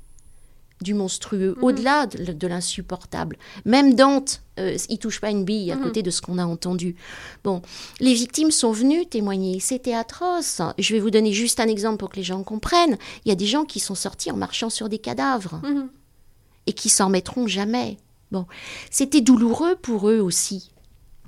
du 0.81 0.93
monstrueux, 0.93 1.55
mhm. 1.57 1.63
au-delà 1.63 2.05
de, 2.05 2.47
l'insupportable. 2.47 3.37
Même 3.65 3.95
Dante, 3.95 4.41
euh, 4.59 4.77
il 4.89 4.99
touche 4.99 5.19
pas 5.19 5.29
une 5.29 5.43
bille 5.43 5.71
à 5.71 5.75
mhm. 5.75 5.83
côté 5.83 6.03
de 6.03 6.11
ce 6.11 6.21
qu'on 6.21 6.37
a 6.37 6.45
entendu. 6.45 6.95
Bon, 7.43 7.61
les 7.99 8.13
victimes 8.13 8.51
sont 8.51 8.71
venues 8.71 9.05
témoigner, 9.05 9.59
c'était 9.59 9.93
atroce. 9.93 10.61
Je 10.77 10.93
vais 10.93 10.99
vous 10.99 11.11
donner 11.11 11.33
juste 11.33 11.59
un 11.59 11.67
exemple 11.67 11.97
pour 11.97 12.09
que 12.09 12.17
les 12.17 12.23
gens 12.23 12.43
comprennent. 12.43 12.97
Il 13.25 13.29
y 13.29 13.31
a 13.31 13.35
des 13.35 13.47
gens 13.47 13.65
qui 13.65 13.79
sont 13.79 13.95
sortis 13.95 14.31
en 14.31 14.37
marchant 14.37 14.69
sur 14.69 14.89
des 14.89 14.99
cadavres 14.99 15.61
mhm. 15.63 15.89
et 16.67 16.73
qui 16.73 16.89
s'en 16.89 17.05
remettront 17.05 17.47
jamais. 17.47 17.97
Bon, 18.31 18.45
c'était 18.91 19.21
douloureux 19.21 19.75
pour 19.75 20.09
eux 20.09 20.19
aussi. 20.19 20.71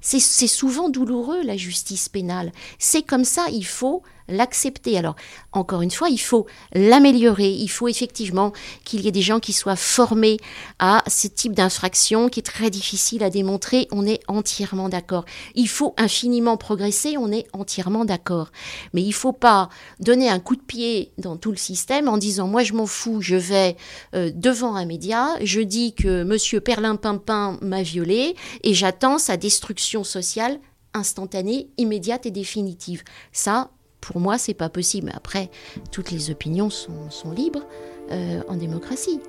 C'est 0.02 0.48
souvent 0.48 0.90
douloureux 0.90 1.44
la 1.44 1.58
justice 1.58 2.08
pénale. 2.08 2.54
C'est 2.78 3.02
comme 3.02 3.26
ça, 3.26 3.48
il 3.52 3.66
faut 3.66 4.02
l'accepter. 4.30 4.98
Alors, 4.98 5.16
encore 5.52 5.82
une 5.82 5.92
fois, 5.92 6.10
il 6.10 6.20
faut 6.20 6.46
l'améliorer. 6.74 7.50
Il 7.52 7.70
faut 7.70 7.88
effectivement 7.88 8.54
qu'il 8.86 9.02
y 9.02 9.08
ait 9.08 9.12
des 9.12 9.22
gens 9.22 9.40
qui 9.40 9.54
soient 9.54 9.76
formés 9.76 10.38
à 10.80 11.04
ce 11.08 11.28
type 11.28 11.54
d'infraction 11.54 12.30
qui 12.30 12.40
est 12.40 12.44
très 12.44 12.70
difficile 12.70 13.24
à 13.24 13.30
démontrer. 13.30 13.88
On 13.92 14.06
est 14.06 14.22
entièrement 14.28 14.90
d'accord. 14.90 15.26
Il 15.56 15.68
faut 15.68 15.94
infiniment 15.98 16.58
progresser. 16.58 17.16
On 17.18 17.32
est 17.32 17.48
entièrement 17.54 18.06
d'accord. 18.06 18.52
Mais 18.94 19.02
il 19.02 19.10
ne 19.10 19.14
faut 19.14 19.34
pas 19.34 19.70
donner 20.00 20.30
un 20.30 20.40
coup 20.40 20.56
de 20.56 20.62
pied 20.62 21.12
dans 21.18 21.38
tout 21.38 21.52
le 21.52 21.58
système 21.58 22.08
en 22.08 22.18
disant 22.18 22.48
moi 22.48 22.64
je 22.64 22.74
m'en 22.74 22.86
fous, 22.86 23.22
je 23.22 23.36
vais 23.36 23.76
euh, 24.16 24.32
devant 24.34 24.76
un 24.76 24.86
média, 24.86 25.30
je 25.42 25.62
dis 25.62 25.94
que 25.94 26.24
Monsieur 26.24 26.60
Perlin-Pimpin 26.60 27.58
m'a 27.62 27.82
violé 27.82 28.36
et 28.64 28.74
j'attends 28.74 29.18
sa 29.18 29.38
destruction 29.38 30.04
sociale 30.04 30.60
instantanée, 30.94 31.70
immédiate 31.78 32.26
et 32.26 32.32
définitive. 32.32 33.04
Ça, 33.32 33.70
pour 34.02 34.20
moi, 34.20 34.38
c'est 34.38 34.54
pas 34.54 34.70
possible. 34.70 35.12
Après, 35.16 35.50
toutes 35.92 36.12
les 36.12 36.32
opinions 36.32 36.70
sont, 36.70 37.32
libres 37.32 37.66
euh, 38.12 38.42
en 38.48 38.56
démocratie. 38.56 39.20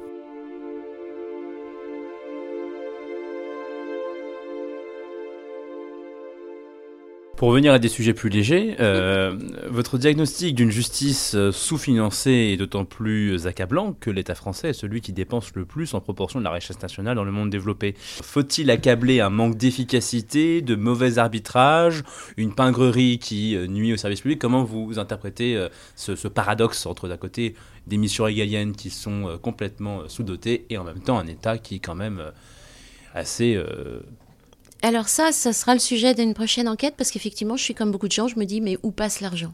Pour 7.40 7.48
revenir 7.48 7.72
à 7.72 7.78
des 7.78 7.88
sujets 7.88 8.12
plus 8.12 8.28
légers, 8.28 8.76
euh, 8.80 9.34
votre 9.66 9.96
diagnostic 9.96 10.54
d'une 10.54 10.70
justice 10.70 11.34
euh, 11.34 11.52
sous-financée 11.52 12.50
est 12.52 12.58
d'autant 12.58 12.84
plus 12.84 13.46
accablant 13.46 13.94
que 13.94 14.10
l'État 14.10 14.34
français 14.34 14.68
est 14.68 14.72
celui 14.74 15.00
qui 15.00 15.14
dépense 15.14 15.54
le 15.54 15.64
plus 15.64 15.94
en 15.94 16.02
proportion 16.02 16.38
de 16.38 16.44
la 16.44 16.50
richesse 16.50 16.82
nationale 16.82 17.16
dans 17.16 17.24
le 17.24 17.32
monde 17.32 17.48
développé. 17.48 17.94
Faut-il 17.96 18.70
accabler 18.70 19.20
un 19.20 19.30
manque 19.30 19.56
d'efficacité, 19.56 20.60
de 20.60 20.74
mauvais 20.74 21.16
arbitrage, 21.16 22.02
une 22.36 22.54
pingrerie 22.54 23.18
qui 23.18 23.56
euh, 23.56 23.66
nuit 23.66 23.94
au 23.94 23.96
service 23.96 24.20
public? 24.20 24.38
Comment 24.38 24.62
vous 24.62 24.98
interprétez 24.98 25.66
ce, 25.96 26.16
ce 26.16 26.28
paradoxe 26.28 26.84
entre 26.84 27.08
d'un 27.08 27.16
côté 27.16 27.54
des 27.86 27.96
missions 27.96 28.24
régaliennes 28.24 28.72
qui 28.72 28.90
sont 28.90 29.38
complètement 29.40 30.06
sous-dotées 30.10 30.66
et 30.68 30.76
en 30.76 30.84
même 30.84 31.00
temps 31.00 31.18
un 31.18 31.26
État 31.26 31.56
qui 31.56 31.76
est 31.76 31.78
quand 31.78 31.94
même 31.94 32.20
assez 33.14 33.58
alors 34.82 35.08
ça, 35.08 35.32
ça 35.32 35.52
sera 35.52 35.74
le 35.74 35.80
sujet 35.80 36.14
d'une 36.14 36.34
prochaine 36.34 36.68
enquête 36.68 36.94
parce 36.96 37.10
qu'effectivement, 37.10 37.56
je 37.56 37.62
suis 37.62 37.74
comme 37.74 37.90
beaucoup 37.90 38.08
de 38.08 38.12
gens, 38.12 38.28
je 38.28 38.38
me 38.38 38.44
dis 38.44 38.60
mais 38.60 38.78
où 38.82 38.90
passe 38.90 39.20
l'argent? 39.20 39.52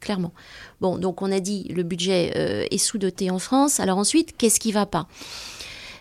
Clairement. 0.00 0.32
Bon, 0.80 0.98
donc 0.98 1.22
on 1.22 1.30
a 1.30 1.38
dit 1.38 1.64
le 1.68 1.84
budget 1.84 2.32
euh, 2.36 2.66
est 2.70 2.78
sous-doté 2.78 3.30
en 3.30 3.38
France. 3.38 3.78
Alors 3.78 3.98
ensuite, 3.98 4.36
qu'est-ce 4.36 4.58
qui 4.58 4.72
va 4.72 4.84
pas? 4.84 5.06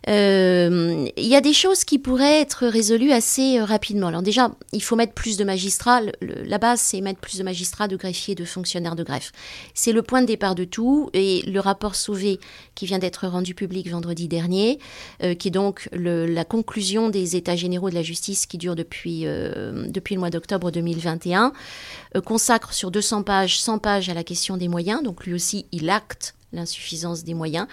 Il 0.08 1.28
y 1.28 1.36
a 1.36 1.42
des 1.42 1.54
choses 1.54 1.84
qui 1.84 2.00
pourraient 2.00 2.42
être 2.42 2.66
résolues 2.66 3.12
assez 3.12 3.60
euh, 3.60 3.66
rapidement. 3.66 4.08
Alors 4.08 4.24
déjà, 4.24 4.52
il 4.74 4.82
faut 4.82 4.96
mettre 4.96 5.14
plus 5.14 5.38
de 5.38 5.44
magistrats. 5.44 6.02
la 6.22 6.58
base, 6.58 6.82
c'est 6.82 7.02
mettre 7.02 7.20
plus 7.20 7.38
de 7.38 7.44
magistrats, 7.44 7.88
de 7.88 7.96
greffiers, 7.96 8.36
de 8.36 8.46
fonctionnaires 8.46 8.96
de 8.96 9.04
greffe. 9.04 9.32
C'est 9.74 9.92
le 9.92 10.02
point 10.02 10.22
de 10.22 10.28
départ 10.28 10.56
de 10.56 10.64
tout. 10.64 11.10
Et 11.14 11.44
le 11.44 11.60
rapport 11.60 11.96
Sauvé, 11.96 12.40
qui 12.76 12.86
vient 12.86 13.00
d'être 13.00 13.28
rendu 13.28 13.54
public 13.54 13.90
vendredi 13.90 14.28
dernier, 14.28 14.80
euh, 15.24 15.36
qui 15.36 15.50
est 15.50 15.52
donc 15.52 15.88
la 15.92 16.46
conclusion 16.46 17.10
des 17.10 17.36
États 17.36 17.56
généraux 17.56 17.90
de 17.90 17.96
la 17.96 18.04
justice 18.04 18.46
qui 18.46 18.58
dure 18.58 18.76
depuis, 18.76 19.24
depuis 19.24 20.16
le 20.16 20.20
mois 20.20 20.30
d'octobre 20.30 20.72
2021, 20.72 21.54
consacre 22.26 22.74
sur 22.74 22.92
200 22.92 23.24
pages, 23.24 23.60
100 23.60 23.80
pages 23.80 24.10
à 24.10 24.14
la 24.14 24.24
question 24.24 24.58
des 24.58 24.68
moyens. 24.68 25.04
Donc 25.04 25.26
lui 25.26 25.34
aussi, 25.34 25.66
il 25.72 25.90
acte 25.90 26.36
l'insuffisance 26.54 27.24
des 27.24 27.34
moyens. 27.34 27.68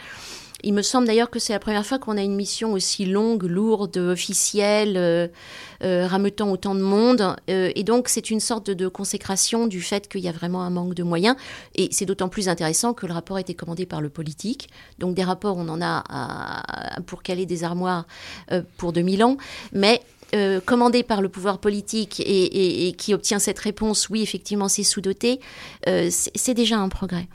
Il 0.65 0.75
me 0.75 0.83
semble 0.83 1.07
d'ailleurs 1.07 1.31
que 1.31 1.39
c'est 1.39 1.53
la 1.53 1.61
première 1.61 1.87
fois 1.87 2.01
qu'on 2.01 2.17
a 2.17 2.23
une 2.23 2.35
mission 2.35 2.73
aussi 2.73 3.05
longue, 3.05 3.45
lourde, 3.45 3.97
officielle, 3.97 4.97
euh, 4.97 5.29
euh, 5.85 6.07
rameutant 6.09 6.51
autant 6.51 6.75
de 6.75 6.81
monde. 6.81 7.37
Euh, 7.49 7.71
et 7.77 7.85
donc 7.85 8.09
c'est 8.09 8.31
une 8.31 8.41
sorte 8.41 8.69
de, 8.69 8.89
consécration 8.89 9.69
du 9.69 9.81
fait 9.81 10.09
qu'il 10.09 10.23
y 10.23 10.29
a 10.29 10.33
vraiment 10.33 10.63
un 10.63 10.71
manque 10.71 10.95
de 10.95 11.05
moyens. 11.05 11.37
Et 11.77 11.89
c'est 11.93 12.07
d'autant 12.07 12.29
plus 12.29 12.49
intéressant 12.49 12.93
que 12.93 13.07
le 13.07 13.13
rapport 13.13 13.37
a 13.37 13.41
été 13.41 13.55
commandé 13.55 13.87
par 13.87 14.01
le 14.01 14.09
politique. 14.09 14.69
Donc 14.99 15.15
des 15.15 15.23
rapports, 15.23 15.57
on 15.57 15.69
en 15.69 15.81
a 15.81 16.03
pour 17.07 17.23
caler 17.23 17.47
des 17.47 17.63
armoires 17.63 18.07
pour 18.79 18.93
2000 18.93 19.23
ans. 19.23 19.37
Mais 19.73 20.03
commandé 20.67 21.05
par 21.05 21.23
le 21.23 21.29
pouvoir 21.29 21.59
politique 21.59 22.21
et, 22.21 22.95
qui 22.99 23.15
obtient 23.15 23.39
cette 23.39 23.59
réponse, 23.59 24.09
oui, 24.09 24.23
effectivement, 24.23 24.69
c'est 24.69 24.83
sous-doté, 24.83 25.41
c'est 25.85 26.55
déjà 26.55 26.79
un 26.79 26.89
progrès. 26.89 27.29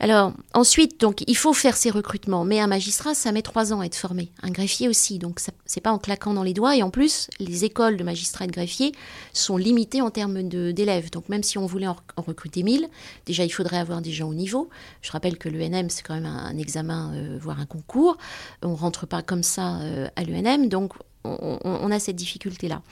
Alors 0.00 0.32
ensuite, 0.54 1.00
donc 1.00 1.24
il 1.26 1.36
faut 1.36 1.52
faire 1.52 1.76
ces 1.76 1.90
recrutements, 1.90 2.44
mais 2.44 2.60
un 2.60 2.68
magistrat, 2.68 3.14
ça 3.14 3.32
met 3.32 3.42
trois 3.42 3.72
ans 3.72 3.80
à 3.80 3.86
être 3.86 3.96
formé, 3.96 4.30
un 4.42 4.50
greffier 4.50 4.88
aussi, 4.88 5.18
donc 5.18 5.40
c'est 5.66 5.80
pas 5.80 5.90
en 5.90 5.98
claquant 5.98 6.34
dans 6.34 6.44
les 6.44 6.54
doigts. 6.54 6.76
Et 6.76 6.82
en 6.82 6.90
plus, 6.90 7.28
les 7.40 7.64
écoles 7.64 7.96
de 7.96 8.04
magistrats 8.04 8.44
et 8.44 8.48
de 8.48 8.52
greffiers 8.52 8.92
sont 9.32 9.56
limitées 9.56 10.00
en 10.00 10.10
termes 10.10 10.42
d'élèves. 10.48 11.10
Donc 11.10 11.28
même 11.28 11.42
si 11.42 11.58
on 11.58 11.66
voulait 11.66 11.88
en, 11.88 11.96
recruter 12.16 12.62
1000, 12.62 12.86
déjà 13.26 13.44
il 13.44 13.50
faudrait 13.50 13.78
avoir 13.78 14.00
des 14.00 14.12
gens 14.12 14.28
au 14.28 14.34
niveau. 14.34 14.68
Je 15.02 15.10
rappelle 15.10 15.36
que 15.36 15.48
l'ENM 15.48 15.90
c'est 15.90 16.02
quand 16.02 16.14
même 16.14 16.26
un, 16.26 16.56
examen, 16.58 17.12
euh, 17.14 17.38
voire 17.40 17.58
un 17.58 17.66
concours. 17.66 18.18
On 18.62 18.76
rentre 18.76 19.06
pas 19.06 19.22
comme 19.22 19.42
ça 19.42 19.80
euh, 19.80 20.08
à 20.14 20.22
l'ENM, 20.22 20.68
donc 20.68 20.92
on, 21.40 21.90
a 21.90 21.98
cette 21.98 22.16
difficulté-là. 22.16 22.82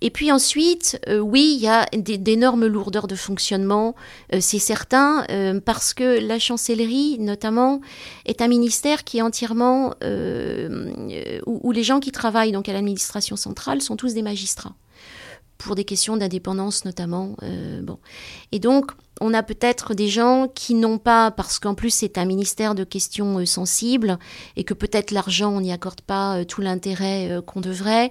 Et 0.00 0.10
puis 0.10 0.32
ensuite, 0.32 1.00
euh, 1.08 1.20
oui, 1.20 1.54
il 1.56 1.62
y 1.62 1.68
a 1.68 1.86
d'énormes 1.96 2.66
lourdeurs 2.66 3.06
de 3.06 3.14
fonctionnement, 3.14 3.94
euh, 4.34 4.38
c'est 4.40 4.58
certain, 4.58 5.24
euh, 5.30 5.60
parce 5.60 5.94
que 5.94 6.18
la 6.18 6.40
chancellerie, 6.40 7.18
notamment, 7.20 7.80
est 8.26 8.42
un 8.42 8.48
ministère 8.48 9.04
qui 9.04 9.18
est 9.18 9.22
entièrement 9.22 9.94
où, 11.46 11.60
où, 11.62 11.72
les 11.72 11.84
gens 11.84 12.00
qui 12.00 12.10
travaillent 12.10 12.52
donc 12.52 12.68
à 12.68 12.72
l'administration 12.72 13.36
centrale 13.36 13.80
sont 13.80 13.96
tous 13.96 14.12
des 14.14 14.22
magistrats 14.22 14.74
pour 15.62 15.74
des 15.74 15.84
questions 15.84 16.16
d'indépendance 16.16 16.84
notamment. 16.84 17.36
Euh, 17.42 17.80
bon. 17.82 17.98
Et 18.50 18.58
donc, 18.58 18.92
on 19.20 19.34
a 19.34 19.42
peut-être 19.42 19.94
des 19.94 20.08
gens 20.08 20.48
qui 20.54 20.74
n'ont 20.74 20.98
pas, 20.98 21.30
parce 21.30 21.58
qu'en 21.58 21.74
plus 21.74 21.90
c'est 21.90 22.18
un 22.18 22.24
ministère 22.24 22.74
de 22.74 22.84
questions 22.84 23.38
euh, 23.38 23.46
sensibles, 23.46 24.18
et 24.56 24.64
que 24.64 24.74
peut-être 24.74 25.10
l'argent, 25.10 25.52
on 25.52 25.60
n'y 25.60 25.72
accorde 25.72 26.00
pas 26.00 26.38
euh, 26.38 26.44
tout 26.44 26.60
l'intérêt 26.60 27.40
qu'on 27.46 27.60
devrait, 27.60 28.10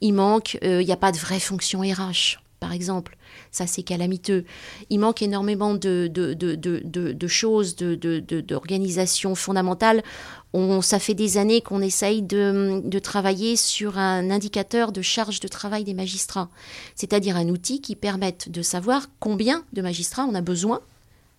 il 0.00 0.14
manque, 0.14 0.58
il 0.62 0.78
n'y 0.78 0.92
a 0.92 0.96
pas 0.96 1.12
de 1.12 1.18
vraie 1.18 1.40
fonction 1.40 1.80
RH, 1.80 2.41
par 2.62 2.72
exemple. 2.72 3.16
Ça, 3.50 3.66
c'est 3.66 3.82
calamiteux. 3.82 4.44
Il 4.88 5.00
manque 5.00 5.20
énormément 5.20 5.74
de, 5.74 6.08
de, 6.08 6.32
de, 6.32 6.54
de 6.54 7.26
choses, 7.26 7.74
d'organisations 7.74 9.34
fondamentales 9.34 10.04
on, 10.54 10.82
ça 10.82 10.98
fait 10.98 11.14
des 11.14 11.38
années 11.38 11.62
qu'on 11.62 11.80
essaye 11.80 12.22
de, 12.22 12.98
travailler 12.98 13.56
sur 13.56 13.98
un 13.98 14.30
indicateur 14.30 14.92
de 14.92 15.02
charge 15.02 15.40
de 15.40 15.48
travail 15.48 15.82
des 15.82 15.94
magistrats, 15.94 16.50
c'est-à-dire 16.94 17.36
un 17.36 17.48
outil 17.48 17.80
qui 17.80 17.96
permette 17.96 18.50
de 18.50 18.60
savoir 18.62 19.08
combien 19.18 19.64
de 19.72 19.80
magistrats 19.80 20.26
on 20.28 20.34
a 20.34 20.42
besoin 20.42 20.82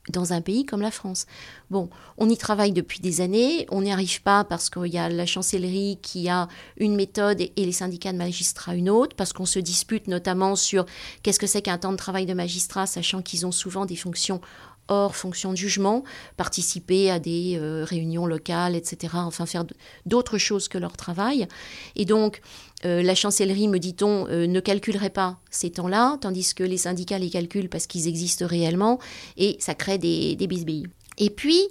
dans 0.09 0.33
un 0.33 0.41
pays 0.41 0.65
comme 0.65 0.81
la 0.81 0.91
France. 0.91 1.25
Bon, 1.69 1.89
on 2.17 2.29
y 2.29 2.37
travaille 2.37 2.73
depuis 2.73 2.99
des 2.99 3.21
années, 3.21 3.65
on 3.71 3.81
n'y 3.81 3.91
arrive 3.91 4.21
pas 4.21 4.43
parce 4.43 4.69
qu'il 4.69 4.87
y 4.87 4.97
a 4.97 5.07
la 5.09 5.25
chancellerie 5.25 5.97
qui 6.01 6.27
a 6.29 6.47
une 6.77 6.95
méthode 6.95 7.39
et 7.41 7.51
les 7.55 7.71
syndicats 7.71 8.11
de 8.11 8.17
magistrats 8.17 8.75
une 8.75 8.89
autre, 8.89 9.15
parce 9.15 9.33
qu'on 9.33 9.45
se 9.45 9.59
dispute 9.59 10.07
notamment 10.07 10.55
sur 10.55 10.85
qu'est-ce 11.21 11.39
que 11.39 11.47
c'est 11.47 11.61
qu'un 11.61 11.77
temps 11.77 11.91
de 11.91 11.97
travail 11.97 12.25
de 12.25 12.33
magistrat, 12.33 12.85
sachant 12.85 13.21
qu'ils 13.21 13.45
ont 13.45 13.51
souvent 13.51 13.85
des 13.85 13.95
fonctions 13.95 14.41
hors 14.87 15.15
fonction 15.15 15.51
de 15.51 15.57
jugement, 15.57 16.03
participer 16.37 17.09
à 17.09 17.19
des 17.19 17.57
euh, 17.57 17.85
réunions 17.87 18.25
locales, 18.25 18.75
etc., 18.75 19.13
enfin 19.15 19.45
faire 19.45 19.65
d'autres 20.05 20.37
choses 20.37 20.67
que 20.67 20.77
leur 20.77 20.97
travail. 20.97 21.47
Et 21.95 22.05
donc, 22.05 22.41
euh, 22.85 23.01
la 23.01 23.15
chancellerie, 23.15 23.67
me 23.67 23.79
dit-on, 23.79 24.27
euh, 24.27 24.45
ne 24.45 24.59
calculerait 24.59 25.09
pas 25.09 25.37
ces 25.49 25.71
temps-là, 25.71 26.17
tandis 26.19 26.53
que 26.53 26.63
les 26.63 26.77
syndicats 26.77 27.17
les 27.17 27.29
calculent 27.29 27.69
parce 27.69 27.87
qu'ils 27.87 28.07
existent 28.07 28.45
réellement, 28.45 28.99
et 29.37 29.55
ça 29.59 29.73
crée 29.73 29.97
des, 29.97 30.35
des 30.35 30.47
bisbilles. 30.47 30.87
Et 31.17 31.29
puis, 31.29 31.61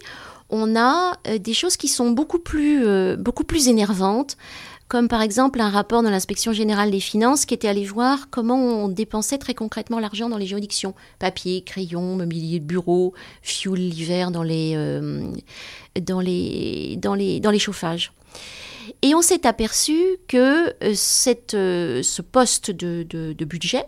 on 0.48 0.76
a 0.76 1.16
des 1.38 1.54
choses 1.54 1.76
qui 1.78 1.88
sont 1.88 2.10
beaucoup 2.10 2.38
plus, 2.38 3.16
beaucoup 3.16 3.42
plus 3.42 3.68
énervantes 3.68 4.36
comme 4.93 5.09
par 5.09 5.22
exemple 5.22 5.59
un 5.62 5.70
rapport 5.70 6.03
de 6.03 6.11
l'inspection 6.11 6.53
générale 6.53 6.90
des 6.90 7.01
finances 7.01 7.47
qui 7.47 7.55
était 7.55 7.66
allé 7.66 7.82
voir 7.82 8.28
comment 8.28 8.59
on 8.59 8.88
dépensait 8.88 9.38
très 9.38 9.55
concrètement 9.55 9.99
l'argent 9.99 10.28
dans 10.28 10.36
les 10.36 10.45
juridictions. 10.45 10.95
Papier, 11.18 11.64
crayon, 11.64 12.14
mobilier 12.16 12.61
de 12.61 12.66
bureau, 12.66 13.14
fioul 13.40 13.78
l'hiver 13.78 14.30
dans 14.30 14.43
les, 14.43 14.74
euh, 14.76 15.32
dans, 15.99 16.20
les, 16.20 16.99
dans, 16.99 17.14
les, 17.14 17.40
dans 17.40 17.51
les 17.51 17.59
chauffages. 17.59 18.12
Et 19.01 19.14
on 19.14 19.22
s'est 19.22 19.47
aperçu 19.47 19.99
que 20.28 20.74
euh, 20.84 20.93
cette, 20.95 21.55
euh, 21.55 22.03
ce 22.03 22.20
poste 22.20 22.70
de, 22.70 23.03
de 23.03 23.45
budget, 23.47 23.86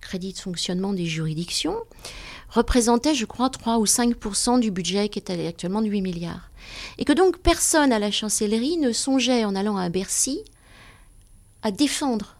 crédit 0.00 0.32
de 0.32 0.38
fonctionnement 0.38 0.92
des 0.92 1.06
juridictions, 1.06 1.76
représentait, 2.54 3.14
je 3.14 3.26
crois, 3.26 3.50
3 3.50 3.78
ou 3.78 3.84
5% 3.84 4.60
du 4.60 4.70
budget 4.70 5.08
qui 5.08 5.18
est 5.18 5.46
actuellement 5.46 5.82
de 5.82 5.88
8 5.88 6.02
milliards. 6.02 6.50
Et 6.98 7.04
que 7.04 7.12
donc 7.12 7.38
personne 7.38 7.92
à 7.92 7.98
la 7.98 8.10
chancellerie 8.10 8.76
ne 8.76 8.92
songeait, 8.92 9.44
en 9.44 9.54
allant 9.54 9.76
à 9.76 9.88
Bercy, 9.88 10.40
à 11.62 11.70
défendre 11.70 12.36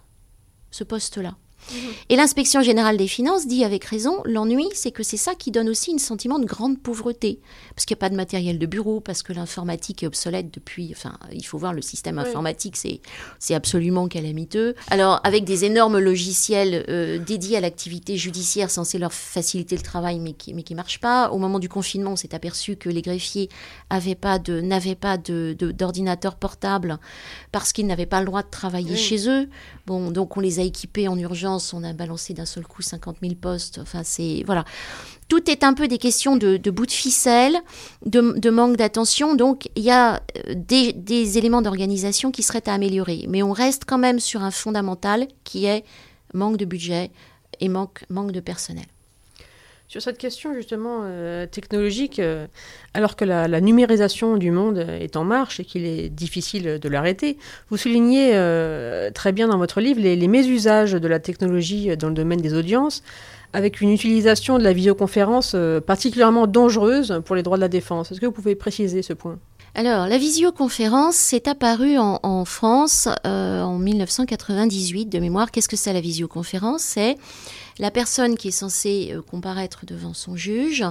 ce 0.70 0.84
poste-là. 0.84 1.34
Mhm. 1.72 1.78
Et 2.10 2.16
l'inspection 2.16 2.62
générale 2.62 2.96
des 2.96 3.08
finances 3.08 3.46
dit 3.46 3.64
avec 3.64 3.84
raison, 3.84 4.20
l'ennui, 4.24 4.68
c'est 4.74 4.90
que 4.90 5.02
c'est 5.02 5.16
ça 5.16 5.34
qui 5.34 5.50
donne 5.50 5.68
aussi 5.68 5.92
un 5.94 5.98
sentiment 5.98 6.38
de 6.38 6.44
grande 6.44 6.80
pauvreté. 6.80 7.40
Parce 7.74 7.86
qu'il 7.86 7.94
n'y 7.94 7.98
a 7.98 8.02
pas 8.02 8.10
de 8.10 8.16
matériel 8.16 8.58
de 8.58 8.66
bureau, 8.66 9.00
parce 9.00 9.22
que 9.22 9.32
l'informatique 9.32 10.02
est 10.02 10.06
obsolète 10.06 10.52
depuis... 10.52 10.92
Enfin, 10.92 11.18
il 11.32 11.44
faut 11.44 11.58
voir 11.58 11.72
le 11.72 11.82
système 11.82 12.18
informatique, 12.18 12.76
c'est, 12.76 13.00
c'est 13.38 13.54
absolument 13.54 14.08
calamiteux. 14.08 14.74
Alors, 14.90 15.20
avec 15.24 15.44
des 15.44 15.64
énormes 15.64 15.98
logiciels 15.98 16.84
euh, 16.88 17.18
dédiés 17.18 17.56
à 17.56 17.60
l'activité 17.60 18.16
judiciaire 18.16 18.70
censés 18.70 18.98
leur 18.98 19.12
faciliter 19.12 19.76
le 19.76 19.82
travail, 19.82 20.18
mais 20.20 20.32
qui 20.32 20.50
ne 20.52 20.56
mais 20.56 20.62
qui 20.62 20.74
marchent 20.74 21.00
pas. 21.00 21.30
Au 21.30 21.38
moment 21.38 21.58
du 21.58 21.68
confinement, 21.68 22.12
on 22.12 22.16
s'est 22.16 22.34
aperçu 22.34 22.76
que 22.76 22.88
les 22.88 23.02
greffiers 23.02 23.48
avaient 23.90 24.14
pas 24.14 24.38
de, 24.38 24.60
n'avaient 24.60 24.94
pas 24.94 25.16
de, 25.16 25.56
d'ordinateur 25.58 26.36
portable 26.36 26.98
parce 27.52 27.72
qu'ils 27.72 27.86
n'avaient 27.86 28.06
pas 28.06 28.20
le 28.20 28.26
droit 28.26 28.42
de 28.42 28.50
travailler 28.50 28.96
chez 28.96 29.28
eux. 29.28 29.48
Bon, 29.86 30.10
donc 30.10 30.36
on 30.36 30.40
les 30.40 30.60
a 30.60 30.62
équipés 30.62 31.08
en 31.08 31.18
urgence 31.18 31.53
on 31.72 31.82
a 31.84 31.92
balancé 31.92 32.34
d'un 32.34 32.46
seul 32.46 32.66
coup 32.66 32.82
50 32.82 33.18
000 33.22 33.34
postes. 33.34 33.80
Voilà. 34.44 34.64
Tout 35.28 35.50
est 35.50 35.64
un 35.64 35.74
peu 35.74 35.88
des 35.88 35.98
questions 35.98 36.36
de, 36.36 36.58
bout 36.70 36.86
de 36.86 36.92
ficelle, 36.92 37.56
de, 38.04 38.50
manque 38.50 38.76
d'attention. 38.76 39.34
Donc, 39.34 39.68
il 39.74 39.82
y 39.82 39.90
a 39.90 40.16
euh, 40.48 40.54
des, 40.54 41.38
éléments 41.38 41.62
d'organisation 41.62 42.30
qui 42.30 42.42
seraient 42.42 42.68
à 42.68 42.74
améliorer. 42.74 43.26
Mais 43.28 43.42
on 43.42 43.52
reste 43.52 43.84
quand 43.86 43.98
même 43.98 44.20
sur 44.20 44.42
un 44.42 44.50
fondamental 44.50 45.26
qui 45.44 45.64
est 45.66 45.84
manque 46.32 46.56
de 46.56 46.64
budget 46.64 47.10
et 47.60 47.68
manque 47.68 48.04
de 48.10 48.40
personnel. 48.40 48.86
Sur 49.86 50.00
cette 50.00 50.16
question 50.16 50.54
justement 50.54 51.00
euh, 51.04 51.46
technologique, 51.46 52.18
euh, 52.18 52.46
alors 52.94 53.16
que 53.16 53.24
la, 53.24 53.60
numérisation 53.60 54.38
du 54.38 54.50
monde 54.50 54.78
est 54.78 55.14
en 55.16 55.24
marche 55.24 55.60
et 55.60 55.64
qu'il 55.64 55.84
est 55.84 56.08
difficile 56.08 56.78
de 56.80 56.88
l'arrêter, 56.88 57.36
vous 57.68 57.76
soulignez 57.76 58.30
euh, 58.32 59.10
très 59.10 59.32
bien 59.32 59.46
dans 59.48 59.58
votre 59.58 59.80
livre 59.80 60.00
les, 60.00 60.28
mésusages 60.28 60.92
de 60.92 61.08
la 61.08 61.20
technologie 61.20 61.96
dans 61.98 62.08
le 62.08 62.14
domaine 62.14 62.40
des 62.40 62.54
audiences, 62.54 63.02
avec 63.52 63.82
une 63.82 63.90
utilisation 63.90 64.58
de 64.58 64.64
la 64.64 64.72
visioconférence 64.72 65.54
particulièrement 65.86 66.46
dangereuse 66.46 67.20
pour 67.24 67.36
les 67.36 67.42
droits 67.42 67.58
de 67.58 67.62
la 67.62 67.68
défense. 67.68 68.10
Est-ce 68.10 68.20
que 68.20 68.26
vous 68.26 68.32
pouvez 68.32 68.56
préciser 68.56 69.02
ce 69.02 69.12
point? 69.12 69.38
Alors, 69.76 70.06
la 70.06 70.18
visioconférence 70.18 71.14
s'est 71.14 71.48
apparue 71.48 71.98
en, 71.98 72.44
France 72.44 73.08
en 73.24 73.78
1998 73.78 75.06
de 75.06 75.18
mémoire. 75.18 75.50
Qu'est-ce 75.50 75.68
que 75.68 75.76
c'est 75.76 75.92
la 75.92 76.00
visioconférence? 76.00 76.82
C'est 76.82 77.16
la 77.78 77.90
personne 77.90 78.36
qui 78.36 78.48
est 78.48 78.52
censée 78.52 79.12
euh, 79.12 79.22
comparaître 79.22 79.86
devant 79.86 80.14
son 80.14 80.36
juge, 80.36 80.84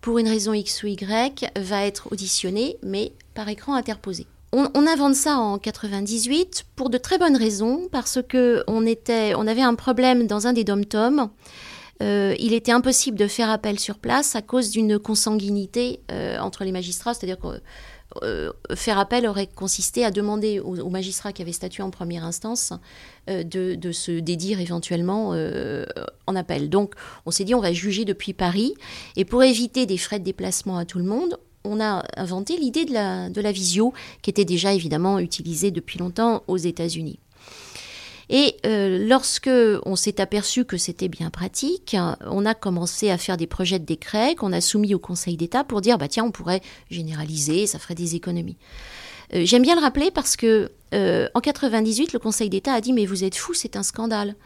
pour 0.00 0.18
une 0.18 0.28
raison 0.28 0.52
X 0.52 0.82
ou 0.82 0.88
Y, 0.88 1.50
va 1.56 1.84
être 1.84 2.12
auditionnée, 2.12 2.76
mais 2.82 3.12
par 3.34 3.48
écran 3.48 3.74
interposé. 3.74 4.26
On, 4.56 4.86
invente 4.86 5.16
ça 5.16 5.38
en 5.38 5.58
98 5.58 6.66
pour 6.76 6.88
de 6.88 6.96
très 6.96 7.18
bonnes 7.18 7.36
raisons, 7.36 7.88
parce 7.90 8.20
que 8.22 8.62
on, 8.68 8.86
était, 8.86 9.34
on 9.34 9.48
avait 9.48 9.62
un 9.62 9.74
problème 9.74 10.28
dans 10.28 10.46
un 10.46 10.52
des 10.52 10.62
dom-toms. 10.62 11.28
Euh, 12.02 12.36
il 12.38 12.52
était 12.52 12.70
impossible 12.70 13.18
de 13.18 13.26
faire 13.26 13.50
appel 13.50 13.80
sur 13.80 13.98
place 13.98 14.36
à 14.36 14.42
cause 14.42 14.70
d'une 14.70 15.00
consanguinité 15.00 16.00
euh, 16.12 16.38
entre 16.38 16.62
les 16.62 16.70
magistrats, 16.70 17.14
c'est-à-dire 17.14 17.38
que 17.38 17.60
euh, 18.22 18.52
faire 18.74 18.98
appel 18.98 19.26
aurait 19.26 19.46
consisté 19.46 20.04
à 20.04 20.10
demander 20.10 20.60
aux, 20.60 20.90
magistrats 20.90 21.32
qui 21.32 21.42
avaient 21.42 21.52
statué 21.52 21.82
en 21.82 21.90
première 21.90 22.24
instance 22.24 22.72
euh, 23.28 23.42
de, 23.42 23.92
se 23.92 24.12
dédire 24.12 24.60
éventuellement 24.60 25.32
euh, 25.34 25.84
en 26.26 26.36
appel. 26.36 26.70
Donc 26.70 26.94
on 27.26 27.30
s'est 27.30 27.44
dit 27.44 27.54
on 27.54 27.60
va 27.60 27.72
juger 27.72 28.04
depuis 28.04 28.32
Paris 28.32 28.74
et 29.16 29.24
pour 29.24 29.42
éviter 29.42 29.86
des 29.86 29.98
frais 29.98 30.18
de 30.18 30.24
déplacement 30.24 30.78
à 30.78 30.84
tout 30.84 30.98
le 30.98 31.04
monde, 31.04 31.38
on 31.64 31.80
a 31.80 32.04
inventé 32.16 32.56
l'idée 32.56 32.84
de 32.84 32.92
la, 32.92 33.30
de 33.30 33.40
la 33.40 33.52
visio 33.52 33.94
qui 34.22 34.30
était 34.30 34.44
déjà 34.44 34.74
évidemment 34.74 35.18
utilisée 35.18 35.70
depuis 35.70 35.98
longtemps 35.98 36.42
aux 36.46 36.58
États-Unis. 36.58 37.18
Et 38.30 38.56
euh, 38.64 39.06
lorsque 39.06 39.50
on 39.84 39.96
s'est 39.96 40.20
aperçu 40.20 40.64
que 40.64 40.76
c'était 40.76 41.08
bien 41.08 41.30
pratique, 41.30 41.96
on 42.26 42.46
a 42.46 42.54
commencé 42.54 43.10
à 43.10 43.18
faire 43.18 43.36
des 43.36 43.46
projets 43.46 43.78
de 43.78 43.84
décret 43.84 44.34
qu'on 44.34 44.52
a 44.52 44.60
soumis 44.60 44.94
au 44.94 44.98
Conseil 44.98 45.36
d'État 45.36 45.64
pour 45.64 45.80
dire 45.80 45.98
bah 45.98 46.08
tiens 46.08 46.24
on 46.24 46.30
pourrait 46.30 46.62
généraliser, 46.90 47.66
ça 47.66 47.78
ferait 47.78 47.94
des 47.94 48.14
économies. 48.14 48.56
Euh, 49.34 49.42
j'aime 49.44 49.62
bien 49.62 49.74
le 49.74 49.80
rappeler 49.80 50.10
parce 50.10 50.36
que 50.36 50.70
euh, 50.94 51.28
en 51.34 51.40
98 51.40 52.12
le 52.12 52.18
Conseil 52.18 52.48
d'État 52.48 52.72
a 52.72 52.80
dit 52.80 52.92
mais 52.92 53.06
vous 53.06 53.24
êtes 53.24 53.36
fous, 53.36 53.54
c'est 53.54 53.76
un 53.76 53.82
scandale. 53.82 54.36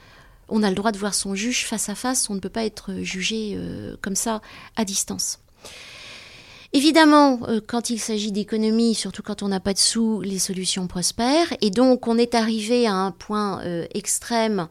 On 0.49 0.63
a 0.63 0.71
le 0.71 0.75
droit 0.75 0.93
de 0.93 0.99
voir 0.99 1.15
son 1.15 1.35
juge 1.35 1.67
face 1.67 1.89
à 1.89 1.95
face, 1.95 2.31
on 2.31 2.35
ne 2.35 2.41
peut 2.41 2.49
pas 2.49 2.65
être 2.65 3.03
jugé 3.03 3.59
comme 4.01 4.17
ça 4.17 4.41
à 4.77 4.87
distance. 4.87 5.41
Évidemment, 6.75 7.41
euh, 7.49 7.61
quand 7.67 7.89
il 7.89 7.99
s'agit 7.99 8.31
d'économie, 8.31 8.95
surtout 8.95 9.23
quand 9.23 9.43
on 9.43 9.49
n'a 9.49 9.61
pas 9.61 9.73
de 9.73 9.79
sous, 9.79 10.21
les 10.21 10.39
solutions 10.39 10.87
prospèrent. 10.87 11.55
Et 11.63 11.71
donc, 11.71 12.07
on 12.07 12.19
est 12.19 12.35
arrivé 12.35 12.87
à 12.87 12.93
un 12.93 13.11
point 13.11 13.63
euh, 13.63 13.87
extrême 13.95 14.69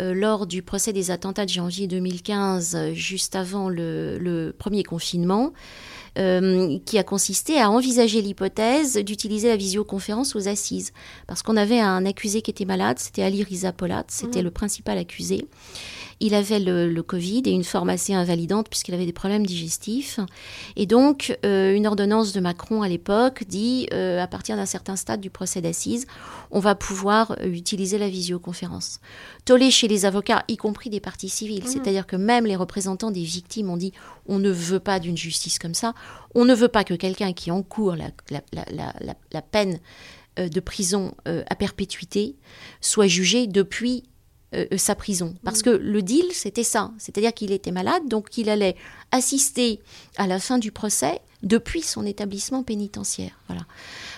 euh, 0.00 0.12
lors 0.12 0.48
du 0.48 0.62
procès 0.62 0.92
des 0.92 1.12
attentats 1.12 1.44
de 1.44 1.50
janvier 1.50 1.86
2015, 1.86 2.92
juste 2.94 3.36
avant 3.36 3.68
le, 3.68 4.52
premier 4.58 4.82
confinement, 4.82 5.52
qui 6.16 6.98
a 6.98 7.02
consisté 7.02 7.60
à 7.60 7.70
envisager 7.70 8.22
l'hypothèse 8.22 8.96
d'utiliser 8.96 9.48
la 9.48 9.56
visioconférence 9.56 10.34
aux 10.34 10.48
assises. 10.48 10.94
Parce 11.26 11.42
qu'on 11.42 11.58
avait 11.58 11.78
un 11.78 12.06
accusé 12.06 12.40
qui 12.40 12.50
était 12.50 12.64
malade, 12.64 12.98
c'était 12.98 13.22
Ali 13.22 13.42
Riza 13.42 13.70
Polat, 13.72 14.04
c'était 14.08 14.40
mmh. 14.40 14.44
le 14.44 14.50
principal 14.50 14.96
accusé. 14.96 15.46
Il 16.20 16.34
avait 16.34 16.60
le, 16.60 17.02
Covid 17.02 17.42
et 17.44 17.50
une 17.50 17.64
forme 17.64 17.90
assez 17.90 18.14
invalidante 18.14 18.68
puisqu'il 18.68 18.94
avait 18.94 19.06
des 19.06 19.12
problèmes 19.12 19.46
digestifs. 19.46 20.18
Et 20.74 20.86
donc, 20.86 21.36
euh, 21.44 21.74
une 21.74 21.86
ordonnance 21.86 22.32
de 22.32 22.40
Macron 22.40 22.82
à 22.82 22.88
l'époque 22.88 23.44
dit, 23.46 23.86
euh, 23.92 24.22
à 24.22 24.26
partir 24.26 24.56
d'un 24.56 24.66
certain 24.66 24.96
stade 24.96 25.20
du 25.20 25.30
procès 25.30 25.60
d'assises, 25.60 26.06
on 26.50 26.58
va 26.58 26.74
pouvoir 26.74 27.36
euh, 27.40 27.46
utiliser 27.46 27.98
la 27.98 28.08
visioconférence. 28.08 29.00
Tollé 29.44 29.70
chez 29.70 29.88
les 29.88 30.06
avocats, 30.06 30.44
y 30.48 30.56
compris 30.56 30.88
des 30.88 31.00
parties 31.00 31.28
civiles, 31.28 31.64
mmh. 31.64 31.68
c'est-à-dire 31.68 32.06
que 32.06 32.16
même 32.16 32.46
les 32.46 32.56
représentants 32.56 33.10
des 33.10 33.22
victimes 33.22 33.68
ont 33.70 33.76
dit, 33.76 33.92
on 34.26 34.38
ne 34.38 34.50
veut 34.50 34.80
pas 34.80 34.98
d'une 34.98 35.16
justice 35.16 35.58
comme 35.58 35.74
ça, 35.74 35.94
on 36.34 36.44
ne 36.44 36.54
veut 36.54 36.68
pas 36.68 36.84
que 36.84 36.94
quelqu'un 36.94 37.34
qui 37.34 37.50
encourt 37.50 37.94
la, 37.94 38.10
la 39.32 39.42
peine 39.42 39.80
de 40.36 40.60
prison 40.60 41.14
à 41.24 41.54
perpétuité 41.54 42.36
soit 42.82 43.06
jugé 43.06 43.46
depuis 43.46 44.04
euh, 44.54 44.66
euh, 44.72 44.78
sa 44.78 44.94
prison. 44.94 45.34
Parce 45.44 45.60
mm. 45.60 45.62
que 45.62 45.70
le 45.70 46.02
deal, 46.02 46.26
c'était 46.32 46.62
ça. 46.62 46.92
C'est-à-dire 46.98 47.34
qu'il 47.34 47.50
était 47.50 47.72
malade, 47.72 48.06
donc 48.08 48.38
il 48.38 48.48
allait 48.48 48.76
assister 49.10 49.80
à 50.16 50.26
la 50.26 50.38
fin 50.38 50.58
du 50.58 50.70
procès 50.70 51.20
depuis 51.42 51.82
son 51.82 52.06
établissement 52.06 52.62
pénitentiaire. 52.62 53.32
Voilà. 53.48 53.62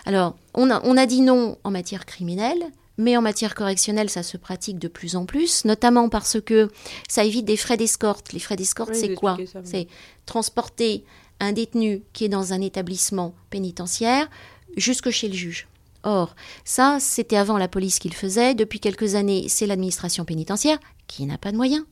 Alors, 0.04 0.36
on 0.54 0.70
a, 0.70 0.80
on 0.84 0.96
a 0.96 1.06
dit 1.06 1.22
non 1.22 1.56
en 1.64 1.70
matière 1.70 2.04
criminelle, 2.04 2.62
mais 2.98 3.16
en 3.16 3.22
matière 3.22 3.54
correctionnelle, 3.54 4.10
ça 4.10 4.22
se 4.22 4.36
pratique 4.36 4.78
de 4.78 4.88
plus 4.88 5.16
en 5.16 5.24
plus, 5.24 5.64
notamment 5.64 6.08
parce 6.08 6.40
que 6.40 6.68
ça 7.08 7.24
évite 7.24 7.46
des 7.46 7.56
frais 7.56 7.76
d'escorte. 7.76 8.32
Les 8.32 8.40
frais 8.40 8.56
d'escorte, 8.56 8.94
c'est 8.94 9.14
quoi 9.14 9.38
C'est 9.64 9.86
transporter 10.26 11.04
un 11.40 11.52
détenu 11.52 12.02
qui 12.12 12.24
est 12.24 12.28
dans 12.28 12.52
un 12.52 12.60
établissement 12.60 13.34
pénitentiaire 13.50 14.28
jusque 14.76 15.10
chez 15.10 15.28
le 15.28 15.34
juge. 15.34 15.68
Or, 16.02 16.34
ça, 16.64 16.98
c'était 17.00 17.36
avant 17.36 17.58
la 17.58 17.68
police 17.68 17.98
qui 17.98 18.08
le 18.08 18.14
faisait. 18.14 18.54
Depuis 18.54 18.80
quelques 18.80 19.14
années, 19.14 19.46
c'est 19.48 19.66
l'administration 19.66 20.24
pénitentiaire 20.24 20.78
qui 21.06 21.26
n'a 21.26 21.38
pas 21.38 21.52
de 21.52 21.56
moyens 21.56 21.84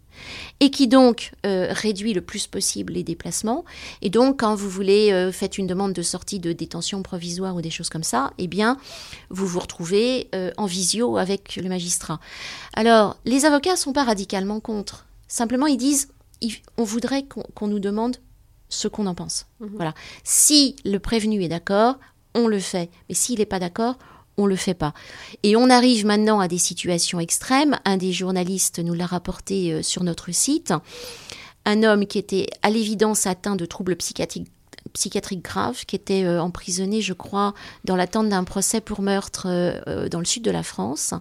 et 0.60 0.70
qui 0.70 0.88
donc 0.88 1.32
euh, 1.44 1.68
réduit 1.70 2.14
le 2.14 2.20
plus 2.20 2.46
possible 2.46 2.94
les 2.94 3.02
déplacements. 3.02 3.64
Et 4.02 4.10
donc, 4.10 4.40
quand 4.40 4.54
vous 4.54 4.70
voulez 4.70 5.12
euh, 5.12 5.32
faites 5.32 5.58
une 5.58 5.66
demande 5.66 5.92
de 5.92 6.02
sortie 6.02 6.38
de 6.38 6.52
détention 6.52 7.02
provisoire 7.02 7.54
ou 7.54 7.60
des 7.60 7.70
choses 7.70 7.88
comme 7.88 8.04
ça, 8.04 8.32
eh 8.38 8.48
bien, 8.48 8.78
vous 9.30 9.46
vous 9.46 9.60
retrouvez 9.60 10.28
euh, 10.34 10.52
en 10.56 10.66
visio 10.66 11.16
avec 11.16 11.56
le 11.56 11.68
magistrat. 11.68 12.20
Alors, 12.74 13.16
les 13.24 13.44
avocats 13.44 13.76
sont 13.76 13.92
pas 13.92 14.04
radicalement 14.04 14.60
contre. 14.60 15.06
Simplement, 15.28 15.66
ils 15.66 15.76
disent, 15.76 16.08
on 16.76 16.84
voudrait 16.84 17.24
qu'on 17.24 17.66
nous 17.66 17.80
demande 17.80 18.16
ce 18.68 18.88
qu'on 18.88 19.06
en 19.06 19.14
pense. 19.14 19.46
Mhm. 19.60 19.70
Voilà. 19.74 19.94
Si 20.24 20.76
le 20.84 20.98
prévenu 20.98 21.42
est 21.42 21.48
d'accord, 21.48 21.98
on 22.36 22.46
le 22.46 22.60
fait. 22.60 22.90
Mais 23.08 23.14
s'il 23.14 23.40
n'est 23.40 23.46
pas 23.46 23.58
d'accord, 23.58 23.98
on 24.36 24.46
le 24.46 24.56
fait 24.56 24.74
pas. 24.74 24.92
Et 25.42 25.56
on 25.56 25.70
arrive 25.70 26.06
maintenant 26.06 26.40
à 26.40 26.48
des 26.48 26.58
situations 26.58 27.18
extrêmes. 27.18 27.78
Un 27.84 27.96
des 27.96 28.12
journalistes 28.12 28.78
nous 28.78 28.94
l'a 28.94 29.06
rapporté 29.06 29.72
euh, 29.72 29.82
sur 29.82 30.04
notre 30.04 30.32
site. 30.32 30.72
Un 31.64 31.82
homme 31.82 32.06
qui 32.06 32.18
était 32.18 32.46
à 32.62 32.70
l'évidence 32.70 33.26
atteint 33.26 33.56
de 33.56 33.66
troubles 33.66 33.96
psychiatriques 33.96 34.48
psychiatriques 34.92 35.42
graves, 35.42 35.84
qui 35.84 35.96
était 35.96 36.24
euh, 36.24 36.40
emprisonné, 36.40 37.02
je 37.02 37.12
crois, 37.12 37.54
dans 37.84 37.96
l'attente 37.96 38.28
d'un 38.28 38.44
procès 38.44 38.80
pour 38.80 39.02
meurtre 39.02 39.46
euh, 39.48 40.08
dans 40.08 40.20
le 40.20 40.24
sud 40.24 40.42
de 40.42 40.50
la 40.50 40.62
France 40.62 41.12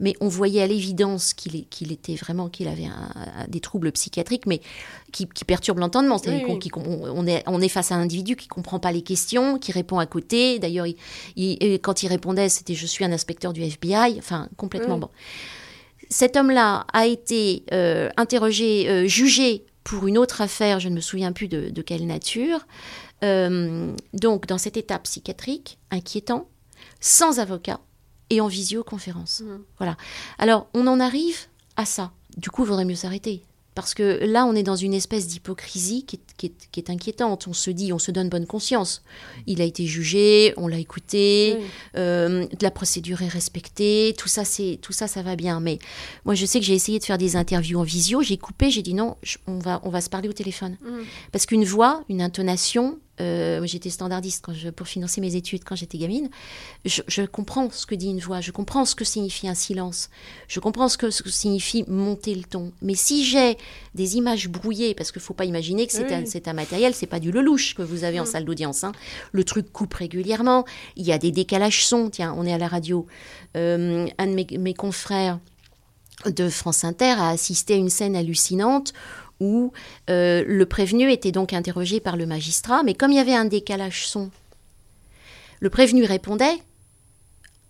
mais 0.00 0.14
on 0.20 0.28
voyait 0.28 0.62
à 0.62 0.66
l'évidence 0.66 1.34
qu'il 1.34 1.92
était 1.92 2.14
vraiment, 2.14 2.48
qu'il 2.48 2.68
avait 2.68 2.88
des 3.48 3.60
troubles 3.60 3.92
psychiatriques, 3.92 4.46
mais 4.46 4.60
qui, 5.12 5.26
perturbent 5.46 5.80
l'entendement. 5.80 6.18
C'est-à-dire 6.18 6.46
qu'on 6.46 6.82
on, 6.82 7.26
est, 7.26 7.42
on 7.46 7.60
est 7.60 7.68
face 7.68 7.92
à 7.92 7.96
un 7.96 8.02
individu 8.02 8.36
qui 8.36 8.48
comprend 8.48 8.78
pas 8.78 8.92
les 8.92 9.02
questions, 9.02 9.58
qui 9.58 9.72
répond 9.72 9.98
à 9.98 10.06
côté. 10.06 10.58
D'ailleurs, 10.58 10.86
quand 11.82 12.02
il 12.02 12.08
répondait, 12.08 12.48
c'était 12.48 12.74
je 12.74 12.86
suis 12.86 13.04
un 13.04 13.12
inspecteur 13.12 13.52
du 13.52 13.62
FBI, 13.62 14.16
enfin 14.18 14.48
complètement 14.56 14.98
bon. 14.98 15.10
Cet 16.10 16.36
homme-là 16.36 16.86
a 16.92 17.06
été 17.06 17.64
euh, 17.72 18.08
interrogé, 18.16 18.88
euh, 18.88 19.06
jugé 19.06 19.66
pour 19.84 20.06
une 20.06 20.18
autre 20.18 20.40
affaire, 20.40 20.80
je 20.80 20.88
ne 20.88 20.94
me 20.94 21.00
souviens 21.00 21.32
plus 21.32 21.48
de, 21.48 21.82
quelle 21.82 22.06
nature. 22.06 22.66
Euh, 23.24 23.92
donc, 24.12 24.46
dans 24.46 24.58
cet 24.58 24.76
état 24.76 24.98
psychiatrique 24.98 25.78
inquiétant, 25.90 26.48
sans 27.00 27.40
avocat, 27.40 27.80
et 28.30 28.40
en 28.40 28.46
visioconférence. 28.46 29.40
Mmh. 29.40 29.58
Voilà. 29.78 29.96
Alors, 30.38 30.68
on 30.74 30.86
en 30.86 31.00
arrive 31.00 31.46
à 31.76 31.84
ça. 31.84 32.12
Du 32.36 32.50
coup, 32.50 32.64
il 32.64 32.68
vaudrait 32.68 32.84
mieux 32.84 32.94
s'arrêter. 32.94 33.42
Parce 33.78 33.94
que 33.94 34.24
là, 34.24 34.44
on 34.44 34.56
est 34.56 34.64
dans 34.64 34.74
une 34.74 34.92
espèce 34.92 35.28
d'hypocrisie 35.28 36.04
qui, 36.04 36.18
est, 36.76 36.90
inquiétante. 36.90 37.46
On 37.46 37.52
se 37.52 37.70
dit, 37.70 37.92
on 37.92 38.00
se 38.00 38.10
donne 38.10 38.28
bonne 38.28 38.44
conscience. 38.44 39.04
Il 39.46 39.60
a 39.60 39.64
été 39.64 39.86
jugé, 39.86 40.52
on 40.56 40.66
l'a 40.66 40.78
écouté, 40.78 41.58
euh, 41.96 42.44
la 42.60 42.72
procédure 42.72 43.22
est 43.22 43.28
respectée, 43.28 44.16
tout 44.18 44.26
ça, 44.26 44.44
c'est 44.44 44.80
tout 44.82 44.92
ça, 44.92 45.06
ça 45.06 45.22
va 45.22 45.36
bien. 45.36 45.60
Mais 45.60 45.78
moi, 46.24 46.34
je 46.34 46.44
sais 46.44 46.58
que 46.58 46.66
j'ai 46.66 46.74
essayé 46.74 46.98
de 46.98 47.04
faire 47.04 47.18
des 47.18 47.36
interviews 47.36 47.78
en 47.78 47.84
visio, 47.84 48.20
j'ai 48.20 48.36
coupé, 48.36 48.68
j'ai 48.68 48.82
dit 48.82 48.94
non, 48.94 49.16
on 49.46 49.60
va, 49.60 49.80
on 49.84 49.90
va 49.90 50.00
se 50.00 50.10
parler 50.10 50.28
au 50.28 50.32
téléphone. 50.32 50.76
Mmh. 50.82 50.98
Parce 51.30 51.46
qu'une 51.46 51.64
voix, 51.64 52.02
une 52.08 52.20
intonation, 52.20 52.98
euh, 53.20 53.64
j'étais 53.66 53.90
standardiste 53.90 54.44
quand 54.44 54.54
je, 54.54 54.70
pour 54.70 54.86
financer 54.86 55.20
mes 55.20 55.34
études 55.36 55.64
quand 55.64 55.76
j'étais 55.76 55.98
gamine. 55.98 56.28
Je, 56.84 57.24
comprends 57.26 57.70
ce 57.70 57.86
que 57.86 57.94
dit 57.94 58.08
une 58.08 58.20
voix, 58.20 58.40
je 58.40 58.50
comprends 58.50 58.84
ce 58.84 58.94
que 58.94 59.04
signifie 59.04 59.48
un 59.48 59.54
silence, 59.54 60.10
je 60.46 60.60
comprends 60.60 60.88
ce 60.88 60.96
que, 60.96 61.10
ce 61.10 61.22
que 61.22 61.30
signifie 61.30 61.84
monter 61.88 62.34
le 62.34 62.44
ton. 62.44 62.72
Mais 62.82 62.94
si 62.94 63.24
j'ai 63.24 63.56
des 63.94 64.16
images 64.16 64.48
brouillées, 64.48 64.94
parce 64.94 65.12
qu'il 65.12 65.20
ne 65.20 65.24
faut 65.24 65.34
pas 65.34 65.44
imaginer 65.44 65.86
que 65.86 65.92
c'est 65.92 66.12
un, 66.12 66.50
un, 66.50 66.52
matériel, 66.52 66.94
c'est 66.94 67.06
pas 67.06 67.20
du 67.20 67.30
lelouch 67.30 67.74
que 67.74 67.82
vous 67.82 68.04
avez 68.04 68.20
en 68.20 68.24
salle 68.24 68.44
d'audience. 68.44 68.84
Hein. 68.84 68.92
Le 69.32 69.44
truc 69.44 69.72
coupe 69.72 69.94
régulièrement, 69.94 70.64
il 70.96 71.06
y 71.06 71.12
a 71.12 71.18
des 71.18 71.32
décalages 71.32 71.84
son. 71.84 72.10
Tiens, 72.10 72.34
on 72.36 72.46
est 72.46 72.52
à 72.52 72.58
la 72.58 72.68
radio. 72.68 73.06
Euh, 73.56 74.06
un 74.18 74.26
de 74.26 74.32
mes, 74.32 74.46
mes 74.58 74.74
confrères 74.74 75.38
de 76.26 76.48
France 76.48 76.84
Inter 76.84 77.14
a 77.18 77.28
assisté 77.30 77.74
à 77.74 77.76
une 77.76 77.90
scène 77.90 78.16
hallucinante 78.16 78.92
où 79.40 79.72
euh, 80.10 80.44
le 80.46 80.66
prévenu 80.66 81.10
était 81.10 81.32
donc 81.32 81.52
interrogé 81.52 82.00
par 82.00 82.16
le 82.16 82.26
magistrat, 82.26 82.82
mais 82.82 82.94
comme 82.94 83.12
il 83.12 83.16
y 83.16 83.20
avait 83.20 83.34
un 83.34 83.44
décalage 83.44 84.06
son, 84.06 84.30
le 85.60 85.70
prévenu 85.70 86.04
répondait 86.04 86.58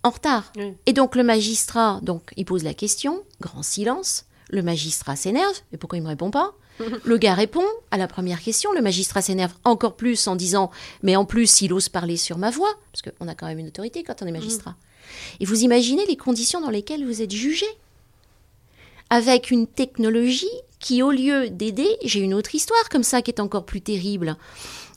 en 0.03 0.11
retard. 0.11 0.53
Et 0.87 0.93
donc 0.93 1.16
le 1.16 1.23
magistrat, 1.23 2.01
donc 2.03 2.33
il 2.37 2.45
pose 2.45 2.64
la 2.64 2.75
question, 2.75 3.23
grand 3.41 3.62
silence, 3.62 4.25
le 4.51 4.62
magistrat 4.62 5.16
s'énerve, 5.16 5.55
et 5.73 5.77
pourquoi 5.77 5.99
il 5.99 6.03
me 6.03 6.09
répond 6.09 6.31
pas? 6.31 6.55
Le 7.05 7.19
gars 7.19 7.35
répond 7.35 7.64
à 7.91 7.97
la 7.97 8.07
première 8.07 8.41
question, 8.41 8.73
le 8.73 8.81
magistrat 8.81 9.21
s'énerve 9.21 9.53
encore 9.64 9.97
plus 9.97 10.29
en 10.29 10.37
disant 10.37 10.71
mais 11.03 11.16
en 11.16 11.25
plus 11.25 11.61
il 11.61 11.73
ose 11.73 11.89
parler 11.89 12.16
sur 12.16 12.39
ma 12.39 12.51
voix, 12.51 12.73
parce 12.93 13.03
qu'on 13.03 13.27
a 13.27 13.35
quand 13.35 13.47
même 13.47 13.59
une 13.59 13.66
autorité 13.66 14.05
quand 14.05 14.23
on 14.23 14.27
est 14.27 14.33
magistrat. 14.33 14.77
Et 15.41 15.45
vous 15.45 15.64
imaginez 15.64 16.07
les 16.07 16.16
conditions 16.16 16.61
dans 16.61 16.71
lesquelles 16.71 17.05
vous 17.05 17.21
êtes 17.21 17.33
jugé? 17.33 17.66
Avec 19.11 19.51
une 19.51 19.66
technologie 19.66 20.47
qui, 20.89 21.03
au 21.03 21.11
lieu 21.11 21.51
d'aider, 21.51 21.99
j'ai 22.03 22.20
une 22.20 22.32
autre 22.32 22.55
histoire 22.55 22.89
comme 22.89 23.03
ça 23.03 23.20
qui 23.20 23.30
est 23.30 23.41
encore 23.41 23.66
plus 23.66 23.82
terrible. 23.82 24.36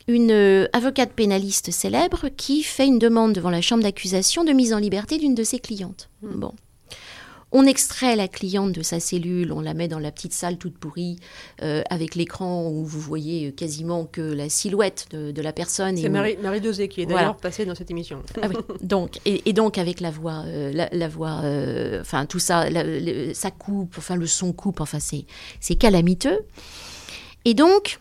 Une 0.08 0.32
euh, 0.32 0.68
avocate 0.72 1.12
pénaliste 1.12 1.72
célèbre 1.72 2.30
qui 2.30 2.64
fait 2.64 2.88
une 2.88 2.98
demande 2.98 3.34
devant 3.34 3.50
la 3.50 3.60
chambre 3.60 3.84
d'accusation 3.84 4.46
de 4.46 4.54
mise 4.54 4.74
en 4.74 4.78
liberté 4.78 5.18
d'une 5.18 5.36
de 5.36 5.44
ses 5.44 5.60
clientes. 5.60 6.10
Hmm. 6.22 6.40
Bon. 6.40 6.54
On 7.54 7.66
extrait 7.66 8.16
la 8.16 8.28
cliente 8.28 8.72
de 8.72 8.82
sa 8.82 9.00
cellule, 9.00 9.52
on 9.52 9.60
la 9.60 9.74
met 9.74 9.90
dans 9.90 10.00
la 10.00 10.12
petite 10.12 10.34
salle 10.34 10.58
toute 10.58 10.78
pourrie, 10.78 11.18
euh, 11.62 11.84
avec 11.90 12.16
l'écran 12.16 12.70
où 12.70 12.86
vous 12.86 13.00
voyez 13.00 13.52
quasiment 13.52 14.06
que 14.06 14.22
la 14.22 14.48
silhouette 14.48 15.08
de, 15.12 15.42
la 15.42 15.52
personne. 15.52 15.98
C'est 15.98 16.08
Marie, 16.08 16.38
Marie 16.42 16.62
Dosé 16.62 16.88
qui 16.88 17.02
est 17.02 17.06
d'ailleurs 17.06 17.36
passée 17.36 17.66
dans 17.66 17.76
cette 17.76 17.92
émission. 17.92 18.24
Ah 18.42 18.48
donc, 18.82 19.20
et, 19.26 19.54
donc 19.54 19.78
avec 19.78 20.00
la 20.00 20.12
voix, 20.12 20.44
euh, 20.46 20.88
la, 20.92 21.08
voix, 21.10 21.42
euh, 21.44 22.00
enfin 22.02 22.26
tout 22.26 22.40
ça, 22.40 22.68
ça 23.34 23.52
coupe, 23.52 23.96
enfin 23.98 24.16
le 24.16 24.28
son 24.28 24.54
coupe, 24.54 24.80
enfin 24.80 25.00
c'est 25.00 25.76
calamiteux. 25.76 26.40
Et 27.44 27.54
donc, 27.54 28.00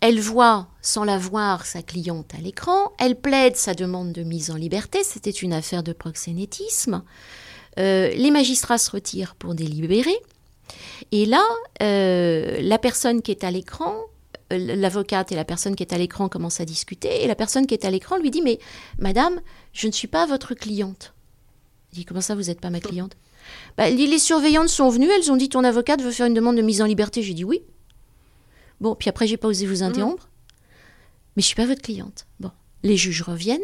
elle 0.00 0.20
voit, 0.20 0.66
sans 0.82 1.04
la 1.04 1.16
voir, 1.16 1.64
sa 1.64 1.80
cliente 1.80 2.34
à 2.34 2.38
l'écran, 2.38 2.92
elle 2.98 3.16
plaide 3.16 3.56
sa 3.56 3.72
demande 3.72 4.12
de 4.12 4.22
mise 4.22 4.50
en 4.50 4.56
liberté, 4.56 5.02
c'était 5.02 5.30
une 5.30 5.54
affaire 5.54 5.82
de 5.82 5.94
proxénétisme. 5.94 7.02
Euh, 7.78 8.10
les 8.10 8.30
magistrats 8.30 8.78
se 8.78 8.90
retirent 8.90 9.34
pour 9.34 9.54
délibérer. 9.54 10.16
Et 11.12 11.26
là, 11.26 11.42
euh, 11.82 12.58
la 12.60 12.78
personne 12.78 13.20
qui 13.22 13.30
est 13.30 13.44
à 13.44 13.50
l'écran, 13.50 13.94
euh, 14.52 14.76
l'avocate 14.76 15.32
et 15.32 15.34
la 15.34 15.44
personne 15.44 15.74
qui 15.76 15.82
est 15.82 15.92
à 15.92 15.98
l'écran 15.98 16.28
commencent 16.28 16.60
à 16.60 16.64
discuter. 16.64 17.22
Et 17.24 17.26
la 17.26 17.34
personne 17.34 17.66
qui 17.66 17.74
est 17.74 17.84
à 17.84 17.90
l'écran 17.90 18.16
lui 18.16 18.30
dit 18.30 18.42
Mais 18.42 18.58
madame, 18.98 19.40
je 19.72 19.86
ne 19.86 19.92
suis 19.92 20.08
pas 20.08 20.26
votre 20.26 20.54
cliente. 20.54 21.12
Il 21.92 21.96
dit 21.98 22.04
Comment 22.04 22.20
ça, 22.20 22.34
vous 22.34 22.42
n'êtes 22.44 22.60
pas 22.60 22.70
ma 22.70 22.80
cliente? 22.80 23.16
Bah, 23.76 23.90
Les 23.90 24.18
surveillantes 24.18 24.68
sont 24.68 24.88
venues, 24.88 25.10
elles 25.10 25.30
ont 25.30 25.36
dit 25.36 25.48
Ton 25.48 25.64
avocate 25.64 26.00
veut 26.02 26.10
faire 26.10 26.26
une 26.26 26.34
demande 26.34 26.56
de 26.56 26.62
mise 26.62 26.80
en 26.80 26.86
liberté. 26.86 27.22
J'ai 27.22 27.34
dit 27.34 27.44
Oui. 27.44 27.62
Bon, 28.80 28.94
puis 28.94 29.08
après, 29.08 29.26
j'ai 29.26 29.36
pas 29.36 29.48
osé 29.48 29.66
vous 29.66 29.82
interrompre. 29.82 30.28
Mais 31.36 31.42
je 31.42 31.46
suis 31.46 31.56
pas 31.56 31.66
votre 31.66 31.82
cliente. 31.82 32.26
Bon, 32.40 32.50
les 32.82 32.96
juges 32.96 33.22
reviennent. 33.22 33.60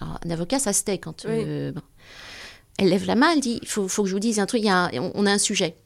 Alors, 0.00 0.18
un 0.24 0.30
avocat, 0.30 0.58
ça 0.58 0.72
se 0.72 0.82
tait 0.84 0.98
quand. 0.98 1.24
euh, 1.46 1.72
bon. 1.72 1.80
Elle 2.78 2.88
lève 2.88 3.06
la 3.06 3.14
main, 3.14 3.32
elle 3.32 3.40
dit 3.40 3.58
il 3.62 3.68
faut, 3.68 3.88
faut 3.88 4.02
que 4.02 4.08
je 4.08 4.14
vous 4.14 4.20
dise 4.20 4.40
un 4.40 4.46
truc, 4.46 4.62
y 4.62 4.68
a 4.68 4.90
on, 4.94 5.26
a 5.26 5.32
un 5.32 5.38
sujet. 5.38 5.76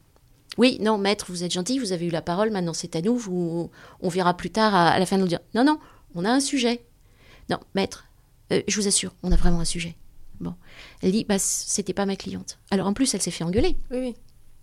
Oui, 0.57 0.79
non, 0.81 0.99
maître, 0.99 1.27
vous 1.29 1.45
êtes 1.45 1.53
gentil, 1.53 1.79
vous 1.79 1.93
avez 1.93 2.07
eu 2.07 2.11
la 2.11 2.23
parole, 2.23 2.51
maintenant 2.51 2.73
c'est 2.73 2.97
à 2.97 3.03
nous, 3.03 3.17
vous, 3.17 3.71
on 4.01 4.09
verra 4.09 4.37
plus 4.37 4.51
tard 4.51 4.75
à, 4.75 4.91
à 4.91 4.99
la 4.99 5.07
fin 5.07 5.17
de 5.17 5.23
l'audience. 5.23 5.43
Non, 5.55 5.65
non, 5.65 5.79
on 6.15 6.25
a 6.25 6.31
un 6.31 6.41
sujet. 6.41 6.85
Non, 7.51 7.59
maître, 7.75 8.07
euh, 8.53 8.63
je 8.67 8.81
vous 8.81 8.87
assure, 8.87 9.15
on 9.23 9.33
a 9.33 9.37
vraiment 9.37 9.61
un 9.61 9.65
sujet. 9.65 9.97
Bon. 10.41 10.55
Elle 11.03 11.13
dit 11.13 11.25
bah, 11.25 11.39
c'était 11.39 11.95
pas 11.95 12.07
ma 12.07 12.17
cliente. 12.17 12.59
Alors 12.71 12.87
en 12.87 12.93
plus, 12.93 13.15
elle 13.15 13.23
s'est 13.23 13.31
fait 13.31 13.45
engueuler. 13.45 13.77
Oui, 13.91 13.99
oui. 13.99 14.15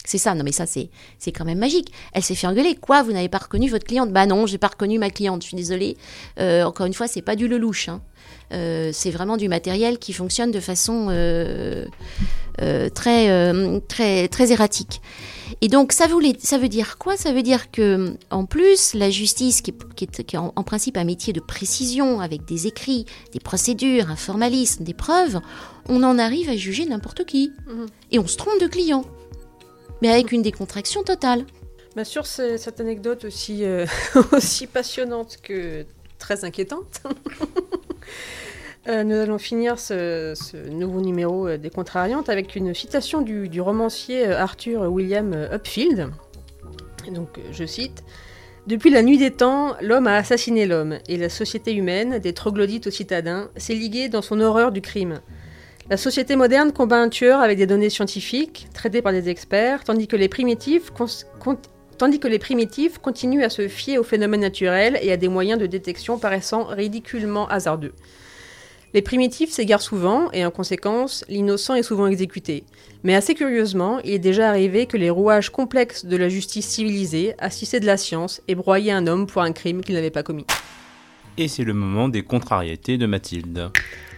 C'est 0.05 0.17
ça, 0.17 0.35
non 0.35 0.43
mais 0.43 0.51
ça 0.51 0.65
c'est 0.65 0.89
c'est 1.17 1.31
quand 1.31 1.45
même 1.45 1.59
magique. 1.59 1.91
Elle 2.13 2.23
s'est 2.23 2.35
fait 2.35 2.45
engueuler. 2.47 2.75
Quoi, 2.75 3.03
vous 3.03 3.13
n'avez 3.13 3.29
pas 3.29 3.37
reconnu 3.37 3.69
votre 3.69 3.85
cliente? 3.85 4.11
Bah 4.11 4.25
non, 4.25 4.45
j'ai 4.45 4.57
pas 4.57 4.67
reconnu 4.67 4.99
ma 4.99 5.09
cliente. 5.09 5.41
Je 5.43 5.47
suis 5.47 5.57
désolée. 5.57 5.95
Euh, 6.39 6.63
encore 6.63 6.85
une 6.85 6.93
fois, 6.93 7.07
c'est 7.07 7.21
pas 7.21 7.35
du 7.37 7.47
lelouch. 7.47 7.87
Hein. 7.89 8.01
Euh, 8.51 8.91
c'est 8.93 9.11
vraiment 9.11 9.37
du 9.37 9.47
matériel 9.47 9.97
qui 9.99 10.11
fonctionne 10.13 10.51
de 10.51 10.59
façon 10.59 11.07
euh, 11.09 11.85
très 12.93 13.79
très 13.87 14.27
très 14.27 14.51
erratique. 14.51 15.01
Et 15.61 15.67
donc 15.69 15.91
ça 15.91 16.07
voulait 16.07 16.35
ça 16.39 16.57
veut 16.57 16.67
dire 16.69 16.97
quoi? 16.97 17.15
Ça 17.17 17.31
veut 17.31 17.41
dire 17.41 17.71
que 17.71 18.15
en 18.29 18.45
plus 18.45 18.93
la 18.95 19.09
justice 19.09 19.61
qui 19.61 19.71
est, 19.71 19.93
qui 19.95 20.03
est- 20.05 20.23
qui 20.23 20.35
est 20.35 20.39
en, 20.39 20.51
en 20.55 20.63
principe 20.63 20.97
un 20.97 21.03
métier 21.03 21.31
de 21.33 21.39
précision 21.39 22.19
avec 22.19 22.45
des 22.45 22.67
écrits, 22.67 23.05
des 23.33 23.39
procédures, 23.39 24.09
un 24.09 24.15
formalisme, 24.15 24.83
des 24.83 24.93
preuves, 24.93 25.39
on 25.87 26.03
en 26.03 26.17
arrive 26.19 26.49
à 26.49 26.55
juger 26.57 26.85
n'importe 26.85 27.23
qui 27.25 27.51
Mhm. 27.67 27.85
et 28.11 28.19
on 28.19 28.27
se 28.27 28.37
trompe 28.37 28.59
de 28.61 28.67
client 28.67 29.05
mais 30.03 30.09
avec 30.09 30.33
une 30.33 30.41
décontraction 30.41 31.01
totale. 31.01 31.45
Bah, 31.95 32.03
sur 32.03 32.25
ce- 32.25 32.57
cette 32.57 32.81
anecdote 32.81 33.23
aussi, 33.23 33.63
euh, 33.63 33.85
aussi 34.33 34.67
passionnante 34.67 35.37
que 35.41 35.85
très 36.19 36.43
inquiétante, 36.43 37.01
euh, 38.89 39.05
nous 39.05 39.15
allons 39.15 39.37
finir 39.37 39.79
ce, 39.79 40.35
nouveau 40.69 40.99
numéro 40.99 41.47
euh, 41.47 41.57
des 41.57 41.69
Contrariantes 41.69 42.27
avec 42.27 42.57
une 42.57 42.73
citation 42.73 43.21
du, 43.21 43.61
romancier 43.61 44.25
Arthur 44.25 44.91
William 44.91 45.33
Upfield. 45.53 46.09
Donc, 47.13 47.39
je 47.53 47.63
cite 47.65 48.03
Depuis 48.67 48.89
la 48.89 49.03
nuit 49.03 49.17
des 49.17 49.31
temps, 49.31 49.77
l'homme 49.79 50.07
a 50.07 50.17
assassiné 50.17 50.65
l'homme, 50.65 50.97
et 51.07 51.15
la 51.15 51.29
société 51.29 51.73
humaine, 51.73 52.19
des 52.19 52.33
troglodytes 52.33 52.87
aux 52.87 52.91
citadins, 52.91 53.49
s'est 53.55 53.73
liguée 53.73 54.09
dans 54.09 54.21
son 54.21 54.41
horreur 54.41 54.73
du 54.73 54.81
crime. 54.81 55.21
La 55.89 55.97
société 55.97 56.37
moderne 56.37 56.71
combat 56.71 57.01
un 57.01 57.09
tueur 57.09 57.41
avec 57.41 57.57
des 57.57 57.67
données 57.67 57.89
scientifiques, 57.89 58.67
traitées 58.73 59.01
par 59.01 59.11
des 59.11 59.27
experts, 59.27 59.83
tandis 59.83 60.07
que 60.07 60.15
les 60.15 60.29
primitifs, 60.29 60.89
continuent 62.99 63.43
à 63.43 63.49
se 63.49 63.67
fier 63.67 63.97
aux 63.97 64.03
phénomènes 64.03 64.39
naturels 64.39 64.97
et 65.01 65.11
à 65.11 65.17
des 65.17 65.27
moyens 65.27 65.59
de 65.59 65.65
détection 65.65 66.17
paraissant 66.17 66.63
ridiculement 66.63 67.49
hasardeux. 67.49 67.93
Les 68.93 69.01
primitifs 69.01 69.49
s'égarent 69.49 69.81
souvent 69.81 70.31
et 70.31 70.45
en 70.45 70.51
conséquence, 70.51 71.25
l'innocent 71.27 71.75
est 71.75 71.83
souvent 71.83 72.07
exécuté. 72.07 72.63
Mais 73.03 73.15
assez 73.15 73.33
curieusement, 73.33 73.99
il 74.05 74.11
est 74.11 74.19
déjà 74.19 74.47
arrivé 74.47 74.85
que 74.85 74.97
les 74.97 75.09
rouages 75.09 75.49
complexes 75.49 76.05
de 76.05 76.15
la 76.15 76.29
justice 76.29 76.67
civilisée 76.67 77.33
assissaient 77.39 77.81
de 77.81 77.87
la 77.87 77.97
science 77.97 78.41
et 78.47 78.55
broyaient 78.55 78.91
un 78.91 79.07
homme 79.07 79.27
pour 79.27 79.41
un 79.41 79.51
crime 79.51 79.81
qu'il 79.81 79.95
n'avait 79.95 80.11
pas 80.11 80.23
commis. 80.23 80.45
Et 81.37 81.47
c'est 81.49 81.63
le 81.63 81.73
moment 81.73 82.07
des 82.07 82.21
contrariétés 82.21 82.97
de 82.97 83.07
Mathilde. 83.07 83.71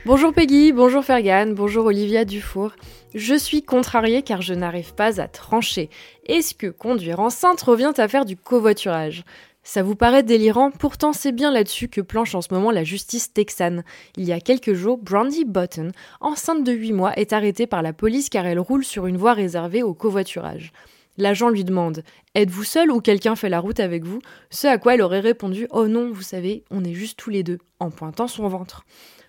Bonjour 0.06 0.34
Peggy, 0.34 0.72
bonjour 0.72 1.04
Fergan, 1.04 1.48
bonjour 1.56 1.88
Olivia 1.88 2.26
Dufour. 2.26 2.74
Je 3.16 3.34
suis 3.34 3.64
contrariée 3.64 4.22
car 4.22 4.44
je 4.44 4.54
n'arrive 4.54 4.94
pas 4.94 5.20
à 5.20 5.28
trancher. 5.28 5.90
Est-ce 6.28 6.54
que 6.54 6.68
conduire 6.68 7.20
enceinte 7.20 7.60
revient 7.64 7.92
à 7.98 8.08
faire 8.08 8.24
du 8.24 8.38
covoiturage? 8.38 9.24
Ça 9.64 9.82
vous 9.82 9.96
paraît 9.96 10.22
délirant? 10.22 10.70
Pourtant 10.70 11.12
c'est 11.12 11.32
bien 11.32 11.50
là-dessus 11.50 11.88
que 11.88 12.02
planche 12.02 12.36
en 12.36 12.42
ce 12.42 12.54
moment 12.54 12.70
la 12.70 12.84
justice 12.84 13.34
texane. 13.34 13.84
Il 14.16 14.26
y 14.26 14.32
a 14.32 14.40
quelques 14.40 14.76
jours, 14.76 15.00
Brandy 15.00 15.44
Button, 15.44 15.92
enceinte 16.22 16.64
de 16.64 16.72
8 16.72 16.94
mois, 16.94 17.18
est 17.18 17.34
arrêtée 17.34 17.66
par 17.66 17.82
la 17.82 17.92
police 17.92 18.30
car 18.30 18.46
elle 18.46 18.60
roule 18.60 18.86
sur 18.86 19.08
une 19.08 19.18
voie 19.18 19.34
réservée 19.34 19.82
au 19.82 19.96
covoiturage. 19.96 20.72
L'agent 21.18 21.50
lui 21.50 21.64
demande 21.64 22.04
Êtes-vous 22.36 22.64
seul 22.64 22.92
ou 22.92 23.02
quelqu'un 23.02 23.36
fait 23.36 23.50
la 23.50 23.60
route 23.60 23.80
avec 23.80 24.04
vous? 24.04 24.20
Ce 24.52 24.68
à 24.68 24.78
quoi 24.78 24.94
elle 24.94 25.02
aurait 25.02 25.20
répondu 25.20 25.66
Oh 25.72 25.88
non, 25.88 26.12
vous 26.12 26.22
savez, 26.22 26.64
on 26.70 26.84
est 26.84 26.94
juste 26.94 27.18
tous 27.18 27.32
les 27.32 27.42
deux, 27.42 27.58
en 27.80 27.90
pointant 27.90 28.28
son 28.28 28.48
ventre. 28.48 28.86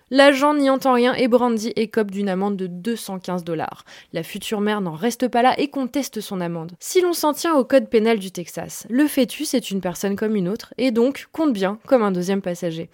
L'agent 0.09 0.53
n'y 0.53 0.69
entend 0.69 0.93
rien 0.93 1.13
et 1.15 1.27
Brandy 1.27 1.73
écope 1.75 2.11
d'une 2.11 2.29
amende 2.29 2.55
de 2.55 2.67
215 2.67 3.43
dollars. 3.43 3.83
La 4.13 4.23
future 4.23 4.61
mère 4.61 4.79
n'en 4.79 4.95
reste 4.95 5.27
pas 5.27 5.41
là 5.41 5.53
et 5.59 5.67
conteste 5.67 6.21
son 6.21 6.39
amende. 6.39 6.71
Si 6.79 7.01
l'on 7.01 7.11
s'en 7.11 7.33
tient 7.33 7.55
au 7.55 7.65
code 7.65 7.89
pénal 7.89 8.17
du 8.17 8.31
Texas, 8.31 8.87
le 8.89 9.05
fœtus 9.07 9.53
est 9.53 9.69
une 9.69 9.81
personne 9.81 10.15
comme 10.15 10.37
une 10.37 10.47
autre 10.47 10.73
et 10.77 10.91
donc 10.91 11.27
compte 11.33 11.51
bien 11.51 11.77
comme 11.87 12.03
un 12.03 12.11
deuxième 12.11 12.41
passager. 12.41 12.89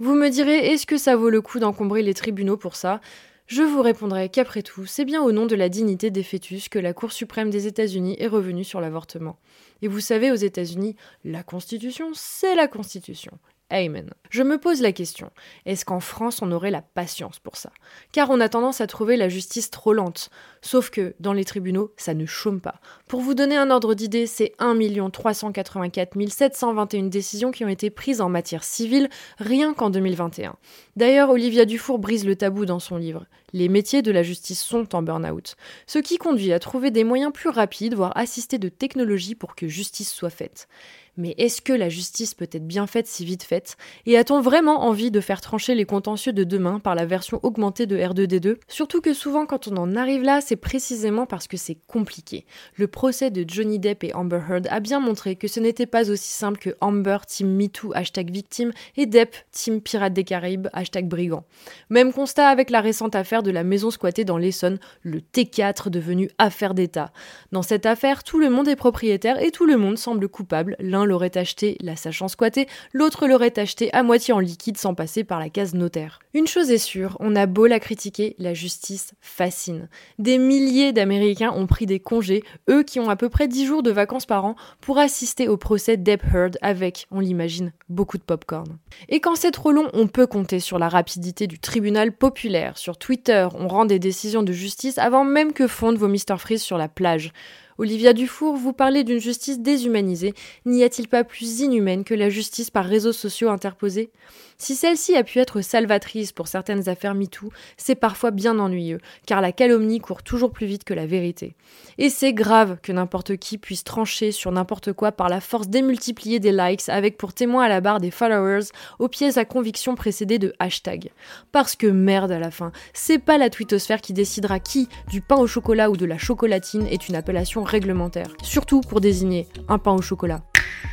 Vous 0.00 0.16
me 0.16 0.28
direz, 0.28 0.72
est-ce 0.72 0.86
que 0.86 0.98
ça 0.98 1.14
vaut 1.14 1.30
le 1.30 1.40
coup 1.40 1.60
d'encombrer 1.60 2.02
les 2.02 2.14
tribunaux 2.14 2.56
pour 2.56 2.74
ça? 2.74 3.00
Je 3.46 3.62
vous 3.62 3.80
répondrai 3.80 4.28
qu'après 4.28 4.62
tout, 4.62 4.86
c'est 4.86 5.04
bien 5.04 5.22
au 5.22 5.30
nom 5.30 5.46
de 5.46 5.54
la 5.54 5.68
dignité 5.68 6.10
des 6.10 6.24
fœtus 6.24 6.68
que 6.68 6.80
la 6.80 6.92
Cour 6.92 7.12
suprême 7.12 7.48
des 7.48 7.68
États-Unis 7.68 8.16
est 8.18 8.26
revenue 8.26 8.64
sur 8.64 8.80
l'avortement. 8.80 9.38
Et 9.82 9.88
vous 9.88 10.00
savez, 10.00 10.32
aux 10.32 10.36
États-Unis, 10.36 10.96
la 11.24 11.44
Constitution, 11.44 12.10
c'est 12.12 12.56
la 12.56 12.66
Constitution. 12.66 13.38
Amen. 13.68 14.10
Je 14.30 14.44
me 14.44 14.58
pose 14.58 14.80
la 14.80 14.92
question, 14.92 15.30
est-ce 15.64 15.84
qu'en 15.84 15.98
France 15.98 16.40
on 16.40 16.52
aurait 16.52 16.70
la 16.70 16.82
patience 16.82 17.40
pour 17.40 17.56
ça? 17.56 17.72
Car 18.12 18.30
on 18.30 18.38
a 18.38 18.48
tendance 18.48 18.80
à 18.80 18.86
trouver 18.86 19.16
la 19.16 19.28
justice 19.28 19.70
trop 19.70 19.92
lente. 19.92 20.30
Sauf 20.62 20.90
que 20.90 21.16
dans 21.18 21.32
les 21.32 21.44
tribunaux, 21.44 21.92
ça 21.96 22.14
ne 22.14 22.26
chôme 22.26 22.60
pas. 22.60 22.80
Pour 23.08 23.20
vous 23.20 23.34
donner 23.34 23.56
un 23.56 23.70
ordre 23.70 23.94
d'idée, 23.94 24.28
c'est 24.28 24.52
1 24.60 25.10
384 25.10 26.16
721 26.28 27.04
décisions 27.04 27.50
qui 27.50 27.64
ont 27.64 27.68
été 27.68 27.90
prises 27.90 28.20
en 28.20 28.28
matière 28.28 28.62
civile 28.62 29.08
rien 29.38 29.74
qu'en 29.74 29.90
2021. 29.90 30.54
D'ailleurs, 30.94 31.30
Olivia 31.30 31.64
Dufour 31.64 31.98
brise 31.98 32.24
le 32.24 32.36
tabou 32.36 32.66
dans 32.66 32.80
son 32.80 32.96
livre. 32.96 33.26
Les 33.52 33.68
métiers 33.68 34.02
de 34.02 34.12
la 34.12 34.22
justice 34.22 34.62
sont 34.62 34.94
en 34.94 35.02
burn-out. 35.02 35.56
Ce 35.86 35.98
qui 35.98 36.18
conduit 36.18 36.52
à 36.52 36.58
trouver 36.58 36.90
des 36.90 37.04
moyens 37.04 37.32
plus 37.32 37.48
rapides, 37.48 37.94
voire 37.94 38.16
assistés 38.16 38.58
de 38.58 38.68
technologie 38.68 39.34
pour 39.34 39.54
que 39.56 39.66
justice 39.66 40.12
soit 40.12 40.30
faite. 40.30 40.68
Mais 41.16 41.34
est-ce 41.38 41.62
que 41.62 41.72
la 41.72 41.88
justice 41.88 42.34
peut 42.34 42.48
être 42.52 42.66
bien 42.66 42.86
faite 42.86 43.06
si 43.06 43.24
vite 43.24 43.42
faite? 43.42 43.76
Et 44.04 44.18
a-t-on 44.18 44.40
vraiment 44.40 44.84
envie 44.84 45.10
de 45.10 45.20
faire 45.20 45.40
trancher 45.40 45.74
les 45.74 45.84
contentieux 45.84 46.32
de 46.32 46.44
demain 46.44 46.78
par 46.78 46.94
la 46.94 47.06
version 47.06 47.40
augmentée 47.42 47.86
de 47.86 47.96
R2D2 47.96 48.56
Surtout 48.68 49.00
que 49.00 49.14
souvent 49.14 49.46
quand 49.46 49.68
on 49.68 49.76
en 49.76 49.96
arrive 49.96 50.22
là, 50.22 50.40
c'est 50.40 50.56
précisément 50.56 51.26
parce 51.26 51.48
que 51.48 51.56
c'est 51.56 51.78
compliqué. 51.86 52.44
Le 52.74 52.86
procès 52.86 53.30
de 53.30 53.44
Johnny 53.46 53.78
Depp 53.78 54.04
et 54.04 54.14
Amber 54.14 54.40
Heard 54.48 54.68
a 54.70 54.80
bien 54.80 55.00
montré 55.00 55.36
que 55.36 55.48
ce 55.48 55.60
n'était 55.60 55.86
pas 55.86 56.10
aussi 56.10 56.30
simple 56.30 56.58
que 56.58 56.70
Amber 56.80 57.18
team 57.26 57.54
MeToo 57.56 57.92
hashtag 57.94 58.30
victime 58.30 58.72
et 58.96 59.06
Depp 59.06 59.34
team 59.52 59.80
Pirates 59.80 60.12
des 60.12 60.24
Caraïbes 60.24 60.68
hashtag 60.72 61.08
brigand. 61.08 61.44
Même 61.90 62.12
constat 62.12 62.48
avec 62.48 62.70
la 62.70 62.80
récente 62.80 63.14
affaire 63.14 63.42
de 63.42 63.50
la 63.50 63.64
maison 63.64 63.90
squattée 63.90 64.24
dans 64.24 64.38
l'Essonne, 64.38 64.78
le 65.02 65.20
T4 65.20 65.90
devenu 65.90 66.30
affaire 66.38 66.74
d'État. 66.74 67.12
Dans 67.52 67.62
cette 67.62 67.86
affaire, 67.86 68.24
tout 68.24 68.38
le 68.38 68.50
monde 68.50 68.68
est 68.68 68.76
propriétaire 68.76 69.42
et 69.42 69.50
tout 69.50 69.66
le 69.66 69.76
monde 69.76 69.98
semble 69.98 70.28
coupable. 70.28 70.76
L'aurait 71.06 71.36
acheté 71.38 71.76
la 71.80 71.96
sachant 71.96 72.28
squatter, 72.28 72.66
l'autre 72.92 73.26
l'aurait 73.26 73.58
acheté 73.58 73.92
à 73.92 74.02
moitié 74.02 74.34
en 74.34 74.38
liquide 74.38 74.76
sans 74.76 74.94
passer 74.94 75.24
par 75.24 75.40
la 75.40 75.48
case 75.48 75.74
notaire. 75.74 76.18
Une 76.34 76.46
chose 76.46 76.70
est 76.70 76.78
sûre, 76.78 77.16
on 77.20 77.34
a 77.34 77.46
beau 77.46 77.66
la 77.66 77.80
critiquer, 77.80 78.36
la 78.38 78.52
justice 78.52 79.14
fascine. 79.20 79.88
Des 80.18 80.38
milliers 80.38 80.92
d'Américains 80.92 81.52
ont 81.52 81.66
pris 81.66 81.86
des 81.86 82.00
congés, 82.00 82.42
eux 82.68 82.82
qui 82.82 83.00
ont 83.00 83.08
à 83.08 83.16
peu 83.16 83.28
près 83.28 83.48
10 83.48 83.66
jours 83.66 83.82
de 83.82 83.90
vacances 83.90 84.26
par 84.26 84.44
an, 84.44 84.56
pour 84.80 84.98
assister 84.98 85.48
au 85.48 85.56
procès 85.56 85.96
Depp 85.96 86.22
Heard 86.32 86.58
avec, 86.60 87.06
on 87.10 87.20
l'imagine, 87.20 87.72
beaucoup 87.88 88.18
de 88.18 88.22
popcorn. 88.22 88.78
Et 89.08 89.20
quand 89.20 89.36
c'est 89.36 89.50
trop 89.50 89.72
long, 89.72 89.88
on 89.94 90.08
peut 90.08 90.26
compter 90.26 90.60
sur 90.60 90.78
la 90.78 90.88
rapidité 90.88 91.46
du 91.46 91.58
tribunal 91.58 92.12
populaire. 92.12 92.76
Sur 92.76 92.98
Twitter, 92.98 93.48
on 93.54 93.68
rend 93.68 93.84
des 93.84 93.98
décisions 93.98 94.42
de 94.42 94.52
justice 94.52 94.98
avant 94.98 95.24
même 95.24 95.52
que 95.52 95.66
fondent 95.66 95.98
vos 95.98 96.08
Mr. 96.08 96.38
Freeze 96.38 96.62
sur 96.62 96.78
la 96.78 96.88
plage. 96.88 97.32
Olivia 97.78 98.14
Dufour, 98.14 98.56
vous 98.56 98.72
parlez 98.72 99.04
d'une 99.04 99.18
justice 99.18 99.60
déshumanisée. 99.60 100.32
N'y 100.64 100.82
a-t-il 100.82 101.08
pas 101.08 101.24
plus 101.24 101.60
inhumaine 101.60 102.04
que 102.04 102.14
la 102.14 102.30
justice 102.30 102.70
par 102.70 102.86
réseaux 102.86 103.12
sociaux 103.12 103.50
interposés? 103.50 104.10
Si 104.58 104.74
celle-ci 104.74 105.14
a 105.14 105.22
pu 105.22 105.38
être 105.38 105.60
salvatrice 105.60 106.32
pour 106.32 106.48
certaines 106.48 106.88
affaires 106.88 107.14
MeToo, 107.14 107.50
c'est 107.76 107.94
parfois 107.94 108.30
bien 108.30 108.58
ennuyeux, 108.58 109.00
car 109.26 109.42
la 109.42 109.52
calomnie 109.52 110.00
court 110.00 110.22
toujours 110.22 110.50
plus 110.50 110.66
vite 110.66 110.84
que 110.84 110.94
la 110.94 111.06
vérité. 111.06 111.54
Et 111.98 112.08
c'est 112.08 112.32
grave 112.32 112.78
que 112.82 112.90
n'importe 112.90 113.36
qui 113.36 113.58
puisse 113.58 113.84
trancher 113.84 114.32
sur 114.32 114.50
n'importe 114.52 114.94
quoi 114.94 115.12
par 115.12 115.28
la 115.28 115.42
force 115.42 115.68
démultipliée 115.68 116.40
des 116.40 116.52
likes, 116.52 116.88
avec 116.88 117.18
pour 117.18 117.34
témoin 117.34 117.64
à 117.64 117.68
la 117.68 117.82
barre 117.82 118.00
des 118.00 118.10
followers, 118.10 118.66
aux 118.98 119.08
pièces 119.08 119.36
à 119.36 119.44
conviction 119.44 119.94
précédées 119.94 120.38
de 120.38 120.54
hashtag. 120.58 121.10
Parce 121.52 121.76
que 121.76 121.86
merde 121.86 122.32
à 122.32 122.38
la 122.38 122.50
fin, 122.50 122.72
c'est 122.94 123.18
pas 123.18 123.36
la 123.36 123.50
twittosphère 123.50 124.00
qui 124.00 124.14
décidera 124.14 124.58
qui, 124.58 124.88
du 125.10 125.20
pain 125.20 125.36
au 125.36 125.46
chocolat 125.46 125.90
ou 125.90 125.98
de 125.98 126.06
la 126.06 126.16
chocolatine, 126.16 126.86
est 126.86 127.08
une 127.08 127.14
appellation 127.14 127.62
réglementaire. 127.62 128.28
Surtout 128.42 128.80
pour 128.80 129.02
désigner 129.02 129.48
un 129.68 129.78
pain 129.78 129.92
au 129.92 130.00
chocolat. 130.00 130.40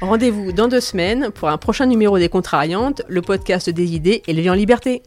Rendez-vous 0.01 0.51
dans 0.51 0.67
deux 0.67 0.79
semaines 0.79 1.29
pour 1.31 1.49
un 1.49 1.57
prochain 1.57 1.85
numéro 1.85 2.17
des 2.17 2.29
Contrariantes, 2.29 3.01
le 3.07 3.21
podcast 3.53 3.69
des 3.69 3.93
idées 3.93 4.23
élevées 4.27 4.49
en 4.49 4.55
liberté. 4.55 5.03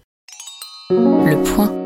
Le 0.91 1.43
point. 1.43 1.86